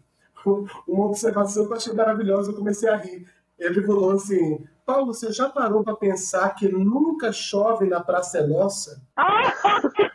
[0.86, 3.26] uma observação que eu achei maravilhosa, eu comecei a rir.
[3.58, 8.46] Ele falou assim: Paulo, você já parou para pensar que nunca chove na Praça é
[8.46, 9.02] Nossa?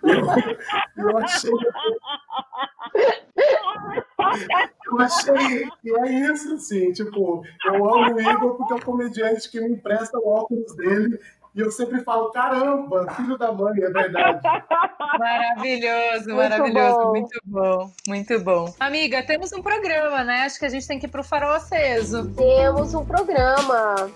[0.96, 1.52] eu, eu achei.
[4.86, 9.52] Eu achei que é isso, assim, tipo, eu amo o Igor porque é o comediante
[9.52, 11.20] que me empresta o óculos dele
[11.54, 14.40] e eu sempre falo, caramba, filho da mãe, é verdade.
[15.20, 17.12] Maravilhoso, muito maravilhoso, bom.
[17.12, 18.74] muito bom, muito bom.
[18.80, 20.44] Amiga, temos um programa, né?
[20.44, 22.32] Acho que a gente tem que ir pro farol aceso.
[22.34, 24.10] Temos um programa.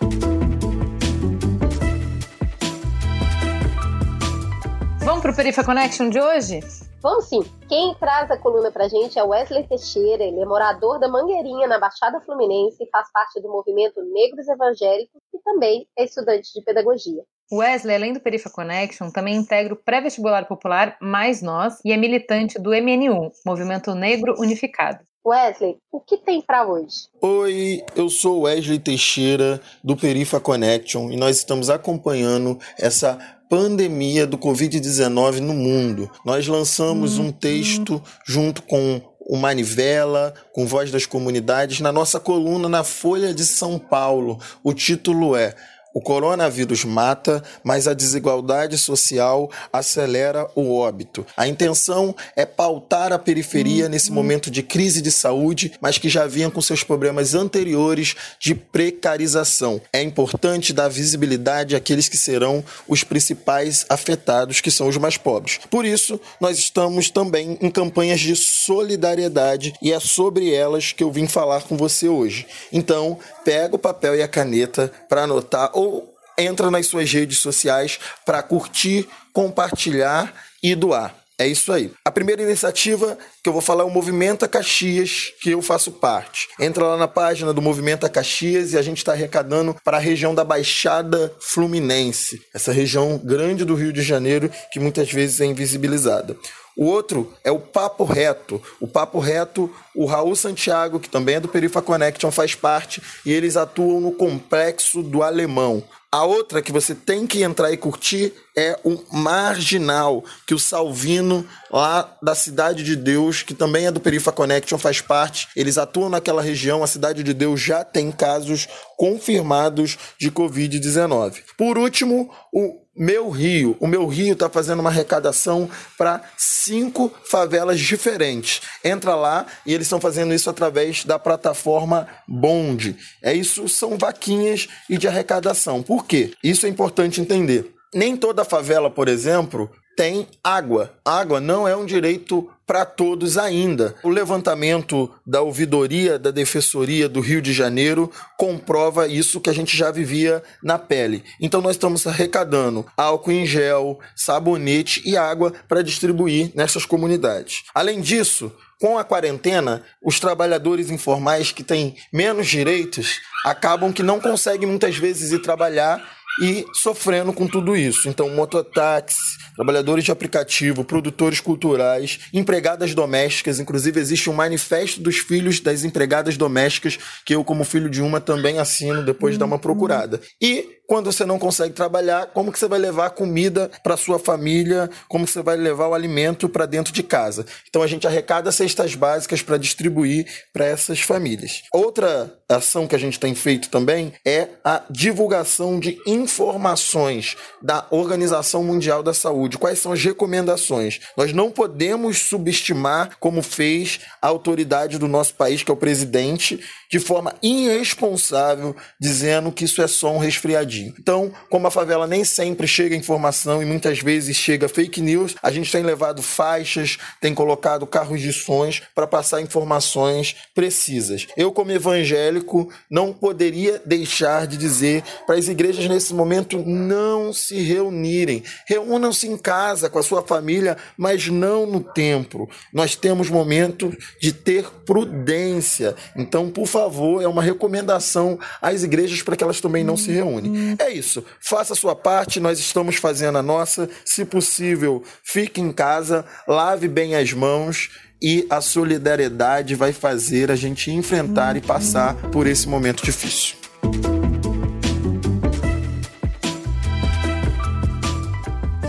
[4.99, 6.61] Vamos pro Perifa Connection de hoje?
[7.05, 7.43] Vamos sim.
[7.69, 11.77] Quem traz a coluna pra gente é Wesley Teixeira, ele é morador da Mangueirinha, na
[11.77, 17.21] Baixada Fluminense, e faz parte do movimento Negros Evangélicos e também é estudante de pedagogia.
[17.53, 22.57] Wesley, além do Perifa Connection, também integra o pré-vestibular popular Mais Nós e é militante
[22.57, 25.05] do MNU, Movimento Negro Unificado.
[25.23, 27.07] Wesley, o que tem para hoje?
[27.19, 34.37] Oi, eu sou Wesley Teixeira do Perifa Connection e nós estamos acompanhando essa pandemia do
[34.37, 36.09] Covid-19 no mundo.
[36.25, 42.69] Nós lançamos um texto junto com o Manivela, com Voz das Comunidades, na nossa coluna
[42.69, 44.39] na Folha de São Paulo.
[44.63, 45.55] O título é
[45.95, 51.25] o coronavírus mata, mas a desigualdade social acelera o óbito.
[51.37, 56.27] A intenção é pautar a periferia nesse momento de crise de saúde, mas que já
[56.27, 59.81] vinha com seus problemas anteriores de precarização.
[59.93, 65.61] É importante dar visibilidade àqueles que serão os principais afetados, que são os mais pobres.
[65.69, 71.11] Por isso, nós estamos também em campanhas de solidariedade e é sobre elas que eu
[71.11, 72.45] vim falar com você hoje.
[72.73, 77.97] Então, pega o papel e a caneta para anotar ou entra nas suas redes sociais
[78.25, 81.15] para curtir, compartilhar e doar.
[81.37, 81.91] É isso aí.
[82.05, 86.47] A primeira iniciativa que eu vou falar é o Movimento Caxias, que eu faço parte.
[86.57, 90.33] Entra lá na página do Movimento Caxias e a gente está arrecadando para a região
[90.33, 96.37] da Baixada Fluminense, essa região grande do Rio de Janeiro que muitas vezes é invisibilizada.
[96.75, 98.61] O outro é o Papo Reto.
[98.79, 103.31] O Papo Reto, o Raul Santiago, que também é do Perifa Connection, faz parte e
[103.31, 105.83] eles atuam no complexo do Alemão.
[106.11, 111.45] A outra que você tem que entrar e curtir é o Marginal, que o Salvino,
[111.69, 115.49] lá da Cidade de Deus, que também é do Perifa Connection, faz parte.
[115.57, 118.65] Eles atuam naquela região, a Cidade de Deus já tem casos
[118.95, 121.41] confirmados de Covid-19.
[121.57, 123.75] Por último, o meu Rio.
[123.79, 128.61] O Meu Rio está fazendo uma arrecadação para cinco favelas diferentes.
[128.83, 132.95] Entra lá e eles estão fazendo isso através da plataforma Bond.
[133.21, 135.83] É isso, são vaquinhas e de arrecadação.
[135.83, 136.33] Por quê?
[136.43, 137.73] Isso é importante entender.
[137.93, 140.93] Nem toda favela, por exemplo, tem água.
[141.03, 143.95] Água não é um direito para todos ainda.
[144.03, 149.77] O levantamento da ouvidoria da Defensoria do Rio de Janeiro comprova isso que a gente
[149.77, 151.23] já vivia na pele.
[151.39, 157.63] Então nós estamos arrecadando álcool em gel, sabonete e água para distribuir nessas comunidades.
[157.73, 164.19] Além disso, com a quarentena, os trabalhadores informais que têm menos direitos acabam que não
[164.19, 166.03] conseguem muitas vezes ir trabalhar
[166.41, 168.09] e sofrendo com tudo isso.
[168.09, 175.59] Então, mototáxi, trabalhadores de aplicativo, produtores culturais, empregadas domésticas, inclusive existe um manifesto dos filhos
[175.59, 179.59] das empregadas domésticas que eu, como filho de uma, também assino depois de dar uma
[179.59, 180.19] procurada.
[180.41, 184.89] E quando você não consegue trabalhar, como que você vai levar comida para sua família?
[185.07, 187.45] Como você vai levar o alimento para dentro de casa?
[187.67, 191.63] Então a gente arrecada cestas básicas para distribuir para essas famílias.
[191.73, 198.63] Outra ação que a gente tem feito também é a divulgação de informações da Organização
[198.63, 199.57] Mundial da Saúde.
[199.57, 200.99] Quais são as recomendações?
[201.17, 206.59] Nós não podemos subestimar, como fez a autoridade do nosso país, que é o presidente,
[206.91, 210.74] de forma irresponsável, dizendo que isso é só um resfriadinho.
[210.99, 215.51] Então, como a favela nem sempre chega informação e muitas vezes chega fake news, a
[215.51, 221.27] gente tem levado faixas, tem colocado carros de sons para passar informações precisas.
[221.37, 227.61] Eu, como evangélico, não poderia deixar de dizer para as igrejas nesse momento não se
[227.61, 228.43] reunirem.
[228.65, 232.49] Reúnam-se em casa com a sua família, mas não no templo.
[232.73, 235.95] Nós temos momento de ter prudência.
[236.15, 240.64] Então, por favor, é uma recomendação às igrejas para que elas também não se reúnem.
[240.79, 241.23] É isso.
[241.39, 243.89] Faça a sua parte, nós estamos fazendo a nossa.
[244.03, 247.89] Se possível, fique em casa, lave bem as mãos
[248.21, 253.57] e a solidariedade vai fazer a gente enfrentar e passar por esse momento difícil.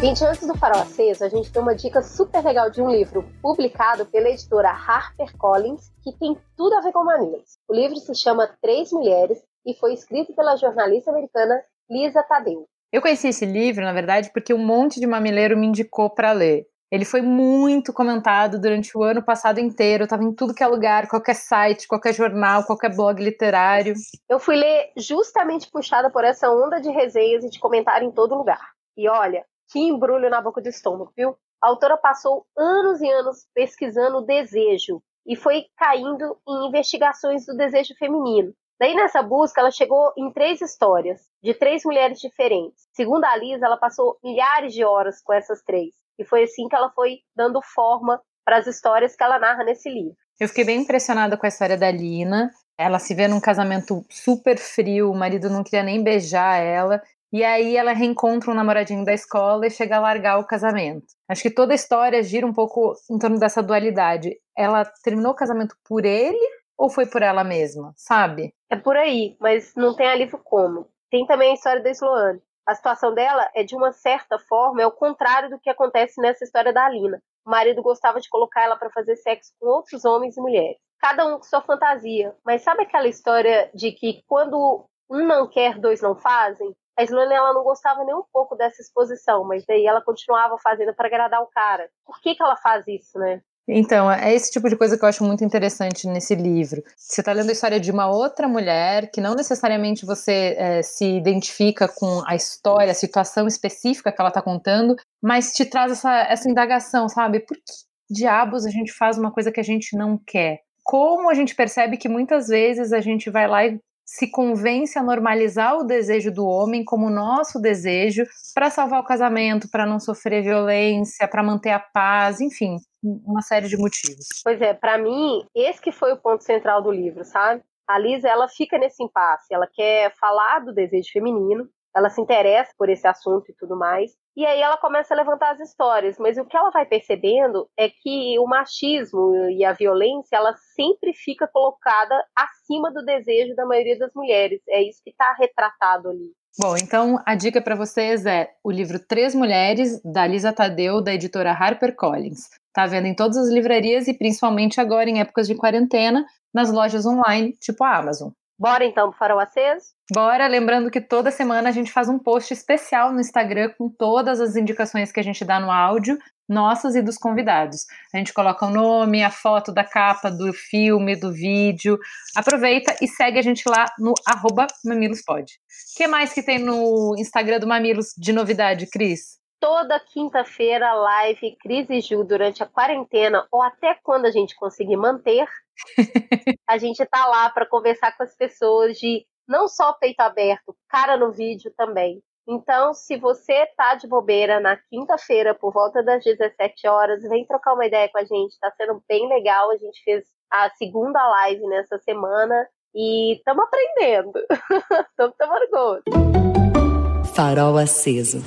[0.00, 3.24] Gente, antes do Farol Aceso, a gente tem uma dica super legal de um livro
[3.42, 7.58] publicado pela editora HarperCollins, que tem tudo a ver com mamilos.
[7.68, 11.60] O livro se chama Três Mulheres e foi escrito pela jornalista americana
[11.90, 12.66] Lisa Tadeu.
[12.92, 16.66] Eu conheci esse livro, na verdade, porque um monte de mamileiro me indicou para ler.
[16.90, 21.08] Ele foi muito comentado durante o ano passado inteiro, estava em tudo que é lugar,
[21.08, 23.94] qualquer site, qualquer jornal, qualquer blog literário.
[24.28, 28.36] Eu fui ler justamente puxada por essa onda de resenhas e de comentário em todo
[28.36, 28.70] lugar.
[28.96, 31.36] E olha, que embrulho na boca do estômago, viu?
[31.60, 37.56] A autora passou anos e anos pesquisando o desejo e foi caindo em investigações do
[37.56, 38.54] desejo feminino.
[38.78, 42.86] Daí, nessa busca, ela chegou em três histórias, de três mulheres diferentes.
[42.92, 45.94] Segundo a Lisa, ela passou milhares de horas com essas três.
[46.18, 49.88] E foi assim que ela foi dando forma para as histórias que ela narra nesse
[49.88, 50.16] livro.
[50.38, 52.50] Eu fiquei bem impressionada com a história da Lina.
[52.78, 57.02] Ela se vê num casamento super frio, o marido não queria nem beijar ela.
[57.32, 61.06] E aí ela reencontra um namoradinho da escola e chega a largar o casamento.
[61.28, 64.36] Acho que toda a história gira um pouco em torno dessa dualidade.
[64.56, 66.38] Ela terminou o casamento por ele
[66.76, 68.54] ou foi por ela mesma, sabe?
[68.70, 70.88] É por aí, mas não tem alívio como.
[71.10, 72.40] Tem também a história da Sloane.
[72.66, 76.44] A situação dela é, de uma certa forma, é o contrário do que acontece nessa
[76.44, 77.22] história da Alina.
[77.46, 80.76] O marido gostava de colocar ela para fazer sexo com outros homens e mulheres.
[80.98, 82.34] Cada um com sua fantasia.
[82.44, 86.74] Mas sabe aquela história de que quando um não quer, dois não fazem?
[86.98, 90.92] A Sloane ela não gostava nem um pouco dessa exposição, mas daí ela continuava fazendo
[90.94, 91.88] para agradar o cara.
[92.04, 93.42] Por que, que ela faz isso, né?
[93.68, 96.82] Então, é esse tipo de coisa que eu acho muito interessante nesse livro.
[96.96, 101.04] Você está lendo a história de uma outra mulher, que não necessariamente você é, se
[101.04, 106.16] identifica com a história, a situação específica que ela está contando, mas te traz essa,
[106.28, 107.40] essa indagação, sabe?
[107.40, 107.72] Por que
[108.08, 110.60] diabos a gente faz uma coisa que a gente não quer?
[110.84, 115.02] Como a gente percebe que muitas vezes a gente vai lá e se convence a
[115.02, 118.24] normalizar o desejo do homem como nosso desejo
[118.54, 123.66] para salvar o casamento, para não sofrer violência, para manter a paz, enfim, uma série
[123.66, 124.26] de motivos.
[124.44, 127.62] Pois é, para mim, esse que foi o ponto central do livro, sabe?
[127.88, 132.70] A Lisa, ela fica nesse impasse, ela quer falar do desejo feminino, ela se interessa
[132.76, 134.12] por esse assunto e tudo mais.
[134.36, 137.88] E aí ela começa a levantar as histórias, mas o que ela vai percebendo é
[137.88, 143.98] que o machismo e a violência, ela sempre fica colocada acima do desejo da maioria
[143.98, 144.60] das mulheres.
[144.68, 146.32] É isso que está retratado ali.
[146.60, 151.14] Bom, então a dica para vocês é o livro Três Mulheres, da Lisa Tadeu, da
[151.14, 152.48] editora HarperCollins.
[152.68, 157.06] Está vendo em todas as livrarias e principalmente agora em épocas de quarentena, nas lojas
[157.06, 158.30] online, tipo a Amazon.
[158.58, 159.86] Bora então pro Farol Aceso?
[160.12, 164.40] Bora, lembrando que toda semana a gente faz um post especial no Instagram com todas
[164.40, 166.16] as indicações que a gente dá no áudio,
[166.48, 167.84] nossas e dos convidados.
[168.14, 171.98] A gente coloca o nome, a foto da capa do filme, do vídeo.
[172.34, 175.44] Aproveita e segue a gente lá no arroba mamilospod.
[175.44, 179.38] O que mais que tem no Instagram do Mamilos de novidade, Cris?
[179.60, 184.96] Toda quinta-feira live Cris e Ju durante a quarentena ou até quando a gente conseguir
[184.96, 185.46] manter.
[186.66, 191.16] a gente tá lá para conversar com as pessoas de não só peito aberto, cara
[191.16, 192.22] no vídeo também.
[192.48, 197.74] Então, se você tá de bobeira na quinta-feira por volta das 17 horas, vem trocar
[197.74, 199.70] uma ideia com a gente, tá sendo bem legal.
[199.70, 204.32] A gente fez a segunda live nessa semana e estamos aprendendo.
[205.10, 207.34] Estamos tomando gosto.
[207.34, 208.38] Farol aceso.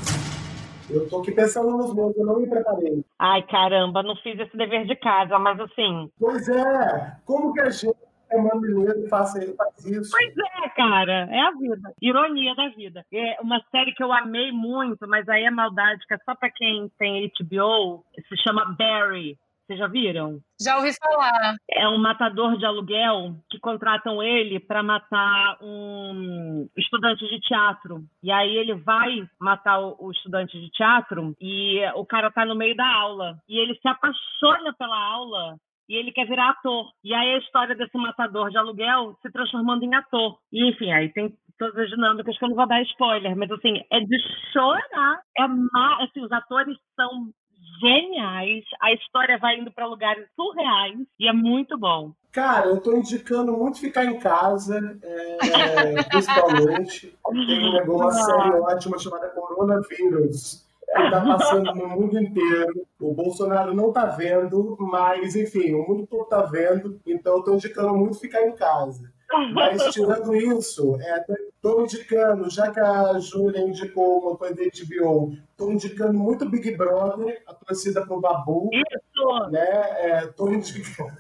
[0.90, 3.04] Eu tô aqui pensando nos meus, eu não me preparei.
[3.20, 6.10] Ai, caramba, não fiz esse dever de casa, mas assim.
[6.20, 7.96] Pois é, como que a gente
[8.32, 10.12] é mamileiro e faz, faz isso?
[10.12, 10.34] Pois
[10.64, 11.94] é, cara, é a vida.
[12.02, 13.06] Ironia da vida.
[13.12, 16.50] É uma série que eu amei muito, mas aí é maldade, que é só pra
[16.50, 19.38] quem tem HBO, se chama Barry.
[19.70, 20.40] Vocês já viram?
[20.60, 21.56] Já ouvi falar.
[21.70, 28.04] É um matador de aluguel que contratam ele para matar um estudante de teatro.
[28.24, 32.76] E aí ele vai matar o estudante de teatro e o cara tá no meio
[32.76, 33.38] da aula.
[33.48, 35.56] E ele se apaixona pela aula
[35.88, 36.90] e ele quer virar ator.
[37.04, 40.40] E aí a história desse matador de aluguel se transformando em ator.
[40.52, 43.84] E enfim, aí tem todas as dinâmicas que eu não vou dar spoiler, mas assim,
[43.92, 44.18] é de
[44.52, 45.20] chorar.
[45.38, 47.32] É má, assim, os atores são
[47.80, 52.12] geniais, a história vai indo para lugares surreais e é muito bom.
[52.32, 57.18] Cara, eu tô indicando muito ficar em casa, é, principalmente.
[57.32, 62.86] Tem uma série ótima chamada Coronavírus, que tá passando no mundo inteiro.
[63.00, 67.56] O Bolsonaro não tá vendo, mas enfim, o mundo todo tá vendo, então eu tô
[67.56, 69.12] indicando muito ficar em casa.
[69.54, 70.98] Mas tirando isso,
[71.56, 76.50] estou é, indicando, já que a Júlia indicou uma coisa de HBO, estou indicando muito
[76.50, 78.70] Big Brother, a torcida pro Babu.
[78.74, 79.50] Isso!
[79.52, 80.24] Né?
[80.24, 81.14] Estou é, indicando.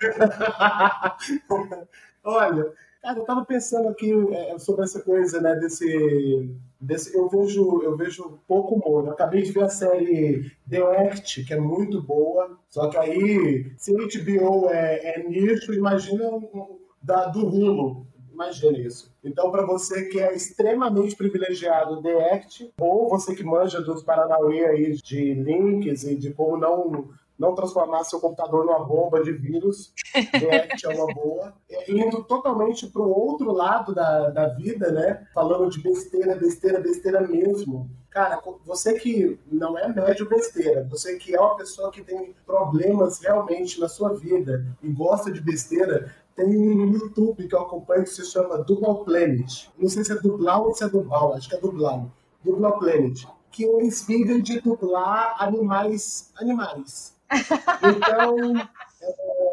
[2.24, 2.72] Olha,
[3.02, 6.50] cara, eu estava pensando aqui é, sobre essa coisa, né, desse,
[6.80, 7.14] desse.
[7.14, 9.04] eu, vejo, eu vejo pouco humor.
[9.04, 12.58] Eu acabei de ver a série The Act, que é muito boa.
[12.70, 18.06] Só que aí, se HBO é, é nicho, imagina um da, do Hulu.
[18.30, 19.12] Imagina isso.
[19.24, 24.64] Então, para você que é extremamente privilegiado de Act, ou você que manja dos Paranauê
[24.66, 27.08] aí de links e de como não
[27.38, 31.54] não transformar seu computador numa bomba de vírus, The Act é uma boa.
[31.70, 35.24] É, indo totalmente para o outro lado da, da vida, né?
[35.32, 37.88] Falando de besteira, besteira, besteira mesmo.
[38.10, 43.20] Cara, você que não é médio besteira, você que é uma pessoa que tem problemas
[43.20, 48.10] realmente na sua vida e gosta de besteira, tem um YouTube que eu acompanho que
[48.10, 49.66] se chama Dublal Planet.
[49.76, 52.06] Não sei se é dublar ou se é dublar, acho que é dublar.
[52.44, 53.26] Dublal Planet.
[53.50, 56.32] Que eles vivem de dublar animais.
[56.40, 57.18] animais.
[57.82, 58.56] Então,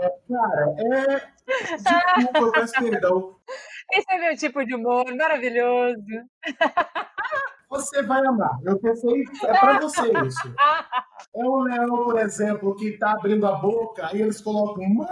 [0.02, 1.28] é, cara, é.
[2.18, 3.36] Desculpa, eu peço perdão.
[3.91, 6.02] Esse é meu tipo de humor, maravilhoso.
[7.70, 8.57] Você vai amar.
[8.64, 10.56] Eu pensei, é para você isso.
[11.36, 15.07] É um leão, por exemplo, que está abrindo a boca, aí eles colocam mãe.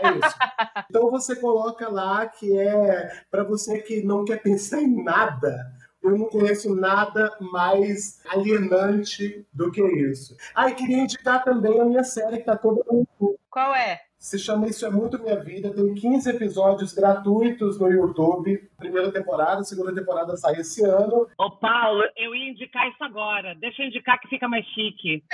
[0.00, 0.36] É isso.
[0.88, 5.70] Então você coloca lá que é para você que não quer pensar em nada.
[6.02, 10.34] Eu não conheço nada mais alienante do que isso.
[10.54, 13.38] Ah, e queria indicar também a minha série que está toda no YouTube.
[13.50, 14.00] Qual é?
[14.18, 15.70] Se chama Isso é Muito Minha Vida.
[15.70, 18.67] Tem 15 episódios gratuitos no YouTube.
[18.78, 21.26] Primeira temporada, segunda temporada sai esse ano.
[21.36, 23.56] Ô, Paulo, eu ia indicar isso agora.
[23.56, 25.24] Deixa eu indicar que fica mais chique.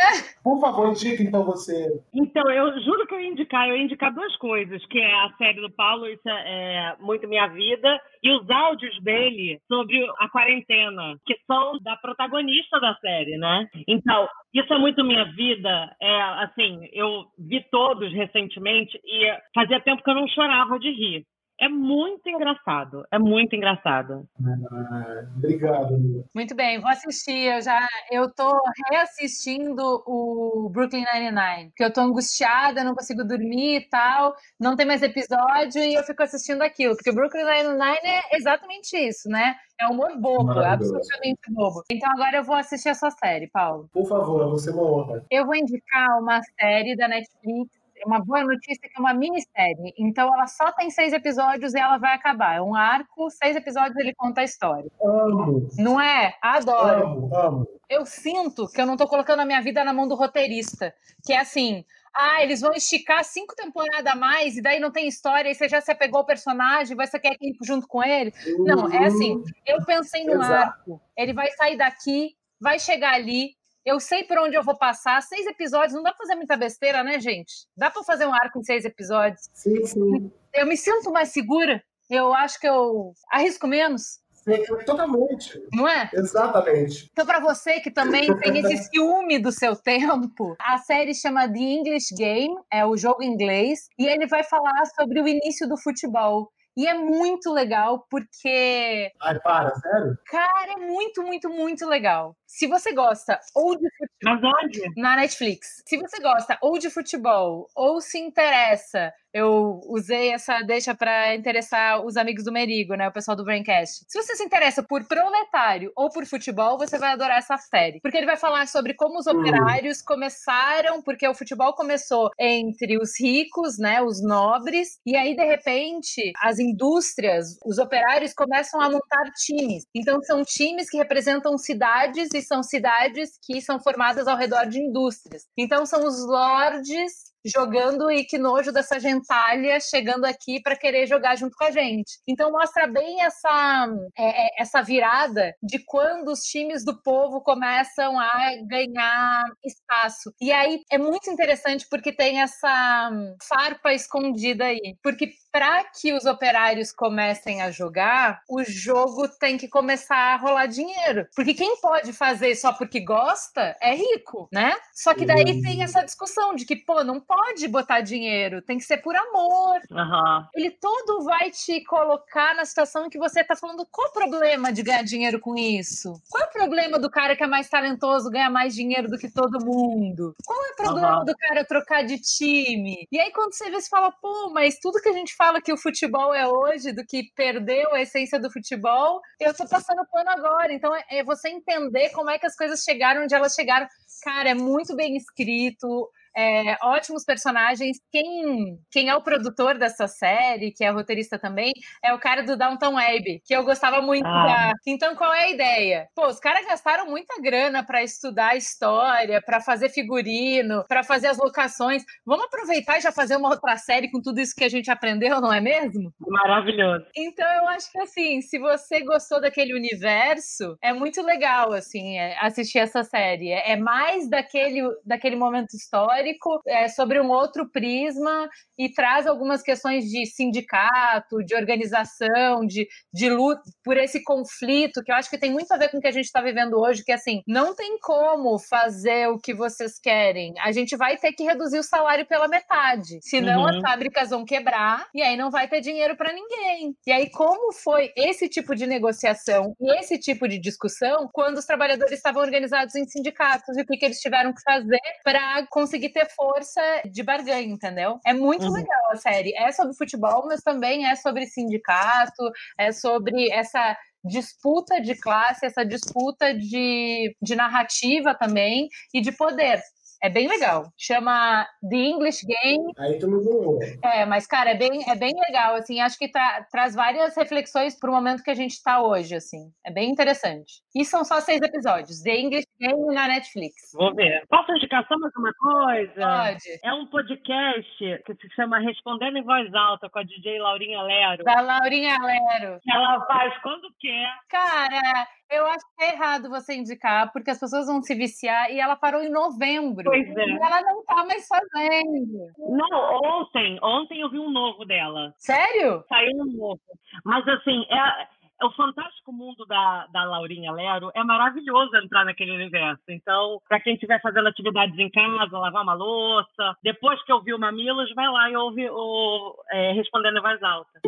[0.43, 2.01] Por favor, indique então você.
[2.15, 3.69] Então, eu juro que eu ia indicar.
[3.69, 7.29] Eu ia indicar duas coisas, que é a série do Paulo, Isso é, é Muito
[7.29, 13.37] Minha Vida, e os áudios dele sobre a quarentena, que são da protagonista da série,
[13.37, 13.69] né?
[13.87, 15.95] Então, isso é muito minha vida.
[16.01, 21.27] É assim, eu vi todos recentemente e fazia tempo que eu não chorava de rir.
[21.61, 23.05] É muito engraçado.
[23.13, 24.29] É muito engraçado.
[24.71, 26.25] Ah, obrigado.
[26.35, 27.55] Muito bem, vou assistir.
[27.55, 28.53] Eu já eu tô
[28.91, 34.87] reassistindo o Brooklyn Nine-Nine, porque eu tô angustiada, não consigo dormir e tal, não tem
[34.87, 39.55] mais episódio e eu fico assistindo aquilo, porque o Brooklyn Nine-Nine é exatamente isso, né?
[39.81, 40.97] É humor bobo, Maravilhoso.
[40.97, 41.83] absolutamente bobo.
[41.91, 43.89] Então agora eu vou assistir a sua série, Paulo.
[43.93, 45.25] Por favor, você é uma honra.
[45.31, 47.84] Eu vou indicar uma série da Netflix.
[48.05, 49.95] É Uma boa notícia que é uma minissérie.
[49.99, 52.57] Então ela só tem seis episódios e ela vai acabar.
[52.57, 54.91] É um arco, seis episódios ele conta a história.
[55.03, 56.35] Amo, Não é?
[56.43, 57.07] Adoro.
[57.07, 57.69] amo, amo.
[57.89, 60.95] Eu sinto que eu não tô colocando a minha vida na mão do roteirista.
[61.25, 61.85] Que é assim.
[62.17, 65.69] Ah, eles vão esticar cinco temporadas a mais e daí não tem história, e você
[65.69, 68.33] já se apegou ao personagem, você quer ir junto com ele.
[68.59, 69.43] Não, é assim.
[69.67, 70.55] Eu pensei no Exato.
[70.55, 71.01] arco.
[71.17, 73.57] Ele vai sair daqui, vai chegar ali.
[73.85, 75.21] Eu sei por onde eu vou passar.
[75.23, 77.67] Seis episódios, não dá pra fazer muita besteira, né, gente?
[77.77, 79.49] Dá pra fazer um arco em seis episódios.
[79.53, 80.33] Sim, sim.
[80.53, 81.83] Eu me sinto mais segura.
[82.09, 85.59] Eu acho que eu arrisco menos, Sim, Totalmente.
[85.73, 86.11] não é?
[86.13, 87.09] Exatamente.
[87.11, 91.59] Então, para você que também tem esse ciúme do seu tempo, a série chama The
[91.59, 96.51] English Game, é o jogo inglês, e ele vai falar sobre o início do futebol.
[96.77, 100.19] E é muito legal porque, Ai, para, sério?
[100.27, 102.37] cara, é muito, muito, muito legal.
[102.47, 104.53] Se você gosta ou de futebol.
[104.97, 105.83] Na Netflix.
[105.87, 112.07] Se você gosta ou de futebol ou se interessa, eu usei essa deixa para interessar
[112.07, 114.05] os amigos do Merigo, né, o pessoal do Braincast.
[114.09, 118.17] Se você se interessa por proletário ou por futebol, você vai adorar essa série, porque
[118.17, 123.77] ele vai falar sobre como os operários começaram, porque o futebol começou entre os ricos,
[123.77, 129.85] né, os nobres, e aí de repente as indústrias, os operários começam a montar times.
[129.93, 134.79] Então são times que representam cidades e são cidades que são formadas ao redor de
[134.79, 135.43] indústrias.
[135.59, 141.37] Então são os lords jogando e que nojo dessa gentalha chegando aqui para querer jogar
[141.37, 142.19] junto com a gente.
[142.27, 148.19] Então mostra bem essa, é, é, essa virada de quando os times do povo começam
[148.19, 150.33] a ganhar espaço.
[150.41, 154.97] E aí é muito interessante porque tem essa hum, farpa escondida aí.
[155.03, 160.67] Porque para que os operários comecem a jogar, o jogo tem que começar a rolar
[160.67, 161.29] dinheiro.
[161.33, 164.75] Porque quem pode fazer só porque gosta é rico, né?
[164.93, 168.85] Só que daí tem essa discussão de que, pô, não pode botar dinheiro, tem que
[168.85, 169.81] ser por amor.
[169.93, 170.49] Aham.
[170.57, 174.73] Ele todo vai te colocar na situação em que você tá falando qual o problema
[174.73, 176.21] de ganhar dinheiro com isso?
[176.29, 179.31] Qual é o problema do cara que é mais talentoso ganhar mais dinheiro do que
[179.31, 180.35] todo mundo?
[180.45, 181.25] Qual é o problema Aham.
[181.25, 183.07] do cara trocar de time?
[183.13, 185.73] E aí quando você vê, você fala, pô, mas tudo que a gente fala que
[185.73, 190.31] o futebol é hoje, do que perdeu a essência do futebol, eu tô passando pano
[190.31, 190.73] agora.
[190.73, 193.87] Então é- é você entender como é que as coisas chegaram onde elas chegaram.
[194.23, 196.09] Cara, é muito bem escrito.
[196.37, 197.99] É, ótimos personagens.
[198.11, 202.57] Quem, quem é o produtor dessa série, que é roteirista também, é o cara do
[202.57, 204.47] Downton Abbey, que eu gostava muito Ah.
[204.47, 204.73] da.
[204.87, 206.09] Então, qual é a ideia?
[206.15, 211.29] Pô, os caras gastaram muita grana para estudar a história, para fazer figurino, para fazer
[211.29, 212.03] as locações.
[212.27, 215.41] Vamos aproveitar e já fazer uma outra série com tudo isso que a gente aprendeu,
[215.41, 216.13] não é mesmo?
[216.21, 217.05] Maravilhoso.
[217.17, 222.37] Então eu acho que assim, se você gostou daquele universo, é muito legal assim é,
[222.41, 223.51] assistir essa série.
[223.51, 226.24] É, é mais daquele, daquele momento histórico,
[226.67, 228.49] é sobre um outro prisma
[228.79, 235.11] e traz algumas questões de sindicato, de organização, de, de luta por esse conflito que
[235.11, 237.05] eu acho que tem muito a ver com o que a gente está vivendo hoje,
[237.05, 240.55] que assim não tem como fazer o que vocês querem.
[240.61, 243.69] A gente vai ter que reduzir o salário pela metade, senão Uhum.
[243.69, 246.95] as fábricas vão quebrar e aí não vai ter dinheiro para ninguém.
[247.07, 251.65] E aí, como foi esse tipo de negociação e esse tipo de discussão quando os
[251.65, 256.11] trabalhadores estavam organizados em sindicatos e o que, que eles tiveram que fazer para conseguir
[256.15, 256.81] ter força
[257.11, 258.19] de barganha, entendeu?
[258.25, 258.73] É muito Uhum.
[258.73, 259.53] legal a série.
[259.57, 265.85] É sobre futebol, mas também é sobre sindicato, é sobre essa disputa de classe, essa
[265.85, 269.81] disputa de, de narrativa também e de poder.
[270.23, 270.91] É bem legal.
[270.97, 272.93] Chama The English Game.
[272.99, 273.79] Aí tu me ganhou.
[274.03, 277.99] É, mas, cara, é bem, é bem legal, assim, acho que tra- traz várias reflexões
[277.99, 279.71] pro momento que a gente tá hoje, assim.
[279.85, 280.81] É bem interessante.
[280.97, 282.23] E são só seis episódios.
[282.23, 283.93] The English Game na Netflix.
[283.95, 284.45] Vou ver.
[284.49, 286.21] Posso indicar só mais uma coisa?
[286.21, 286.81] Pode.
[286.83, 291.45] É um podcast que se chama Respondendo em Voz Alta com a DJ Laurinha Lero.
[291.45, 292.79] Da Laurinha Lero.
[292.83, 294.29] Que ela faz quando quer.
[294.51, 298.79] Cara, eu acho que é errado você indicar, porque as pessoas vão se viciar e
[298.79, 300.05] ela parou em novembro.
[300.05, 300.45] Pois é.
[300.45, 302.53] E ela não tá mais fazendo.
[302.59, 303.79] Não, ontem.
[303.83, 305.33] Ontem eu vi um novo dela.
[305.39, 306.05] Sério?
[306.07, 306.81] Saiu um novo.
[307.25, 308.44] Mas assim, é.
[308.61, 313.03] É O fantástico mundo da, da Laurinha Lero é maravilhoso entrar naquele universo.
[313.09, 317.59] Então, para quem estiver fazendo atividades em casa, lavar uma louça, depois que ouvir o
[317.59, 321.01] Mamilos, vai lá e ouve o é, Respondendo em Voz Alta.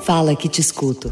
[0.00, 1.08] Fala que te escuto.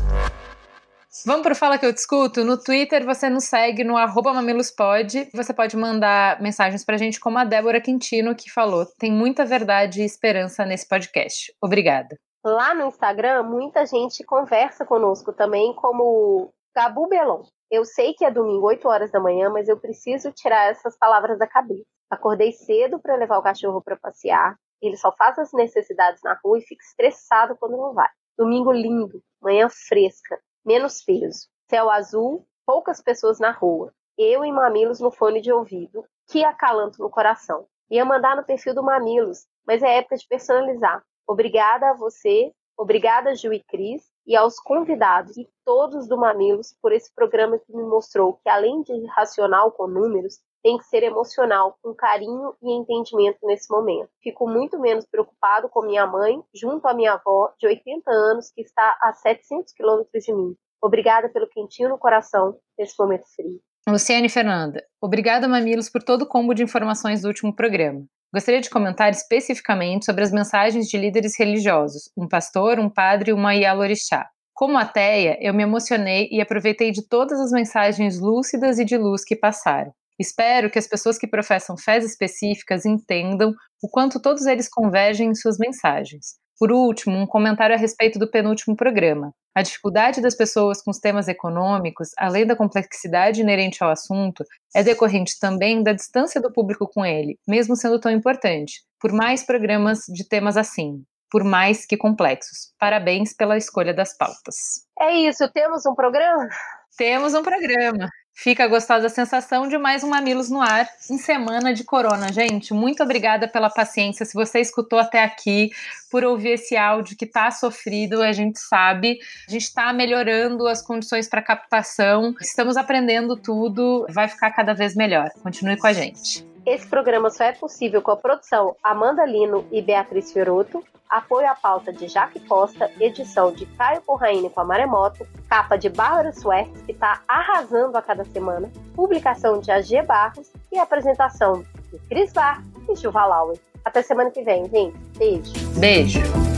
[1.25, 2.45] Vamos para o Fala que eu discuto?
[2.45, 5.29] No Twitter você nos segue no arroba mamilospod.
[5.35, 8.87] Você pode mandar mensagens para a gente como a Débora Quintino que falou.
[8.99, 11.53] Tem muita verdade e esperança nesse podcast.
[11.61, 12.17] Obrigada.
[12.45, 17.43] Lá no Instagram, muita gente conversa conosco também, como Gabu Belon.
[17.71, 21.39] Eu sei que é domingo, 8 horas da manhã, mas eu preciso tirar essas palavras
[21.39, 21.85] da cabeça.
[22.09, 24.57] Acordei cedo para levar o cachorro para passear.
[24.81, 28.09] Ele só faz as necessidades na rua e fica estressado quando não vai.
[28.39, 31.49] Domingo lindo, manhã fresca, menos peso.
[31.69, 33.93] Céu azul, poucas pessoas na rua.
[34.17, 37.67] Eu e Mamilos no fone de ouvido, que acalanto no coração.
[37.91, 41.03] Ia mandar no perfil do Mamilos, mas é época de personalizar.
[41.29, 46.91] Obrigada a você, obrigada Ju e Cris, e aos convidados e todos do Mamilos por
[46.91, 51.79] esse programa que me mostrou que, além de racional com números, tem que ser emocional,
[51.83, 54.11] com carinho e entendimento nesse momento.
[54.23, 58.63] Fico muito menos preocupado com minha mãe, junto à minha avó, de 80 anos, que
[58.63, 60.57] está a 700 quilômetros de mim.
[60.83, 63.61] Obrigada pelo quentinho no coração nesse momento frio.
[63.89, 68.05] Luciane Fernanda, obrigada, Mamilos, por todo o combo de informações do último programa.
[68.33, 73.35] Gostaria de comentar especificamente sobre as mensagens de líderes religiosos, um pastor, um padre e
[73.35, 74.29] uma Yalorixá.
[74.53, 79.25] Como ateia, eu me emocionei e aproveitei de todas as mensagens lúcidas e de luz
[79.25, 79.95] que passaram.
[80.19, 85.35] Espero que as pessoas que professam fés específicas entendam o quanto todos eles convergem em
[85.35, 86.35] suas mensagens.
[86.59, 89.33] Por último, um comentário a respeito do penúltimo programa.
[89.55, 94.45] A dificuldade das pessoas com os temas econômicos, além da complexidade inerente ao assunto,
[94.75, 99.45] é decorrente também da distância do público com ele, mesmo sendo tão importante, por mais
[99.45, 102.73] programas de temas assim, por mais que complexos.
[102.79, 104.57] Parabéns pela escolha das pautas.
[104.99, 106.49] É isso, temos um programa?
[106.97, 108.09] Temos um programa.
[108.41, 112.73] Fica a sensação de mais um Mamilos no ar em semana de corona, gente.
[112.73, 114.25] Muito obrigada pela paciência.
[114.25, 115.71] Se você escutou até aqui,
[116.09, 119.19] por ouvir esse áudio que está sofrido, a gente sabe.
[119.49, 122.33] A gente está melhorando as condições para captação.
[122.41, 124.07] Estamos aprendendo tudo.
[124.09, 125.31] Vai ficar cada vez melhor.
[125.43, 126.47] Continue com a gente.
[126.69, 131.55] Esse programa só é possível com a produção Amanda Lino e Beatriz Fioroto, apoio à
[131.55, 136.83] pauta de Jaque Costa, edição de Caio Corraine com a Maremoto, capa de Bárbara Suertes,
[136.83, 142.63] que está arrasando a cada semana, publicação de AG Barros e apresentação de Cris Bar
[142.87, 143.59] e Juva Lauer.
[143.83, 144.99] Até semana que vem, gente.
[145.17, 145.53] Beijo.
[145.81, 146.58] Beijo.